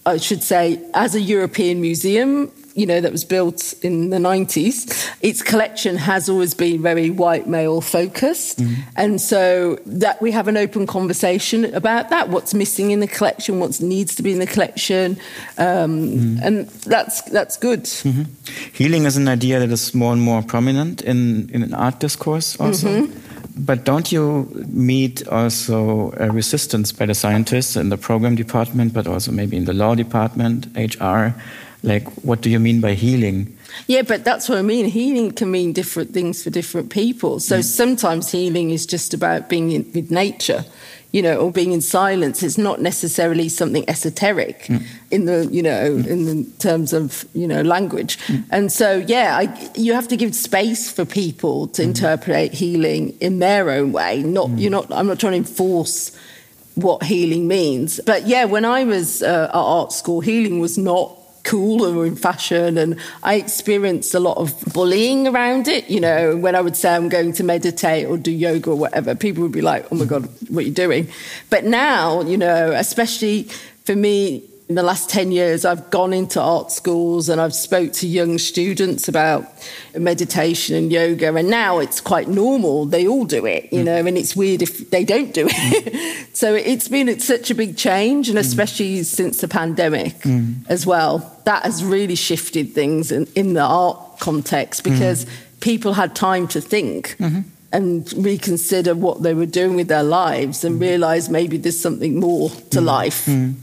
I 0.07 0.17
should 0.17 0.41
say, 0.41 0.83
as 0.95 1.13
a 1.13 1.21
European 1.21 1.79
museum, 1.79 2.51
you 2.74 2.86
know, 2.86 3.01
that 3.01 3.11
was 3.11 3.26
built 3.26 3.74
in 3.82 4.09
the 4.11 4.17
90s, 4.17 5.09
its 5.22 5.41
collection 5.41 5.97
has 5.97 6.30
always 6.30 6.53
been 6.53 6.82
very 6.82 7.09
white 7.09 7.47
male 7.47 7.82
focused. 7.82 8.59
Mm-hmm. 8.59 8.82
And 8.95 9.22
so 9.22 9.78
that 9.86 10.22
we 10.22 10.32
have 10.32 10.47
an 10.47 10.57
open 10.57 10.88
conversation 10.88 11.65
about 11.74 12.09
that, 12.09 12.30
what's 12.30 12.53
missing 12.53 12.91
in 12.91 12.99
the 12.99 13.07
collection, 13.07 13.59
what 13.59 13.80
needs 13.82 14.15
to 14.15 14.24
be 14.24 14.32
in 14.32 14.39
the 14.39 14.47
collection. 14.47 15.17
Um, 15.57 16.01
mm-hmm. 16.01 16.38
And 16.43 16.67
that's, 16.69 17.22
that's 17.24 17.57
good. 17.57 17.84
Mm-hmm. 17.84 18.24
Healing 18.74 19.05
is 19.05 19.17
an 19.17 19.28
idea 19.28 19.59
that 19.59 19.69
is 19.69 19.93
more 19.93 20.13
and 20.13 20.22
more 20.22 20.41
prominent 20.41 21.01
in, 21.01 21.49
in 21.49 21.63
an 21.63 21.74
art 21.74 21.99
discourse 21.99 22.59
also. 22.59 22.88
Mm-hmm. 22.88 23.32
But 23.57 23.84
don't 23.84 24.11
you 24.11 24.49
meet 24.69 25.28
also 25.28 26.13
a 26.17 26.32
resistance 26.32 26.93
by 26.93 27.05
the 27.05 27.13
scientists 27.13 27.76
in 27.76 27.89
the 27.89 27.97
program 27.97 28.36
department, 28.36 28.93
but 28.93 29.07
also 29.07 29.32
maybe 29.32 29.57
in 29.57 29.65
the 29.65 29.74
law 29.74 29.93
department, 29.93 30.67
HR? 30.76 31.36
Like, 31.84 32.07
what 32.23 32.41
do 32.41 32.49
you 32.49 32.59
mean 32.59 32.79
by 32.79 32.93
healing? 32.93 33.57
Yeah, 33.88 34.03
but 34.03 34.23
that's 34.23 34.47
what 34.47 34.57
I 34.57 34.61
mean. 34.61 34.86
Healing 34.86 35.32
can 35.32 35.49
mean 35.49 35.73
different 35.73 36.13
things 36.13 36.43
for 36.43 36.49
different 36.49 36.91
people. 36.91 37.39
So 37.39 37.59
mm. 37.59 37.63
sometimes 37.63 38.32
healing 38.32 38.69
is 38.69 38.86
just 38.86 39.13
about 39.13 39.49
being 39.49 39.71
in, 39.71 39.91
with 39.93 40.11
nature, 40.11 40.63
you 41.11 41.23
know, 41.23 41.38
or 41.38 41.51
being 41.51 41.71
in 41.71 41.82
silence. 41.82 42.43
It's 42.43 42.57
not 42.57 42.82
necessarily 42.82 43.49
something 43.49 43.84
esoteric 43.89 44.63
mm. 44.63 44.86
in 45.09 45.25
the, 45.25 45.47
you 45.47 45.63
know, 45.63 45.95
mm. 45.95 46.05
in 46.05 46.25
the 46.25 46.49
terms 46.59 46.93
of, 46.93 47.25
you 47.34 47.47
know, 47.47 47.61
language. 47.61 48.19
Mm. 48.27 48.43
And 48.51 48.71
so, 48.71 48.97
yeah, 49.07 49.38
I, 49.38 49.71
you 49.73 49.93
have 49.93 50.07
to 50.09 50.17
give 50.17 50.36
space 50.36 50.91
for 50.91 51.03
people 51.03 51.67
to 51.69 51.82
mm. 51.82 51.86
interpret 51.86 52.53
healing 52.53 53.17
in 53.19 53.39
their 53.39 53.71
own 53.71 53.91
way. 53.91 54.21
Not, 54.21 54.49
mm. 54.49 54.61
you're 54.61 54.71
not. 54.71 54.91
I'm 54.91 55.07
not 55.07 55.19
trying 55.19 55.34
to 55.34 55.38
enforce 55.38 56.15
what 56.75 57.03
healing 57.03 57.47
means. 57.47 57.99
But 58.05 58.27
yeah, 58.27 58.45
when 58.45 58.65
I 58.65 58.84
was 58.84 59.23
uh, 59.23 59.49
at 59.49 59.55
art 59.55 59.91
school, 59.93 60.21
healing 60.21 60.59
was 60.59 60.77
not 60.77 61.17
cool 61.43 61.85
or 61.85 62.05
in 62.05 62.15
fashion. 62.15 62.77
And 62.77 62.99
I 63.23 63.35
experienced 63.35 64.13
a 64.13 64.19
lot 64.19 64.37
of 64.37 64.59
bullying 64.73 65.27
around 65.27 65.67
it. 65.67 65.89
You 65.89 65.99
know, 65.99 66.35
when 66.35 66.55
I 66.55 66.61
would 66.61 66.77
say 66.77 66.93
I'm 66.93 67.09
going 67.09 67.33
to 67.33 67.43
meditate 67.43 68.07
or 68.07 68.17
do 68.17 68.31
yoga 68.31 68.71
or 68.71 68.75
whatever, 68.75 69.15
people 69.15 69.43
would 69.43 69.51
be 69.51 69.61
like, 69.61 69.85
oh 69.91 69.95
my 69.95 70.05
God, 70.05 70.29
what 70.49 70.63
are 70.63 70.67
you 70.67 70.73
doing? 70.73 71.09
But 71.49 71.65
now, 71.65 72.21
you 72.21 72.37
know, 72.37 72.71
especially 72.71 73.43
for 73.85 73.95
me, 73.95 74.47
in 74.72 74.76
the 74.76 74.84
last 74.84 75.09
10 75.09 75.34
years 75.34 75.65
i've 75.65 75.89
gone 75.89 76.13
into 76.13 76.39
art 76.39 76.72
schools 76.72 77.28
and 77.28 77.41
i've 77.41 77.53
spoke 77.53 77.91
to 77.91 78.07
young 78.07 78.38
students 78.38 79.09
about 79.09 79.45
meditation 79.97 80.78
and 80.78 80.93
yoga 80.93 81.36
and 81.36 81.49
now 81.49 81.80
it's 81.80 81.99
quite 81.99 82.30
normal 82.30 82.86
they 82.86 83.05
all 83.05 83.26
do 83.26 83.45
it 83.45 83.65
you 83.74 83.82
mm. 83.82 83.84
know 83.84 83.97
and 83.97 84.17
it's 84.17 84.34
weird 84.34 84.61
if 84.61 84.89
they 84.89 85.03
don't 85.03 85.34
do 85.34 85.45
it 85.49 85.86
mm. 85.86 86.34
so 86.34 86.55
it's 86.55 86.88
been 86.88 87.09
it's 87.09 87.26
such 87.26 87.51
a 87.51 87.55
big 87.55 87.76
change 87.76 88.30
and 88.30 88.38
mm. 88.38 88.41
especially 88.41 88.99
mm. 88.99 89.05
since 89.05 89.41
the 89.41 89.47
pandemic 89.49 90.17
mm. 90.19 90.55
as 90.69 90.86
well 90.86 91.38
that 91.43 91.63
has 91.63 91.84
really 91.84 92.15
shifted 92.15 92.74
things 92.74 93.11
in, 93.11 93.28
in 93.36 93.53
the 93.53 93.61
art 93.61 93.99
context 94.22 94.86
because 94.86 95.26
mm. 95.26 95.59
people 95.59 95.91
had 95.91 96.15
time 96.15 96.47
to 96.47 96.61
think 96.61 97.17
mm-hmm 97.17 97.41
and 97.74 98.11
reconsider 98.13 98.93
what 98.93 99.24
they 99.24 99.34
were 99.34 99.45
doing 99.45 99.78
with 99.78 99.88
their 99.88 100.03
lives 100.03 100.65
and 100.65 100.78
realize 100.82 101.30
maybe 101.30 101.55
there's 101.55 101.80
something 101.80 102.19
more 102.19 102.49
to 102.49 102.80
mm. 102.80 102.84
life. 102.84 103.28
Mm. 103.28 103.55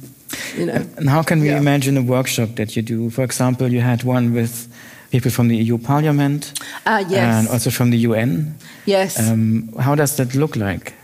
You 0.56 0.66
know. 0.66 0.86
And 0.96 1.08
how 1.08 1.22
can 1.22 1.40
we 1.40 1.48
yeah. 1.48 1.58
imagine 1.58 1.96
a 1.96 2.02
workshop 2.02 2.56
that 2.56 2.76
you 2.76 2.82
do? 2.82 3.10
For 3.10 3.22
example, 3.24 3.72
you 3.72 3.80
had 3.80 4.04
one 4.04 4.32
with 4.34 4.68
people 5.10 5.30
from 5.30 5.48
the 5.48 5.56
EU 5.56 5.78
Parliament, 5.78 6.52
uh, 6.86 7.04
yes. 7.08 7.20
and 7.20 7.48
also 7.48 7.70
from 7.70 7.90
the 7.90 7.98
UN. 7.98 8.54
Yes. 8.86 9.18
Um, 9.18 9.72
how 9.78 9.94
does 9.94 10.16
that 10.16 10.34
look 10.34 10.56
like? 10.56 10.94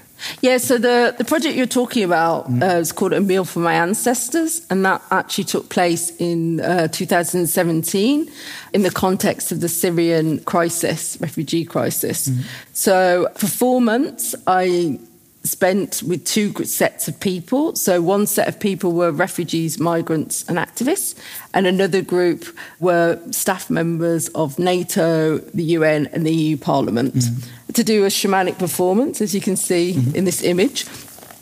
Yeah, 0.41 0.59
so 0.59 0.79
the, 0.79 1.15
the 1.19 1.25
project 1.25 1.55
you're 1.55 1.67
talking 1.67 2.05
about 2.05 2.51
mm. 2.51 2.63
uh, 2.63 2.77
is 2.77 2.93
called 2.93 3.13
A 3.13 3.21
Meal 3.21 3.45
for 3.45 3.61
My 3.61 3.75
Ancestors, 3.75 4.67
and 4.71 4.85
that 4.85 5.03
actually 5.11 5.45
took 5.45 5.69
place 5.69 6.11
in 6.19 6.61
uh, 6.61 6.89
2017 6.89 8.31
in 8.73 8.83
the 8.83 8.91
context 8.91 9.53
of 9.53 9.61
the 9.61 9.69
Syrian 9.69 10.41
crisis, 10.45 11.19
refugee 11.21 11.65
crisis. 11.65 12.29
Mm. 12.29 12.45
So 12.73 13.29
for 13.37 13.47
four 13.47 13.81
months, 13.81 14.35
I 14.47 14.99
spent 15.45 16.03
with 16.03 16.25
two 16.25 16.53
sets 16.65 17.07
of 17.07 17.21
people. 17.21 17.77
So 17.77 18.01
one 18.01 18.27
set 18.27 18.49
of 18.49 18.59
people 18.59 18.93
were 18.93 19.13
refugees, 19.13 19.79
migrants, 19.79 20.45
and 20.49 20.59
activists, 20.59 21.15
and 21.53 21.67
another 21.67 22.03
group 22.03 22.47
were 22.81 23.21
staff 23.31 23.71
members 23.71 24.29
of 24.31 24.59
NATO, 24.59 25.39
the 25.39 25.65
UN, 25.65 26.07
and 26.13 26.27
the 26.27 26.35
EU 26.35 26.57
Parliament 26.57 27.15
mm-hmm. 27.15 27.73
to 27.73 27.85
do 27.85 28.05
a 28.05 28.09
shamanic 28.09 28.59
performance, 28.59 29.21
as 29.21 29.35
you 29.35 29.41
can 29.41 29.57
see 29.57 29.95
mm-hmm. 29.95 30.17
in 30.17 30.25
this 30.25 30.43
image. 30.43 30.87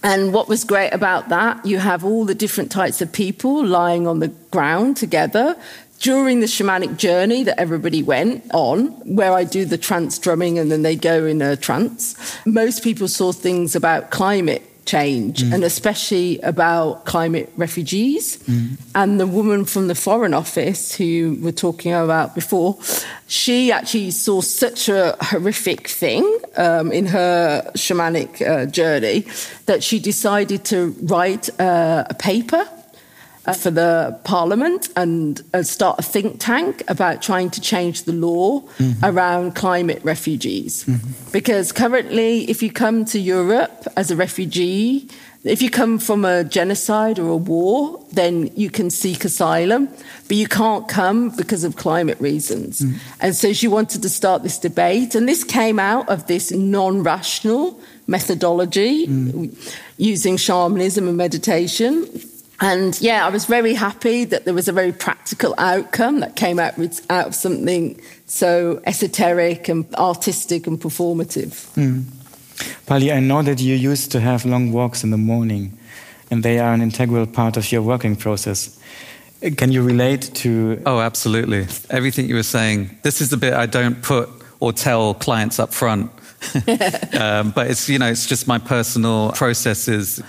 And 0.05 0.33
what 0.33 0.49
was 0.49 0.65
great 0.65 0.91
about 0.91 1.29
that, 1.29 1.65
you 1.65 1.79
have 1.79 2.05
all 2.05 2.25
the 2.25 2.35
different 2.35 2.73
types 2.73 3.01
of 3.01 3.13
people 3.13 3.65
lying 3.65 4.09
on 4.09 4.19
the 4.19 4.29
ground 4.51 4.97
together 4.97 5.57
during 6.03 6.41
the 6.41 6.47
shamanic 6.47 6.97
journey 6.97 7.45
that 7.45 7.59
everybody 7.61 8.03
went 8.03 8.45
on, 8.53 8.89
where 9.17 9.33
I 9.33 9.45
do 9.45 9.65
the 9.65 9.79
trance 9.79 10.19
drumming 10.19 10.59
and 10.59 10.71
then 10.71 10.83
they 10.83 10.97
go 10.97 11.25
in 11.25 11.41
a 11.41 11.57
trance, 11.57 12.37
most 12.45 12.83
people 12.83 13.07
saw 13.07 13.31
things 13.31 13.77
about 13.77 14.11
climate 14.11 14.69
change 14.85 15.45
mm. 15.45 15.55
and 15.55 15.63
especially 15.63 16.41
about 16.41 17.05
climate 17.05 17.53
refugees. 17.57 18.39
Mm. 18.49 18.81
And 18.97 19.21
the 19.21 19.29
woman 19.29 19.65
from 19.65 19.87
the 19.87 19.95
Foreign 19.95 20.35
Office, 20.35 20.93
who 20.93 21.37
we 21.39 21.45
were 21.45 21.53
talking 21.53 21.93
about 21.93 22.35
before, 22.35 22.77
she 23.29 23.71
actually 23.71 24.11
saw 24.11 24.41
such 24.41 24.89
a 24.89 25.17
horrific 25.21 25.87
thing 25.87 26.25
um, 26.57 26.91
in 26.91 27.07
her 27.07 27.63
shamanic 27.77 28.43
uh, 28.45 28.67
journey 28.67 29.25
that 29.67 29.85
she 29.85 30.01
decided 30.01 30.65
to 30.65 30.97
write 31.03 31.49
uh, 31.61 32.03
a 32.11 32.15
paper 32.15 32.69
uh, 33.47 33.53
for 33.53 33.71
the 33.71 34.19
parliament 34.25 34.89
and 34.97 35.43
uh, 35.53 35.63
start 35.63 35.99
a 35.99 36.03
think 36.03 36.37
tank 36.39 36.83
about 36.89 37.23
trying 37.23 37.51
to 37.51 37.61
change 37.61 38.05
the 38.05 38.13
law 38.13 38.61
mm-hmm. 38.61 39.05
around 39.05 39.55
climate 39.55 40.01
refugees. 40.05 40.85
Mm-hmm. 40.85 41.33
Because 41.33 41.73
currently, 41.73 42.49
if 42.51 42.63
you 42.63 42.73
come 42.73 43.05
to 43.07 43.19
Europe 43.19 43.87
as 43.97 44.11
a 44.11 44.17
refugee, 44.17 45.09
if 45.45 45.61
you 45.61 45.71
come 45.71 45.99
from 45.99 46.25
a 46.25 46.45
genocide 46.45 47.19
or 47.19 47.29
a 47.31 47.37
war, 47.37 48.05
then 48.13 48.49
you 48.57 48.71
can 48.71 48.91
seek 48.91 49.25
asylum, 49.25 49.89
but 50.29 50.37
you 50.37 50.47
can't 50.47 50.87
come 50.87 51.31
because 51.31 51.65
of 51.65 51.75
climate 51.75 52.21
reasons. 52.21 52.81
Mm. 52.81 52.99
And 53.21 53.35
so 53.35 53.53
she 53.53 53.67
wanted 53.67 54.03
to 54.03 54.09
start 54.09 54.45
this 54.45 54.57
debate, 54.57 55.17
and 55.17 55.29
this 55.29 55.43
came 55.43 55.81
out 55.81 56.09
of 56.09 56.29
this 56.29 56.53
non 56.53 57.03
rational 57.03 57.81
methodology 58.07 59.09
mm. 59.09 59.75
using 59.97 60.37
shamanism 60.37 61.09
and 61.09 61.17
meditation 61.17 62.07
and 62.63 62.99
yeah, 63.01 63.27
I 63.27 63.31
was 63.31 63.47
very 63.47 63.75
happy 63.75 64.25
that 64.25 64.45
there 64.45 64.55
was 64.55 64.69
a 64.69 64.73
very 64.73 64.93
practical 64.93 65.53
outcome 65.59 66.21
that 66.21 66.37
came 66.37 66.61
out, 66.61 66.79
with, 66.79 67.05
out 67.11 67.27
of 67.27 67.35
something 67.35 68.01
so 68.27 68.81
esoteric 68.87 69.69
and 69.69 69.93
artistic 69.97 70.69
and 70.69 70.81
performative. 70.81 71.67
Mm. 71.75 72.05
Pali, 72.87 73.11
I 73.11 73.19
know 73.19 73.43
that 73.43 73.61
you 73.61 73.75
used 73.75 74.13
to 74.13 74.21
have 74.21 74.45
long 74.45 74.71
walks 74.71 75.03
in 75.03 75.11
the 75.11 75.17
morning, 75.17 75.77
and 76.31 76.45
they 76.45 76.61
are 76.61 76.73
an 76.73 76.81
integral 76.81 77.27
part 77.27 77.57
of 77.57 77.73
your 77.73 77.83
working 77.83 78.15
process. 78.15 78.79
Can 79.57 79.73
you 79.73 79.83
relate 79.83 80.31
to? 80.35 80.81
Oh, 80.87 81.01
absolutely. 81.01 81.67
Everything 81.91 82.29
you 82.29 82.37
were 82.37 82.45
saying. 82.45 82.97
This 83.03 83.21
is 83.21 83.31
the 83.31 83.37
bit 83.37 83.55
I 83.55 83.67
don't 83.67 84.01
put 84.03 84.29
or 84.61 84.73
tell 84.73 85.15
clients 85.15 85.59
up 85.59 85.75
front. 85.75 86.13
um, 87.19 87.51
but 87.51 87.73
it's 87.73 87.89
you 87.89 87.99
know 87.99 88.09
it's 88.09 88.27
just 88.27 88.47
my 88.47 88.59
personal 88.59 89.33
processes 89.33 90.23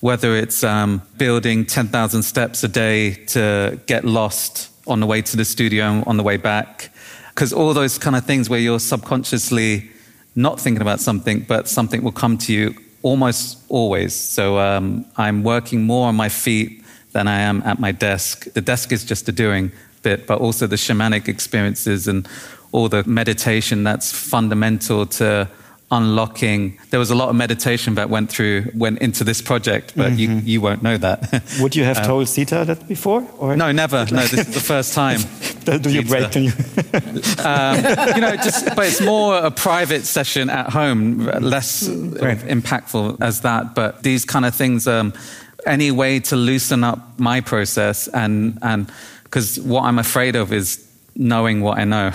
whether 0.00 0.34
it's 0.34 0.64
um, 0.64 1.02
building 1.18 1.64
10,000 1.66 2.22
steps 2.22 2.64
a 2.64 2.68
day 2.68 3.12
to 3.26 3.78
get 3.86 4.04
lost 4.04 4.70
on 4.86 5.00
the 5.00 5.06
way 5.06 5.22
to 5.22 5.36
the 5.36 5.44
studio 5.44 5.84
and 5.84 6.06
on 6.06 6.16
the 6.16 6.22
way 6.22 6.36
back. 6.36 6.90
Because 7.28 7.52
all 7.52 7.72
those 7.74 7.98
kind 7.98 8.16
of 8.16 8.24
things 8.24 8.48
where 8.50 8.58
you're 8.58 8.80
subconsciously 8.80 9.90
not 10.34 10.58
thinking 10.60 10.82
about 10.82 11.00
something, 11.00 11.40
but 11.40 11.68
something 11.68 12.02
will 12.02 12.12
come 12.12 12.38
to 12.38 12.52
you 12.52 12.74
almost 13.02 13.58
always. 13.68 14.14
So 14.14 14.58
um, 14.58 15.04
I'm 15.16 15.42
working 15.42 15.82
more 15.82 16.08
on 16.08 16.16
my 16.16 16.28
feet 16.28 16.82
than 17.12 17.28
I 17.28 17.40
am 17.40 17.62
at 17.64 17.78
my 17.78 17.92
desk. 17.92 18.52
The 18.52 18.60
desk 18.60 18.92
is 18.92 19.04
just 19.04 19.28
a 19.28 19.32
doing 19.32 19.72
bit, 20.02 20.26
but 20.26 20.40
also 20.40 20.66
the 20.66 20.76
shamanic 20.76 21.28
experiences 21.28 22.08
and 22.08 22.28
all 22.72 22.88
the 22.88 23.04
meditation 23.04 23.82
that's 23.82 24.12
fundamental 24.12 25.06
to 25.06 25.48
unlocking. 25.90 26.78
There 26.90 27.00
was 27.00 27.10
a 27.10 27.14
lot 27.14 27.28
of 27.28 27.34
meditation 27.34 27.96
that 27.96 28.10
went 28.10 28.30
through, 28.30 28.70
went 28.74 29.00
into 29.00 29.24
this 29.24 29.42
project, 29.42 29.94
but 29.96 30.12
mm-hmm. 30.12 30.18
you, 30.18 30.52
you 30.52 30.60
won't 30.60 30.82
know 30.82 30.96
that. 30.96 31.42
Would 31.60 31.74
you 31.74 31.84
have 31.84 31.98
um, 31.98 32.04
told 32.04 32.28
Zita 32.28 32.64
that 32.64 32.86
before? 32.86 33.26
Or? 33.38 33.56
No, 33.56 33.72
never. 33.72 34.06
No, 34.10 34.22
this 34.22 34.48
is 34.48 34.54
the 34.54 34.60
first 34.60 34.94
time. 34.94 35.20
Do 35.80 35.90
you 35.90 36.02
break 36.02 36.30
to 36.30 36.40
you? 36.40 36.52
um, 37.44 37.76
you 38.14 38.20
know, 38.20 38.36
just, 38.36 38.66
but 38.76 38.86
it's 38.86 39.00
more 39.00 39.36
a 39.38 39.50
private 39.50 40.04
session 40.04 40.48
at 40.48 40.70
home, 40.70 41.24
less 41.26 41.88
right. 41.88 42.38
impactful 42.38 43.18
as 43.20 43.42
that. 43.42 43.74
But 43.74 44.02
these 44.02 44.24
kind 44.24 44.44
of 44.44 44.54
things, 44.54 44.86
um, 44.86 45.12
any 45.66 45.90
way 45.90 46.20
to 46.20 46.36
loosen 46.36 46.84
up 46.84 47.18
my 47.18 47.40
process 47.40 48.08
and, 48.08 48.58
and, 48.62 48.90
because 49.24 49.60
what 49.60 49.84
I'm 49.84 50.00
afraid 50.00 50.34
of 50.34 50.52
is 50.52 50.84
knowing 51.14 51.60
what 51.60 51.78
I 51.78 51.84
know. 51.84 52.10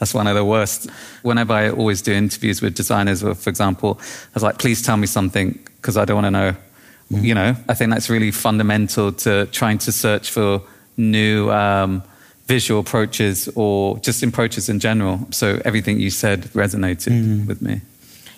That's 0.00 0.14
one 0.14 0.26
of 0.26 0.34
the 0.34 0.44
worst. 0.44 0.90
Whenever 1.22 1.52
I 1.52 1.70
always 1.70 2.02
do 2.02 2.12
interviews 2.12 2.62
with 2.62 2.74
designers, 2.74 3.22
or 3.22 3.34
for 3.34 3.50
example, 3.50 3.98
I 4.00 4.34
was 4.34 4.42
like, 4.42 4.58
please 4.58 4.82
tell 4.82 4.96
me 4.96 5.06
something 5.06 5.58
because 5.76 5.96
I 5.96 6.04
don't 6.06 6.16
want 6.16 6.26
to 6.26 6.30
know. 6.30 6.56
Mm. 7.12 7.22
You 7.22 7.34
know, 7.34 7.56
I 7.68 7.74
think 7.74 7.92
that's 7.92 8.08
really 8.08 8.30
fundamental 8.30 9.12
to 9.12 9.46
trying 9.46 9.78
to 9.78 9.92
search 9.92 10.30
for 10.30 10.62
new 10.96 11.50
um, 11.50 12.02
visual 12.46 12.80
approaches 12.80 13.48
or 13.54 13.98
just 13.98 14.22
approaches 14.22 14.68
in 14.68 14.80
general. 14.80 15.20
So 15.30 15.60
everything 15.64 16.00
you 16.00 16.10
said 16.10 16.44
resonated 16.54 17.12
mm. 17.12 17.46
with 17.46 17.60
me. 17.60 17.82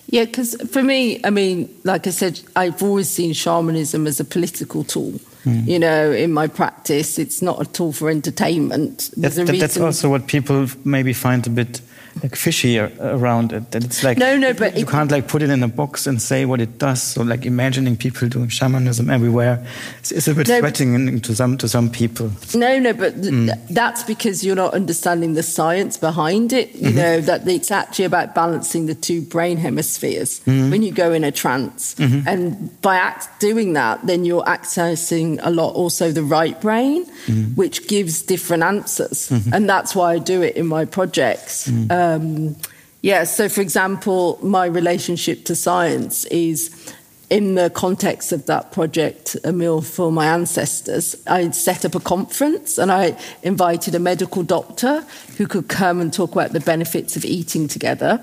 Yeah, 0.07 0.25
because 0.25 0.55
for 0.69 0.83
me, 0.83 1.21
I 1.23 1.29
mean, 1.29 1.69
like 1.83 2.07
I 2.07 2.11
said, 2.11 2.41
I've 2.55 2.83
always 2.83 3.09
seen 3.09 3.33
shamanism 3.33 4.05
as 4.05 4.19
a 4.19 4.25
political 4.25 4.83
tool. 4.83 5.19
Mm. 5.45 5.67
You 5.67 5.79
know, 5.79 6.11
in 6.11 6.31
my 6.31 6.47
practice, 6.47 7.19
it's 7.19 7.41
not 7.41 7.61
a 7.61 7.65
tool 7.65 7.91
for 7.91 8.09
entertainment. 8.09 9.09
That's, 9.17 9.35
that, 9.35 9.57
that's 9.59 9.77
also 9.77 10.09
what 10.09 10.27
people 10.27 10.67
maybe 10.85 11.13
find 11.13 11.45
a 11.45 11.49
bit 11.49 11.81
like 12.21 12.35
fishy 12.35 12.77
around 12.79 13.53
it. 13.53 13.71
That 13.71 13.83
it's 13.83 14.03
like 14.03 14.17
no, 14.17 14.37
no, 14.37 14.53
but 14.53 14.77
you 14.77 14.85
it, 14.85 14.89
can't 14.89 15.11
like 15.11 15.27
put 15.27 15.41
it 15.41 15.49
in 15.49 15.63
a 15.63 15.67
box 15.67 16.05
and 16.05 16.21
say 16.21 16.45
what 16.45 16.61
it 16.61 16.77
does. 16.77 17.01
So 17.01 17.23
like 17.23 17.45
imagining 17.45 17.97
people 17.97 18.27
doing 18.27 18.49
shamanism 18.49 19.09
everywhere 19.09 19.65
is, 20.03 20.27
a 20.27 20.35
bit 20.35 20.47
no, 20.47 20.59
threatening 20.59 21.19
to 21.21 21.35
some 21.35 21.57
to 21.57 21.67
some 21.67 21.89
people. 21.89 22.31
No, 22.53 22.77
no, 22.79 22.93
but 22.93 23.15
mm. 23.15 23.67
that's 23.69 24.03
because 24.03 24.43
you're 24.43 24.55
not 24.55 24.73
understanding 24.73 25.33
the 25.33 25.43
science 25.43 25.97
behind 25.97 26.53
it. 26.53 26.73
You 26.75 26.89
mm-hmm. 26.89 26.97
know 26.97 27.21
that 27.21 27.47
it's 27.47 27.71
actually 27.71 28.05
about 28.05 28.35
balancing 28.35 28.85
the 28.85 28.95
two 28.95 29.21
brain 29.21 29.57
hemispheres 29.57 30.41
mm-hmm. 30.41 30.69
when 30.69 30.83
you 30.83 30.91
go 30.91 31.13
in 31.13 31.23
a 31.23 31.31
trance, 31.31 31.95
mm-hmm. 31.95 32.27
and 32.27 32.81
by 32.81 32.97
act, 32.97 33.27
doing 33.39 33.73
that, 33.73 34.05
then 34.05 34.25
you're 34.25 34.43
accessing 34.43 35.39
a 35.41 35.49
lot 35.49 35.73
also 35.73 36.11
the 36.11 36.23
right 36.23 36.59
brain, 36.61 37.05
mm-hmm. 37.05 37.55
which 37.55 37.87
gives 37.87 38.21
different 38.21 38.63
answers, 38.63 39.29
mm-hmm. 39.29 39.53
and 39.53 39.69
that's 39.69 39.95
why 39.95 40.13
I 40.13 40.19
do 40.19 40.41
it 40.41 40.55
in 40.55 40.67
my 40.67 40.85
projects. 40.85 41.67
Mm. 41.67 42.02
Um, 42.03 42.55
yeah, 43.01 43.25
so 43.25 43.49
for 43.49 43.61
example, 43.61 44.39
my 44.41 44.65
relationship 44.65 45.45
to 45.45 45.55
science 45.55 46.25
is 46.25 46.93
in 47.29 47.55
the 47.55 47.69
context 47.69 48.31
of 48.31 48.45
that 48.45 48.71
project, 48.71 49.35
A 49.43 49.51
Meal 49.51 49.81
for 49.81 50.11
My 50.11 50.27
Ancestors, 50.27 51.15
I 51.25 51.49
set 51.49 51.83
up 51.83 51.95
a 51.95 51.99
conference 51.99 52.77
and 52.77 52.91
I 52.91 53.17
invited 53.41 53.95
a 53.95 53.99
medical 53.99 54.43
doctor 54.43 55.03
who 55.37 55.47
could 55.47 55.67
come 55.67 55.99
and 55.99 56.13
talk 56.13 56.31
about 56.31 56.51
the 56.51 56.59
benefits 56.59 57.15
of 57.15 57.25
eating 57.25 57.67
together. 57.67 58.19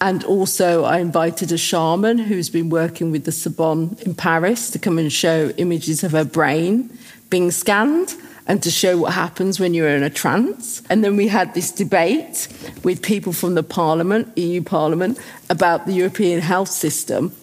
And 0.00 0.24
also, 0.24 0.84
I 0.84 0.98
invited 0.98 1.52
a 1.52 1.58
shaman 1.58 2.18
who's 2.18 2.48
been 2.48 2.70
working 2.70 3.10
with 3.10 3.24
the 3.24 3.32
Sorbonne 3.32 3.98
in 4.06 4.14
Paris 4.14 4.70
to 4.70 4.78
come 4.78 4.98
and 4.98 5.12
show 5.12 5.50
images 5.58 6.02
of 6.02 6.12
her 6.12 6.24
brain 6.24 6.96
being 7.28 7.50
scanned 7.50 8.14
and 8.46 8.62
to 8.62 8.70
show 8.70 8.98
what 8.98 9.14
happens 9.14 9.58
when 9.58 9.74
you're 9.74 9.88
in 9.88 10.02
a 10.02 10.10
trance. 10.10 10.82
And 10.90 11.02
then 11.02 11.16
we 11.16 11.28
had 11.28 11.54
this 11.54 11.70
debate 11.70 12.48
with 12.82 13.02
people 13.02 13.32
from 13.32 13.54
the 13.54 13.62
Parliament, 13.62 14.36
EU 14.36 14.62
Parliament, 14.62 15.18
about 15.48 15.86
the 15.86 15.92
European 15.92 16.40
health 16.40 16.68
system 16.68 17.34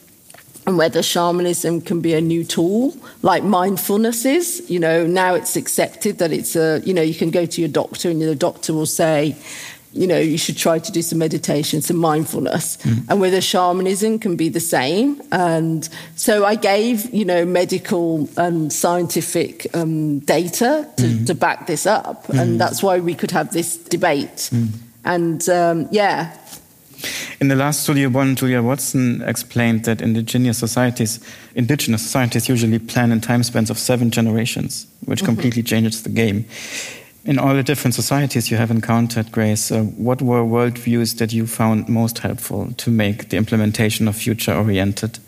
and 0.67 0.77
whether 0.77 1.01
shamanism 1.01 1.81
can 1.81 2.01
be 2.01 2.13
a 2.13 2.21
new 2.21 2.43
tool 2.43 2.95
like 3.23 3.43
mindfulness 3.43 4.25
is. 4.25 4.69
You 4.69 4.79
know, 4.79 5.07
now 5.07 5.33
it's 5.33 5.55
accepted 5.55 6.19
that 6.19 6.31
it's 6.31 6.55
a, 6.55 6.81
you 6.85 6.93
know, 6.93 7.01
you 7.01 7.15
can 7.15 7.31
go 7.31 7.45
to 7.45 7.61
your 7.61 7.69
doctor 7.69 8.09
and 8.09 8.21
the 8.21 8.35
doctor 8.35 8.73
will 8.73 8.85
say, 8.85 9.35
you 9.93 10.07
know, 10.07 10.19
you 10.19 10.37
should 10.37 10.57
try 10.57 10.79
to 10.79 10.91
do 10.91 11.01
some 11.01 11.19
meditation, 11.19 11.81
some 11.81 11.97
mindfulness. 11.97 12.77
Mm. 12.77 13.09
And 13.09 13.21
whether 13.21 13.41
shamanism 13.41 14.19
can 14.19 14.35
be 14.35 14.49
the 14.49 14.59
same. 14.59 15.21
And 15.31 15.87
so 16.15 16.45
I 16.45 16.55
gave, 16.55 17.13
you 17.13 17.25
know, 17.25 17.45
medical 17.45 18.29
and 18.37 18.71
scientific 18.71 19.67
um, 19.75 20.19
data 20.19 20.89
to, 20.97 21.03
mm. 21.03 21.25
to, 21.27 21.35
back 21.35 21.67
this 21.67 21.85
up. 21.85 22.27
Mm. 22.27 22.41
And 22.41 22.61
that's 22.61 22.81
why 22.81 22.99
we 22.99 23.15
could 23.15 23.31
have 23.31 23.51
this 23.51 23.77
debate. 23.77 24.49
Mm. 24.51 24.67
And 25.03 25.49
um, 25.49 25.87
yeah. 25.91 26.37
In 27.41 27.47
the 27.47 27.55
last 27.55 27.83
Studio 27.83 28.09
Bonn, 28.09 28.35
Julia 28.35 28.61
Watson 28.61 29.23
explained 29.23 29.85
that 29.85 30.01
indigenous 30.01 30.59
societies, 30.59 31.19
indigenous 31.55 32.03
societies 32.03 32.47
usually 32.47 32.77
plan 32.79 33.11
in 33.11 33.19
time 33.19 33.43
spans 33.43 33.71
of 33.71 33.79
seven 33.79 34.11
generations, 34.11 34.85
which 35.05 35.21
mm 35.21 35.23
-hmm. 35.23 35.25
completely 35.25 35.63
changes 35.63 36.03
the 36.03 36.11
game. 36.13 36.45
In 37.23 37.37
all 37.37 37.53
the 37.53 37.61
different 37.61 37.93
societies 37.93 38.49
you 38.49 38.57
have 38.57 38.71
encountered, 38.71 39.31
Grace, 39.31 39.71
uh, 39.71 39.83
what 39.83 40.23
were 40.23 40.41
worldviews 40.41 41.19
that 41.19 41.31
you 41.31 41.45
found 41.45 41.87
most 41.87 42.19
helpful 42.19 42.73
to 42.77 42.89
make 42.89 43.29
the 43.29 43.37
implementation 43.37 44.07
of 44.07 44.15
future 44.15 44.55
oriented 44.55 45.19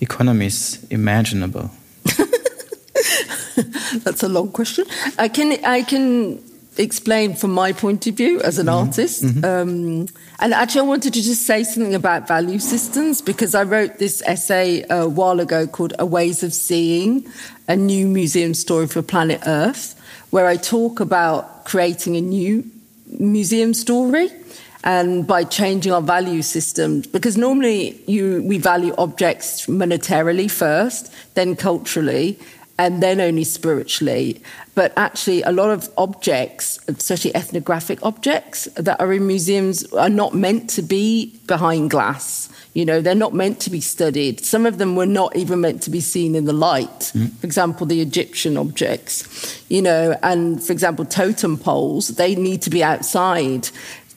economies 0.00 0.86
imaginable? 0.90 1.72
That's 4.04 4.22
a 4.22 4.28
long 4.28 4.52
question. 4.52 4.84
I 5.18 5.26
can, 5.26 5.64
I 5.64 5.82
can 5.82 6.40
explain 6.78 7.34
from 7.34 7.52
my 7.52 7.72
point 7.72 8.06
of 8.06 8.14
view 8.14 8.40
as 8.42 8.58
an 8.58 8.66
mm 8.66 8.72
-hmm. 8.72 8.86
artist. 8.86 9.22
Mm 9.22 9.30
-hmm. 9.30 9.62
um, 9.62 10.06
and 10.38 10.52
actually, 10.52 10.86
I 10.86 10.88
wanted 10.88 11.12
to 11.12 11.20
just 11.20 11.44
say 11.44 11.64
something 11.64 11.94
about 11.94 12.28
value 12.28 12.58
systems 12.58 13.22
because 13.22 13.58
I 13.58 13.64
wrote 13.64 13.94
this 13.98 14.22
essay 14.22 14.84
a 14.88 15.08
while 15.08 15.40
ago 15.40 15.66
called 15.66 15.92
A 15.98 16.04
Ways 16.04 16.42
of 16.42 16.52
Seeing, 16.52 17.26
a 17.66 17.74
new 17.74 18.06
museum 18.08 18.54
story 18.54 18.86
for 18.86 19.02
planet 19.02 19.40
Earth, 19.46 19.94
where 20.30 20.46
I 20.46 20.56
talk 20.56 21.00
about 21.00 21.64
creating 21.64 22.16
a 22.16 22.20
new 22.20 22.64
museum 23.18 23.74
story 23.74 24.30
and 24.82 25.26
by 25.26 25.44
changing 25.44 25.92
our 25.92 26.00
value 26.00 26.42
systems 26.42 27.06
because 27.06 27.36
normally 27.36 28.00
you, 28.06 28.42
we 28.44 28.58
value 28.58 28.94
objects 28.96 29.66
monetarily 29.66 30.50
first 30.50 31.12
then 31.34 31.54
culturally 31.54 32.38
and 32.80 33.02
then 33.02 33.20
only 33.20 33.44
spiritually. 33.44 34.40
But 34.74 34.94
actually, 34.96 35.42
a 35.42 35.52
lot 35.52 35.68
of 35.68 35.90
objects, 35.98 36.78
especially 36.88 37.36
ethnographic 37.36 38.02
objects 38.02 38.64
that 38.74 38.98
are 38.98 39.12
in 39.12 39.26
museums, 39.26 39.84
are 39.92 40.08
not 40.08 40.34
meant 40.34 40.70
to 40.70 40.82
be 40.82 41.38
behind 41.46 41.90
glass. 41.90 42.49
You 42.72 42.84
know, 42.84 43.00
they're 43.00 43.14
not 43.16 43.34
meant 43.34 43.58
to 43.60 43.70
be 43.70 43.80
studied. 43.80 44.44
Some 44.44 44.64
of 44.64 44.78
them 44.78 44.94
were 44.94 45.06
not 45.06 45.34
even 45.34 45.60
meant 45.60 45.82
to 45.82 45.90
be 45.90 46.00
seen 46.00 46.34
in 46.36 46.44
the 46.44 46.52
light. 46.52 47.12
Mm. 47.14 47.32
For 47.38 47.46
example, 47.46 47.86
the 47.86 48.00
Egyptian 48.00 48.56
objects, 48.56 49.62
you 49.68 49.82
know, 49.82 50.16
and 50.22 50.62
for 50.62 50.72
example, 50.72 51.04
totem 51.04 51.58
poles, 51.58 52.08
they 52.08 52.36
need 52.36 52.62
to 52.62 52.70
be 52.70 52.84
outside 52.84 53.68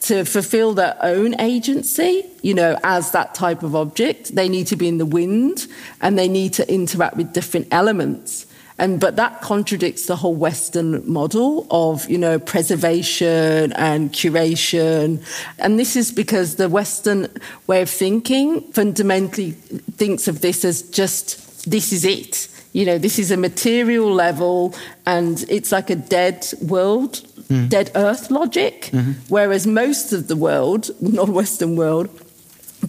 to 0.01 0.25
fulfill 0.25 0.73
their 0.73 0.97
own 1.01 1.39
agency, 1.39 2.25
you 2.41 2.53
know, 2.53 2.77
as 2.83 3.11
that 3.11 3.33
type 3.33 3.63
of 3.63 3.73
object. 3.73 4.35
They 4.35 4.49
need 4.49 4.67
to 4.67 4.75
be 4.75 4.87
in 4.87 4.97
the 4.97 5.05
wind 5.05 5.65
and 6.01 6.19
they 6.19 6.27
need 6.27 6.53
to 6.53 6.71
interact 6.71 7.15
with 7.15 7.31
different 7.31 7.69
elements. 7.71 8.45
And, 8.83 8.99
but 8.99 9.15
that 9.15 9.39
contradicts 9.39 10.07
the 10.07 10.17
whole 10.17 10.35
Western 10.35 11.09
model 11.09 11.65
of, 11.71 12.09
you 12.09 12.17
know, 12.17 12.37
preservation 12.37 13.71
and 13.71 14.11
curation. 14.11 15.23
And 15.57 15.79
this 15.79 15.95
is 15.95 16.11
because 16.11 16.57
the 16.57 16.67
Western 16.67 17.29
way 17.65 17.81
of 17.81 17.89
thinking 17.89 18.59
fundamentally 18.73 19.51
thinks 19.51 20.27
of 20.27 20.41
this 20.41 20.65
as 20.65 20.81
just, 20.81 21.71
this 21.71 21.93
is 21.93 22.03
it. 22.03 22.49
You 22.73 22.85
know, 22.85 22.97
this 22.97 23.19
is 23.19 23.31
a 23.31 23.37
material 23.37 24.11
level 24.11 24.75
and 25.05 25.45
it's 25.47 25.71
like 25.71 25.89
a 25.89 25.95
dead 25.95 26.45
world, 26.61 27.21
mm. 27.47 27.69
dead 27.69 27.89
earth 27.95 28.31
logic. 28.31 28.89
Mm-hmm. 28.91 29.11
Whereas 29.29 29.65
most 29.65 30.11
of 30.11 30.27
the 30.27 30.35
world, 30.35 30.89
non 30.99 31.31
Western 31.31 31.77
world, 31.77 32.09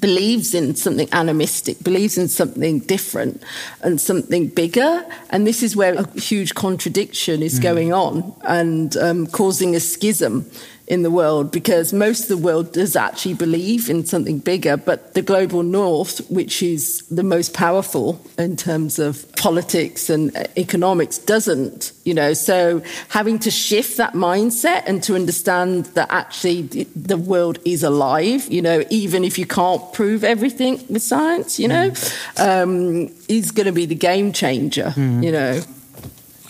believes 0.00 0.54
in 0.54 0.74
something 0.74 1.08
animistic, 1.12 1.82
believes 1.82 2.18
in 2.18 2.28
something 2.28 2.80
different 2.80 3.42
and 3.82 4.00
something 4.00 4.48
bigger. 4.48 5.04
And 5.30 5.46
this 5.46 5.62
is 5.62 5.76
where 5.76 5.94
a 5.94 6.08
huge 6.18 6.54
contradiction 6.54 7.42
is 7.42 7.58
mm. 7.58 7.62
going 7.62 7.92
on 7.92 8.34
and 8.42 8.96
um, 8.96 9.26
causing 9.26 9.74
a 9.74 9.80
schism 9.80 10.50
in 10.86 11.02
the 11.02 11.10
world 11.10 11.50
because 11.50 11.92
most 11.92 12.22
of 12.22 12.28
the 12.28 12.36
world 12.36 12.72
does 12.72 12.94
actually 12.94 13.34
believe 13.34 13.88
in 13.88 14.04
something 14.04 14.38
bigger, 14.38 14.76
but 14.76 15.14
the 15.14 15.22
global 15.22 15.62
north, 15.62 16.18
which 16.30 16.62
is 16.62 17.02
the 17.10 17.22
most 17.22 17.54
powerful 17.54 18.20
in 18.36 18.56
terms 18.56 18.98
of 18.98 19.30
politics 19.36 20.10
and 20.10 20.36
economics, 20.56 21.16
doesn't, 21.16 21.92
you 22.04 22.12
know. 22.12 22.34
So 22.34 22.82
having 23.08 23.38
to 23.40 23.50
shift 23.50 23.96
that 23.96 24.12
mindset 24.12 24.82
and 24.86 25.02
to 25.04 25.14
understand 25.14 25.86
that 25.94 26.08
actually 26.10 26.62
the 26.62 27.16
world 27.16 27.58
is 27.64 27.82
alive, 27.82 28.46
you 28.50 28.60
know, 28.60 28.84
even 28.90 29.24
if 29.24 29.38
you 29.38 29.46
can't 29.46 29.92
prove 29.94 30.22
everything 30.22 30.84
with 30.90 31.02
science, 31.02 31.58
you 31.58 31.68
know, 31.68 31.90
mm. 31.90 32.62
um, 32.62 33.14
is 33.28 33.52
going 33.52 33.66
to 33.66 33.72
be 33.72 33.86
the 33.86 33.94
game 33.94 34.32
changer, 34.32 34.92
mm. 34.96 35.24
you 35.24 35.32
know. 35.32 35.62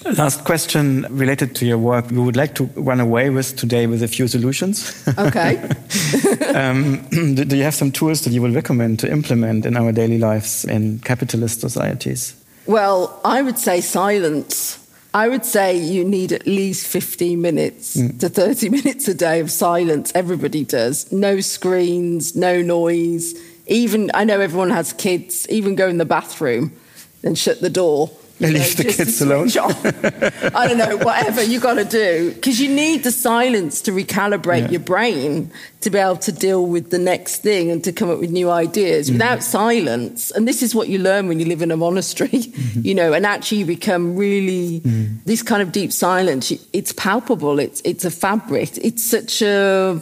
Last 0.05 0.45
question 0.45 1.07
related 1.09 1.55
to 1.57 1.67
your 1.67 1.79
work. 1.79 2.11
We 2.11 2.19
would 2.19 2.37
like 2.37 2.55
to 2.57 2.65
run 2.77 3.01
away 3.01 3.31
with 3.31 3.57
today 3.57 3.87
with 3.87 4.03
a 4.03 4.09
few 4.09 4.29
solutions. 4.29 5.03
Okay. 5.19 5.57
um, 6.55 6.99
do 7.11 7.57
you 7.57 7.63
have 7.63 7.75
some 7.75 7.91
tools 7.91 8.23
that 8.25 8.33
you 8.33 8.43
will 8.43 8.53
recommend 8.53 8.99
to 9.01 9.11
implement 9.11 9.65
in 9.65 9.77
our 9.77 9.93
daily 9.93 10.19
lives 10.19 10.65
in 10.65 10.99
capitalist 11.01 11.61
societies? 11.61 12.35
Well, 12.67 13.19
I 13.25 13.41
would 13.41 13.59
say 13.59 13.81
silence. 13.81 14.79
I 15.15 15.29
would 15.29 15.45
say 15.45 15.77
you 15.77 16.05
need 16.05 16.33
at 16.33 16.47
least 16.47 16.87
15 16.87 17.41
minutes 17.41 17.97
mm. 17.97 18.19
to 18.21 18.29
30 18.29 18.69
minutes 18.79 19.09
a 19.09 19.15
day 19.15 19.41
of 19.41 19.51
silence. 19.51 20.13
Everybody 20.15 20.65
does. 20.65 21.11
No 21.13 21.41
screens, 21.41 22.37
no 22.37 22.61
noise. 22.61 23.35
Even, 23.67 24.11
I 24.13 24.25
know 24.25 24.41
everyone 24.41 24.71
has 24.71 24.93
kids, 24.93 25.49
even 25.49 25.77
go 25.77 25.89
in 25.89 25.97
the 25.97 26.05
bathroom 26.05 26.77
and 27.23 27.39
shut 27.39 27.61
the 27.63 27.71
door 27.71 28.11
leave 28.41 28.77
the 28.77 28.85
kids 28.85 29.21
alone. 29.21 29.49
I 30.55 30.69
don't 30.69 30.79
know, 30.79 30.97
whatever 30.99 31.43
you 31.43 31.61
got 31.61 31.75
to 31.75 31.85
do, 31.85 32.33
because 32.33 32.61
you 32.61 32.69
need 32.69 33.05
the 33.05 33.13
silence 33.13 33.81
to 33.83 33.93
recalibrate 33.93 34.63
yeah. 34.63 34.71
your 34.71 34.81
brain 34.81 35.51
to 35.81 35.91
be 35.91 35.99
able 35.99 36.17
to 36.17 36.33
deal 36.33 36.67
with 36.67 36.91
the 36.91 36.99
next 36.99 37.43
thing 37.43 37.71
and 37.71 37.85
to 37.85 37.93
come 37.93 38.11
up 38.11 38.19
with 38.19 38.31
new 38.31 38.51
ideas. 38.51 39.09
Mm. 39.09 39.15
Without 39.15 39.43
silence, 39.43 40.31
and 40.33 40.49
this 40.49 40.63
is 40.63 40.75
what 40.75 40.89
you 40.89 40.99
learn 40.99 41.29
when 41.29 41.39
you 41.39 41.47
live 41.47 41.63
in 41.63 41.71
a 41.71 41.77
monastery, 41.77 42.29
mm-hmm. 42.29 42.81
you 42.83 42.95
know, 42.95 43.13
and 43.13 43.25
actually 43.27 43.59
you 43.59 43.67
become 43.67 44.17
really 44.17 44.81
mm. 44.81 45.25
this 45.25 45.43
kind 45.43 45.63
of 45.63 45.73
deep 45.73 45.93
silence. 45.93 46.53
It's 46.73 46.93
palpable. 46.93 47.59
It's 47.59 47.81
it's 47.85 48.05
a 48.05 48.11
fabric. 48.11 48.77
It's 48.79 49.03
such 49.03 49.43
a 49.43 50.01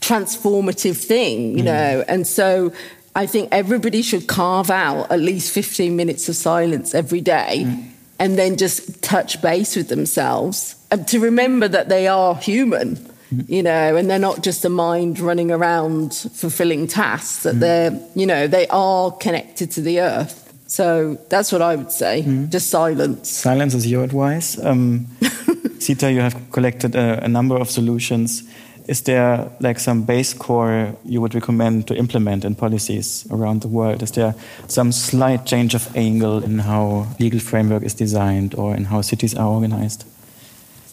transformative 0.00 0.96
thing, 0.96 1.56
you 1.56 1.62
mm. 1.62 1.66
know, 1.66 2.04
and 2.06 2.26
so 2.26 2.72
I 3.16 3.26
think 3.26 3.48
everybody 3.50 4.02
should 4.02 4.26
carve 4.26 4.70
out 4.70 5.10
at 5.10 5.20
least 5.20 5.50
15 5.52 5.96
minutes 5.96 6.28
of 6.28 6.36
silence 6.36 6.94
every 6.94 7.22
day 7.22 7.64
mm. 7.64 7.90
and 8.18 8.38
then 8.38 8.58
just 8.58 9.02
touch 9.02 9.40
base 9.40 9.74
with 9.74 9.88
themselves 9.88 10.76
and 10.90 11.08
to 11.08 11.18
remember 11.18 11.66
that 11.66 11.88
they 11.88 12.08
are 12.08 12.34
human, 12.36 12.96
mm. 12.96 13.48
you 13.48 13.62
know, 13.62 13.96
and 13.96 14.10
they're 14.10 14.18
not 14.18 14.42
just 14.42 14.64
a 14.64 14.68
mind 14.68 15.18
running 15.18 15.50
around 15.50 16.14
fulfilling 16.14 16.86
tasks, 16.86 17.42
that 17.44 17.56
mm. 17.56 17.60
they're, 17.60 18.08
you 18.14 18.26
know, 18.26 18.46
they 18.46 18.66
are 18.68 19.10
connected 19.12 19.70
to 19.72 19.80
the 19.80 20.00
earth. 20.00 20.42
So 20.66 21.14
that's 21.30 21.52
what 21.52 21.62
I 21.62 21.74
would 21.74 21.92
say, 21.92 22.22
mm. 22.22 22.50
just 22.50 22.70
silence. 22.70 23.30
Silence 23.30 23.74
is 23.74 23.86
your 23.86 24.04
advice. 24.04 24.62
Um, 24.62 25.06
Zita, 25.80 26.12
you 26.12 26.20
have 26.20 26.50
collected 26.52 26.94
a, 26.94 27.24
a 27.24 27.28
number 27.28 27.56
of 27.56 27.70
solutions 27.70 28.42
is 28.88 29.02
there 29.02 29.50
like 29.60 29.78
some 29.80 30.02
base 30.02 30.32
core 30.32 30.94
you 31.04 31.20
would 31.20 31.34
recommend 31.34 31.86
to 31.88 31.94
implement 31.94 32.44
in 32.44 32.54
policies 32.54 33.26
around 33.30 33.62
the 33.62 33.68
world? 33.68 34.02
Is 34.02 34.12
there 34.12 34.34
some 34.68 34.92
slight 34.92 35.44
change 35.44 35.74
of 35.74 35.94
angle 35.96 36.42
in 36.42 36.60
how 36.60 37.08
legal 37.18 37.40
framework 37.40 37.82
is 37.82 37.94
designed 37.94 38.54
or 38.54 38.76
in 38.76 38.84
how 38.84 39.02
cities 39.02 39.34
are 39.34 39.48
organized? 39.48 40.04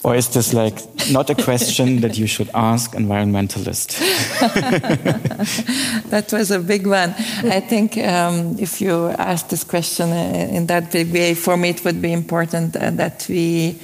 Or 0.02 0.14
is 0.14 0.28
this 0.28 0.52
like 0.52 0.82
not 1.10 1.30
a 1.30 1.34
question 1.34 2.00
that 2.02 2.18
you 2.18 2.26
should 2.26 2.50
ask 2.52 2.92
environmentalists? 2.92 3.98
that 6.10 6.32
was 6.32 6.50
a 6.50 6.58
big 6.58 6.86
one. 6.86 7.14
I 7.44 7.60
think 7.60 7.96
um, 7.98 8.56
if 8.58 8.80
you 8.80 9.08
ask 9.10 9.48
this 9.48 9.64
question 9.64 10.12
in 10.12 10.66
that 10.66 10.92
big 10.92 11.12
way, 11.12 11.34
for 11.34 11.56
me 11.56 11.70
it 11.70 11.84
would 11.84 12.02
be 12.02 12.12
important 12.12 12.74
that 12.74 13.26
we 13.30 13.78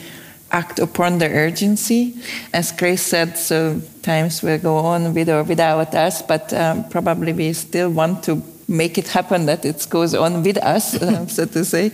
act 0.53 0.78
upon 0.78 1.18
the 1.18 1.28
urgency. 1.28 2.14
As 2.53 2.72
Grace 2.72 3.03
said, 3.03 3.38
so 3.38 3.80
times 4.03 4.42
will 4.42 4.59
go 4.59 4.76
on 4.76 5.14
with 5.14 5.28
or 5.28 5.42
without 5.42 5.94
us, 5.94 6.22
but 6.22 6.53
um, 6.53 6.88
probably 6.88 7.32
we 7.32 7.53
still 7.53 7.90
want 7.90 8.22
to 8.24 8.42
make 8.70 8.96
it 8.96 9.09
happen 9.09 9.46
that 9.46 9.64
it 9.64 9.84
goes 9.90 10.14
on 10.14 10.42
with 10.44 10.57
us, 10.59 11.03
um, 11.03 11.28
so 11.36 11.44
to 11.44 11.64
say. 11.64 11.90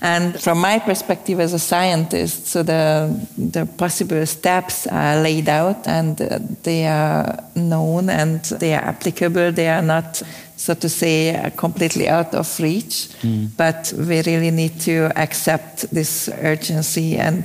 And 0.00 0.40
from 0.40 0.60
my 0.60 0.78
perspective 0.78 1.40
as 1.40 1.52
a 1.52 1.58
scientist, 1.58 2.46
so 2.46 2.62
the, 2.62 3.28
the 3.36 3.66
possible 3.66 4.24
steps 4.26 4.86
are 4.86 5.20
laid 5.20 5.48
out 5.48 5.88
and 5.88 6.20
uh, 6.22 6.38
they 6.62 6.86
are 6.86 7.44
known 7.56 8.08
and 8.08 8.42
they 8.44 8.74
are 8.74 8.84
applicable. 8.84 9.52
They 9.52 9.68
are 9.68 9.82
not 9.82 10.22
so 10.60 10.74
to 10.74 10.90
say, 10.90 11.34
uh, 11.34 11.48
completely 11.56 12.06
out 12.06 12.34
of 12.34 12.60
reach. 12.60 13.08
Mm. 13.22 13.48
But 13.56 13.94
we 13.96 14.20
really 14.22 14.50
need 14.50 14.78
to 14.80 15.10
accept 15.16 15.90
this 15.90 16.28
urgency. 16.28 17.16
And 17.16 17.44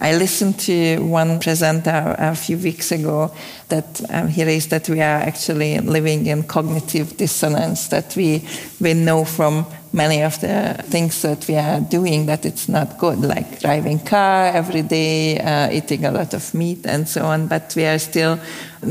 I 0.00 0.16
listened 0.16 0.58
to 0.60 0.98
one 0.98 1.38
presenter 1.40 2.16
a 2.18 2.34
few 2.34 2.58
weeks 2.58 2.92
ago 2.92 3.32
that 3.68 4.00
um, 4.10 4.28
he 4.28 4.44
raised 4.44 4.70
that 4.70 4.88
we 4.88 5.00
are 5.00 5.20
actually 5.20 5.78
living 5.80 6.26
in 6.26 6.42
cognitive 6.42 7.16
dissonance, 7.16 7.88
that 7.88 8.14
we, 8.16 8.46
we 8.80 8.94
know 8.94 9.24
from 9.24 9.66
many 9.92 10.22
of 10.22 10.40
the 10.40 10.74
things 10.88 11.22
that 11.22 11.46
we 11.46 11.54
are 11.56 11.80
doing 11.80 12.26
that 12.26 12.44
it's 12.44 12.68
not 12.68 12.98
good, 12.98 13.20
like 13.20 13.60
driving 13.60 14.00
car 14.00 14.46
every 14.46 14.82
day, 14.82 15.38
uh, 15.38 15.70
eating 15.70 16.04
a 16.04 16.10
lot 16.10 16.34
of 16.34 16.52
meat 16.54 16.84
and 16.84 17.08
so 17.08 17.24
on. 17.24 17.46
But 17.46 17.72
we 17.76 17.86
are 17.86 17.98
still 17.98 18.38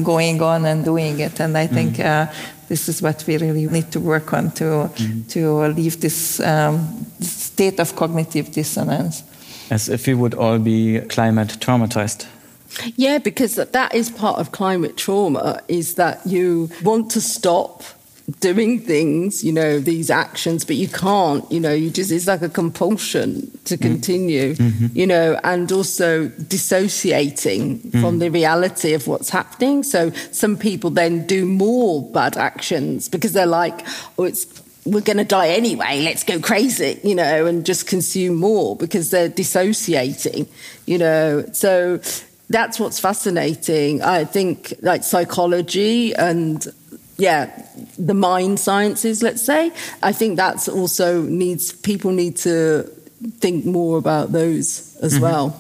going 0.04 0.42
on 0.42 0.66
and 0.66 0.84
doing 0.86 1.20
it. 1.20 1.40
And 1.40 1.58
I 1.58 1.68
think 1.68 1.98
mm. 1.98 2.06
uh, 2.06 2.32
this 2.70 2.88
is 2.88 3.02
what 3.02 3.24
we 3.28 3.38
really 3.38 3.68
need 3.68 3.92
to 3.92 4.00
work 4.00 4.34
on 4.34 4.52
to 4.52 4.90
mm. 4.96 5.28
to 5.30 5.68
leave 5.68 6.00
this 6.00 6.40
um, 6.40 7.06
state 7.20 7.80
of 7.80 7.96
cognitive 7.96 8.52
dissonance. 8.52 9.24
As 9.70 9.90
if 9.90 10.08
we 10.08 10.14
would 10.14 10.34
all 10.34 10.60
be 10.60 11.00
climate 11.10 11.58
traumatized. 11.60 12.28
Yeah, 12.96 13.20
because 13.20 13.56
that 13.56 13.94
is 13.94 14.10
part 14.10 14.40
of 14.40 14.52
climate 14.52 14.98
trauma 14.98 15.62
is 15.68 15.96
that 15.96 16.26
you 16.26 16.70
want 16.84 17.12
to 17.12 17.22
stop 17.22 17.84
doing 18.40 18.80
things, 18.80 19.44
you 19.44 19.52
know, 19.52 19.80
these 19.80 20.10
actions, 20.10 20.64
but 20.64 20.78
you 20.78 20.88
can't, 20.88 21.50
you 21.52 21.60
know, 21.60 21.74
you 21.74 21.90
just, 21.90 22.10
it's 22.12 22.28
like 22.28 22.42
a 22.42 22.50
compulsion 22.50 23.52
to 23.66 23.78
mm. 23.78 23.82
continue, 23.82 24.56
mm-hmm. 24.56 24.88
you 24.98 25.06
know, 25.06 25.38
and 25.44 25.72
also 25.72 26.30
dissociating 26.30 27.80
mm. 27.80 28.02
from 28.02 28.20
the 28.20 28.30
reality 28.32 28.94
of 28.94 29.08
what's 29.08 29.30
happening. 29.30 29.84
So 29.84 30.12
some 30.32 30.58
people 30.58 30.90
then 30.90 31.28
do 31.28 31.46
more 31.46 32.10
bad 32.12 32.38
actions 32.38 33.10
because 33.10 33.34
they're 33.34 33.46
like, 33.46 33.86
oh, 34.18 34.24
it's, 34.24 34.46
we're 34.86 35.02
going 35.02 35.18
to 35.18 35.24
die 35.24 35.50
anyway. 35.50 36.02
Let's 36.02 36.24
go 36.24 36.40
crazy, 36.40 37.00
you 37.04 37.16
know, 37.16 37.46
and 37.46 37.66
just 37.66 37.88
consume 37.88 38.36
more 38.36 38.76
because 38.76 39.10
they're 39.12 39.30
dissociating, 39.30 40.48
you 40.86 40.98
know. 40.98 41.46
So 41.54 42.00
that's 42.50 42.80
what's 42.80 43.00
fascinating. 43.00 44.02
I 44.02 44.26
think 44.26 44.74
like 44.82 45.04
psychology 45.04 46.14
and 46.14 46.66
yeah, 47.18 47.66
the 47.98 48.14
mind 48.14 48.60
sciences, 48.60 49.24
let's 49.24 49.46
say. 49.46 49.72
I 50.02 50.12
think 50.12 50.36
that's 50.36 50.68
also 50.68 51.22
needs 51.22 51.72
people 51.72 52.12
need 52.12 52.38
to 52.38 52.84
think 53.40 53.66
more 53.66 53.98
about 53.98 54.32
those 54.32 54.98
as 55.02 55.14
mm-hmm. 55.14 55.24
well. 55.24 55.60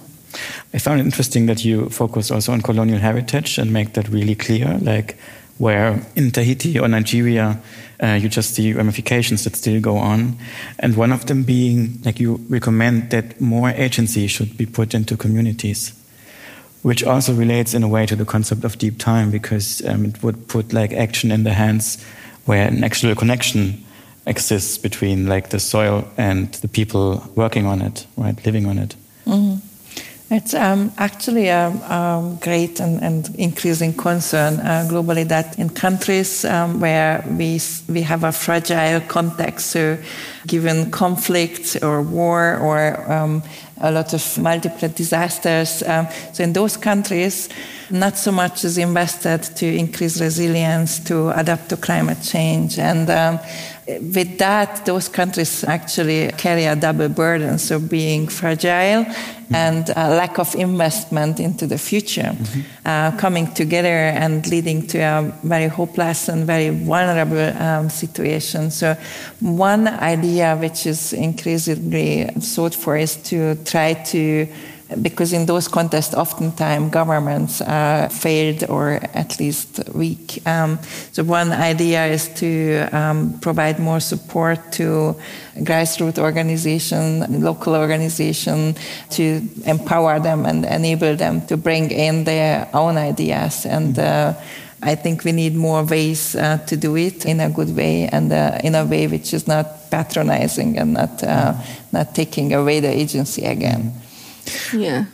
I 0.73 0.79
found 0.79 0.99
it 0.99 1.05
interesting 1.05 1.45
that 1.45 1.63
you 1.63 1.89
focus 1.89 2.31
also 2.31 2.51
on 2.51 2.61
colonial 2.61 2.99
heritage 2.99 3.57
and 3.59 3.71
make 3.71 3.93
that 3.93 4.09
really 4.09 4.35
clear, 4.35 4.79
like 4.81 5.17
where 5.59 6.01
in 6.15 6.31
Tahiti 6.31 6.79
or 6.79 6.87
Nigeria, 6.87 7.61
uh, 8.03 8.13
you 8.13 8.27
just 8.27 8.53
see 8.53 8.73
ramifications 8.73 9.45
that 9.45 9.55
still 9.55 9.79
go 9.79 9.97
on. 9.97 10.37
And 10.79 10.97
one 10.97 11.13
of 11.13 11.25
them 11.25 11.43
being, 11.43 11.99
like, 12.03 12.19
you 12.19 12.45
recommend 12.49 13.11
that 13.11 13.39
more 13.39 13.69
agency 13.69 14.27
should 14.27 14.57
be 14.57 14.65
put 14.65 14.93
into 14.93 15.15
communities 15.15 15.93
which 16.83 17.03
also 17.03 17.33
relates 17.33 17.73
in 17.73 17.81
a 17.81 17.87
way 17.87 18.05
to 18.05 18.15
the 18.15 18.25
concept 18.25 18.63
of 18.63 18.77
deep 18.77 18.99
time 18.99 19.31
because 19.31 19.83
um, 19.87 20.05
it 20.05 20.21
would 20.21 20.47
put 20.47 20.73
like 20.73 20.91
action 20.93 21.31
in 21.31 21.43
the 21.43 21.53
hands 21.53 22.03
where 22.45 22.67
an 22.67 22.83
actual 22.83 23.15
connection 23.15 23.83
exists 24.27 24.77
between 24.77 25.25
like 25.25 25.49
the 25.49 25.59
soil 25.59 26.07
and 26.17 26.53
the 26.55 26.67
people 26.67 27.23
working 27.35 27.65
on 27.65 27.81
it, 27.81 28.05
right, 28.17 28.45
living 28.45 28.65
on 28.65 28.77
it. 28.77 28.95
Mm-hmm. 29.25 29.65
It's 30.33 30.55
um, 30.55 30.91
actually 30.97 31.49
a, 31.49 31.67
a, 31.67 32.37
great 32.41 32.79
and, 32.79 33.03
and, 33.03 33.29
increasing 33.35 33.93
concern 33.93 34.59
uh, 34.61 34.87
globally 34.89 35.27
that 35.27 35.59
in 35.59 35.69
countries 35.69 36.43
um, 36.43 36.79
where 36.79 37.23
we, 37.37 37.61
we 37.87 38.01
have 38.01 38.23
a 38.23 38.31
fragile 38.31 39.01
context, 39.01 39.67
so 39.67 39.95
given 40.47 40.89
conflict 40.89 41.77
or 41.83 42.01
war 42.01 42.57
or 42.57 43.11
um, 43.11 43.43
a 43.79 43.91
lot 43.91 44.13
of 44.15 44.37
multiple 44.39 44.89
disasters. 44.89 45.83
Um, 45.83 46.07
so 46.33 46.43
in 46.43 46.53
those 46.53 46.77
countries, 46.77 47.49
not 47.91 48.17
so 48.17 48.31
much 48.31 48.65
is 48.65 48.79
invested 48.79 49.43
to 49.57 49.67
increase 49.67 50.19
resilience, 50.19 50.97
to 51.01 51.29
adapt 51.37 51.69
to 51.69 51.77
climate 51.77 52.23
change. 52.23 52.79
And 52.79 53.07
um, 53.07 53.39
with 53.87 54.37
that, 54.37 54.85
those 54.85 55.09
countries 55.09 55.63
actually 55.63 56.31
carry 56.37 56.65
a 56.65 56.75
double 56.75 57.09
burden, 57.09 57.57
so 57.57 57.79
being 57.79 58.27
fragile 58.27 59.03
mm-hmm. 59.03 59.55
and 59.55 59.89
a 59.89 60.09
lack 60.09 60.39
of 60.39 60.55
investment 60.55 61.39
into 61.39 61.67
the 61.67 61.77
future, 61.77 62.31
mm-hmm. 62.33 62.61
uh, 62.85 63.11
coming 63.17 63.53
together 63.53 63.87
and 63.87 64.47
leading 64.47 64.87
to 64.87 64.99
a 64.99 65.33
very 65.43 65.67
hopeless 65.67 66.29
and 66.29 66.45
very 66.45 66.69
vulnerable 66.69 67.61
um, 67.61 67.89
situation. 67.89 68.71
So, 68.71 68.95
one 69.41 69.87
idea 69.87 70.55
which 70.55 70.85
is 70.85 71.11
increasingly 71.11 72.29
sought 72.39 72.75
for 72.75 72.95
is 72.95 73.17
to 73.23 73.55
try 73.65 73.93
to 73.93 74.47
because 75.01 75.33
in 75.33 75.45
those 75.45 75.67
contests, 75.67 76.13
oftentimes 76.13 76.91
governments 76.91 77.61
are 77.61 78.09
failed 78.09 78.63
or 78.69 78.99
at 79.13 79.39
least 79.39 79.81
weak. 79.93 80.45
Um, 80.45 80.79
so 81.11 81.23
one 81.23 81.51
idea 81.51 82.05
is 82.05 82.29
to 82.35 82.87
um, 82.91 83.39
provide 83.39 83.79
more 83.79 83.99
support 83.99 84.71
to 84.73 85.15
grassroots 85.57 86.19
organization, 86.19 87.41
local 87.41 87.75
organization, 87.75 88.75
to 89.11 89.41
empower 89.65 90.19
them 90.19 90.45
and 90.45 90.65
enable 90.65 91.15
them 91.15 91.45
to 91.47 91.57
bring 91.57 91.91
in 91.91 92.23
their 92.23 92.69
own 92.73 92.97
ideas 92.97 93.65
and. 93.65 93.97
Uh, 93.97 94.33
I 94.85 94.95
think 94.95 95.23
we 95.23 95.31
need 95.31 95.55
more 95.55 95.83
ways 95.83 96.35
uh, 96.35 96.57
to 96.67 96.75
do 96.75 96.97
it 96.97 97.25
in 97.25 97.39
a 97.39 97.49
good 97.49 97.73
way 97.75 98.09
and 98.11 98.31
uh, 98.31 98.59
in 98.63 98.75
a 98.75 98.83
way 98.83 99.07
which 99.07 99.33
is 99.33 99.47
not 99.47 99.89
patronizing 99.89 100.77
and 100.77 100.93
not 100.93 101.23
uh, 101.23 101.53
not 101.91 102.13
taking 102.13 102.53
away 102.53 102.81
the 102.81 102.89
agency 102.89 103.45
again. 103.45 103.93
Yeah. 104.73 105.05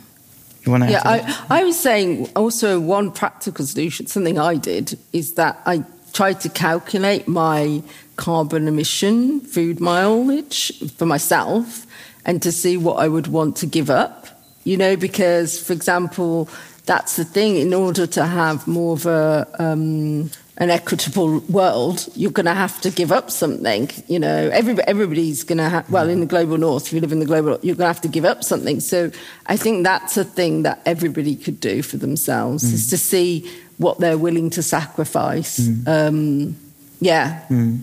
You 0.64 0.72
want 0.72 0.84
to 0.84 0.90
yeah, 0.90 1.02
I, 1.04 1.60
I 1.60 1.64
was 1.64 1.78
saying 1.78 2.30
also 2.36 2.78
one 2.78 3.12
practical 3.12 3.64
solution, 3.64 4.06
something 4.06 4.38
I 4.38 4.56
did, 4.56 4.98
is 5.12 5.34
that 5.34 5.60
I 5.64 5.84
tried 6.12 6.40
to 6.40 6.48
calculate 6.48 7.26
my 7.26 7.82
carbon 8.16 8.68
emission 8.68 9.40
food 9.40 9.80
mileage 9.80 10.72
for 10.96 11.06
myself 11.06 11.86
and 12.26 12.42
to 12.42 12.52
see 12.52 12.76
what 12.76 12.96
I 12.96 13.08
would 13.08 13.28
want 13.28 13.56
to 13.58 13.66
give 13.66 13.88
up. 13.88 14.26
You 14.64 14.76
know, 14.76 14.96
because, 14.96 15.58
for 15.58 15.72
example, 15.72 16.50
that's 16.84 17.16
the 17.16 17.24
thing, 17.24 17.56
in 17.56 17.72
order 17.72 18.06
to 18.08 18.26
have 18.26 18.68
more 18.68 18.92
of 18.92 19.06
a 19.06 19.48
um, 19.58 20.30
an 20.60 20.68
equitable 20.68 21.38
world, 21.48 22.06
you're 22.14 22.30
going 22.30 22.46
to 22.46 22.54
have 22.54 22.80
to 22.82 22.90
give 22.90 23.10
up 23.10 23.30
something. 23.30 23.90
You 24.08 24.18
know, 24.18 24.50
everybody, 24.52 24.86
everybody's 24.86 25.42
going 25.42 25.56
to 25.56 25.68
have, 25.68 25.90
well, 25.90 26.08
in 26.10 26.20
the 26.20 26.26
global 26.26 26.58
north, 26.58 26.86
if 26.86 26.92
you 26.92 27.00
live 27.00 27.12
in 27.12 27.18
the 27.18 27.26
global, 27.26 27.58
you're 27.62 27.74
going 27.74 27.88
to 27.88 27.94
have 27.94 28.02
to 28.02 28.08
give 28.08 28.26
up 28.26 28.44
something. 28.44 28.78
So 28.78 29.10
I 29.46 29.56
think 29.56 29.84
that's 29.84 30.18
a 30.18 30.24
thing 30.24 30.62
that 30.64 30.82
everybody 30.84 31.34
could 31.34 31.60
do 31.60 31.82
for 31.82 31.96
themselves 31.96 32.62
mm. 32.62 32.74
is 32.74 32.88
to 32.88 32.98
see 32.98 33.50
what 33.78 33.98
they're 34.00 34.18
willing 34.18 34.50
to 34.50 34.62
sacrifice. 34.62 35.58
Mm. 35.58 35.88
Um, 35.88 36.56
yeah. 37.00 37.46
Mm. 37.48 37.80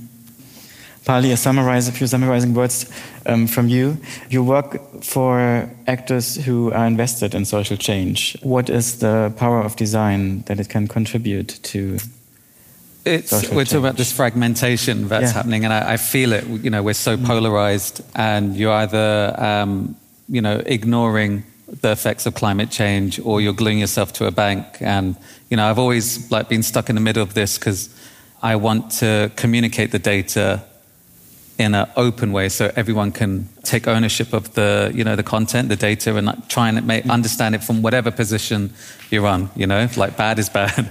Pali, 1.04 1.32
a 1.32 1.38
summarize, 1.38 1.88
a 1.88 1.92
few 1.92 2.06
summarizing 2.06 2.54
words 2.54 2.92
um, 3.26 3.48
from 3.48 3.70
you. 3.70 3.98
You 4.30 4.44
work 4.44 5.02
for 5.02 5.68
actors 5.88 6.36
who 6.36 6.72
are 6.74 6.86
invested 6.86 7.34
in 7.34 7.46
social 7.46 7.78
change. 7.78 8.38
What 8.44 8.70
is 8.70 9.00
the 9.00 9.34
power 9.38 9.62
of 9.62 9.76
design 9.78 10.42
that 10.42 10.60
it 10.60 10.70
can 10.70 10.88
contribute 10.88 11.60
to 11.64 11.98
it's, 13.08 13.50
we're 13.50 13.66
talking 13.66 13.80
about 13.80 13.98
this 13.98 14.12
fragmentation 14.12 15.08
that's 15.08 15.32
yeah. 15.32 15.34
happening, 15.34 15.64
and 15.64 15.74
I, 15.74 15.94
I, 15.94 15.98
feel 15.98 16.34
it. 16.34 16.46
You 16.48 16.70
know, 16.70 16.84
we're 16.84 16.94
so 16.94 17.18
mm. 17.18 17.26
polarized, 17.26 18.02
and 18.16 18.56
you're 18.56 18.74
either, 18.74 19.36
um, 19.38 19.96
you 20.28 20.42
know, 20.42 20.62
ignoring 20.66 21.44
the 21.82 21.92
effects 21.92 22.26
of 22.26 22.34
climate 22.34 22.70
change, 22.70 23.20
or 23.20 23.42
you're 23.42 23.54
gluing 23.54 23.80
yourself 23.80 24.14
to 24.14 24.26
a 24.26 24.32
bank. 24.32 24.66
And 24.82 25.16
you 25.50 25.58
know, 25.58 25.68
I've 25.70 25.80
always 25.80 26.30
like 26.32 26.50
been 26.50 26.64
stuck 26.64 26.90
in 26.90 26.96
the 26.96 27.02
middle 27.02 27.24
of 27.24 27.34
this 27.34 27.58
because 27.58 27.90
I 28.42 28.56
want 28.56 28.92
to 29.00 29.32
communicate 29.36 29.92
the 29.92 30.00
data 30.00 30.64
in 31.58 31.74
an 31.74 31.90
open 31.96 32.32
way, 32.32 32.50
so 32.50 32.72
everyone 32.76 33.12
can 33.12 33.50
take 33.64 33.88
ownership 33.88 34.32
of 34.32 34.54
the, 34.54 34.92
you 34.94 35.04
know, 35.04 35.16
the 35.16 35.24
content, 35.24 35.70
the 35.70 35.76
data, 35.76 36.16
and 36.16 36.28
like, 36.28 36.48
try 36.48 36.70
and 36.70 36.86
make, 36.86 37.08
understand 37.10 37.56
it 37.56 37.64
from 37.64 37.82
whatever 37.82 38.12
position 38.12 38.72
you're 39.10 39.26
on. 39.26 39.50
You 39.56 39.66
know, 39.66 39.88
like 39.98 40.16
bad 40.18 40.38
is 40.40 40.50
bad. 40.50 40.88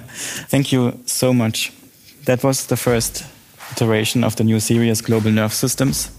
Thank 0.49 0.73
you 0.73 0.99
so 1.07 1.33
much. 1.33 1.73
That 2.27 2.43
was 2.43 2.67
the 2.67 2.77
first 2.77 3.25
iteration 3.71 4.25
of 4.25 4.35
the 4.35 4.43
new 4.43 4.59
series 4.59 5.01
Global 5.01 5.31
Nerve 5.31 5.53
Systems. 5.53 6.11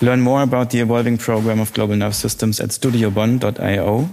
Learn 0.00 0.20
more 0.20 0.42
about 0.42 0.70
the 0.70 0.78
evolving 0.78 1.18
program 1.18 1.58
of 1.58 1.72
Global 1.72 1.96
Nerve 1.96 2.14
Systems 2.14 2.60
at 2.60 2.70
studiobonn.io, 2.70 4.08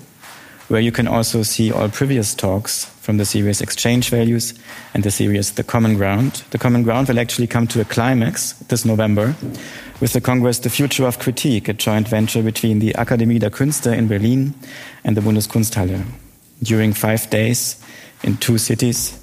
where 0.68 0.82
you 0.82 0.92
can 0.92 1.08
also 1.08 1.44
see 1.44 1.72
all 1.72 1.90
previous 1.90 2.34
talks 2.34 2.86
from 3.02 3.18
the 3.18 3.26
series 3.26 3.62
Exchange 3.62 4.10
Values 4.10 4.56
and 4.96 5.04
the 5.04 5.12
series 5.12 5.52
The 5.52 5.64
Common 5.64 5.96
Ground. 5.96 6.44
The 6.50 6.58
Common 6.58 6.82
Ground 6.82 7.08
will 7.08 7.20
actually 7.20 7.46
come 7.46 7.68
to 7.68 7.82
a 7.82 7.86
climax 7.86 8.54
this 8.70 8.84
November 8.84 9.36
with 10.02 10.14
the 10.14 10.22
Congress 10.22 10.58
The 10.58 10.72
Future 10.72 11.06
of 11.06 11.20
Critique, 11.20 11.70
a 11.70 11.74
joint 11.74 12.08
venture 12.08 12.42
between 12.42 12.80
the 12.80 12.94
Akademie 12.94 13.40
der 13.40 13.52
Künste 13.52 13.96
in 13.96 14.08
Berlin 14.08 14.56
and 15.04 15.16
the 15.16 15.22
Bundeskunsthalle. 15.22 16.04
During 16.64 16.94
five 16.94 17.30
days 17.30 17.80
in 18.24 18.38
two 18.38 18.58
cities, 18.58 19.20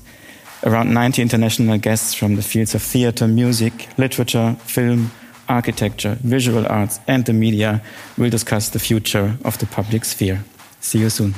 around 0.64 0.92
90 0.92 1.22
international 1.22 1.78
guests 1.78 2.14
from 2.14 2.36
the 2.36 2.42
fields 2.42 2.74
of 2.74 2.82
theater, 2.82 3.28
music, 3.28 3.88
literature, 3.98 4.56
film, 4.66 5.10
architecture, 5.48 6.16
visual 6.22 6.66
arts, 6.66 7.00
and 7.06 7.24
the 7.26 7.32
media 7.32 7.82
will 8.16 8.30
discuss 8.30 8.70
the 8.70 8.78
future 8.78 9.36
of 9.44 9.58
the 9.58 9.66
public 9.66 10.04
sphere. 10.04 10.42
See 10.80 10.98
you 10.98 11.10
soon. 11.10 11.34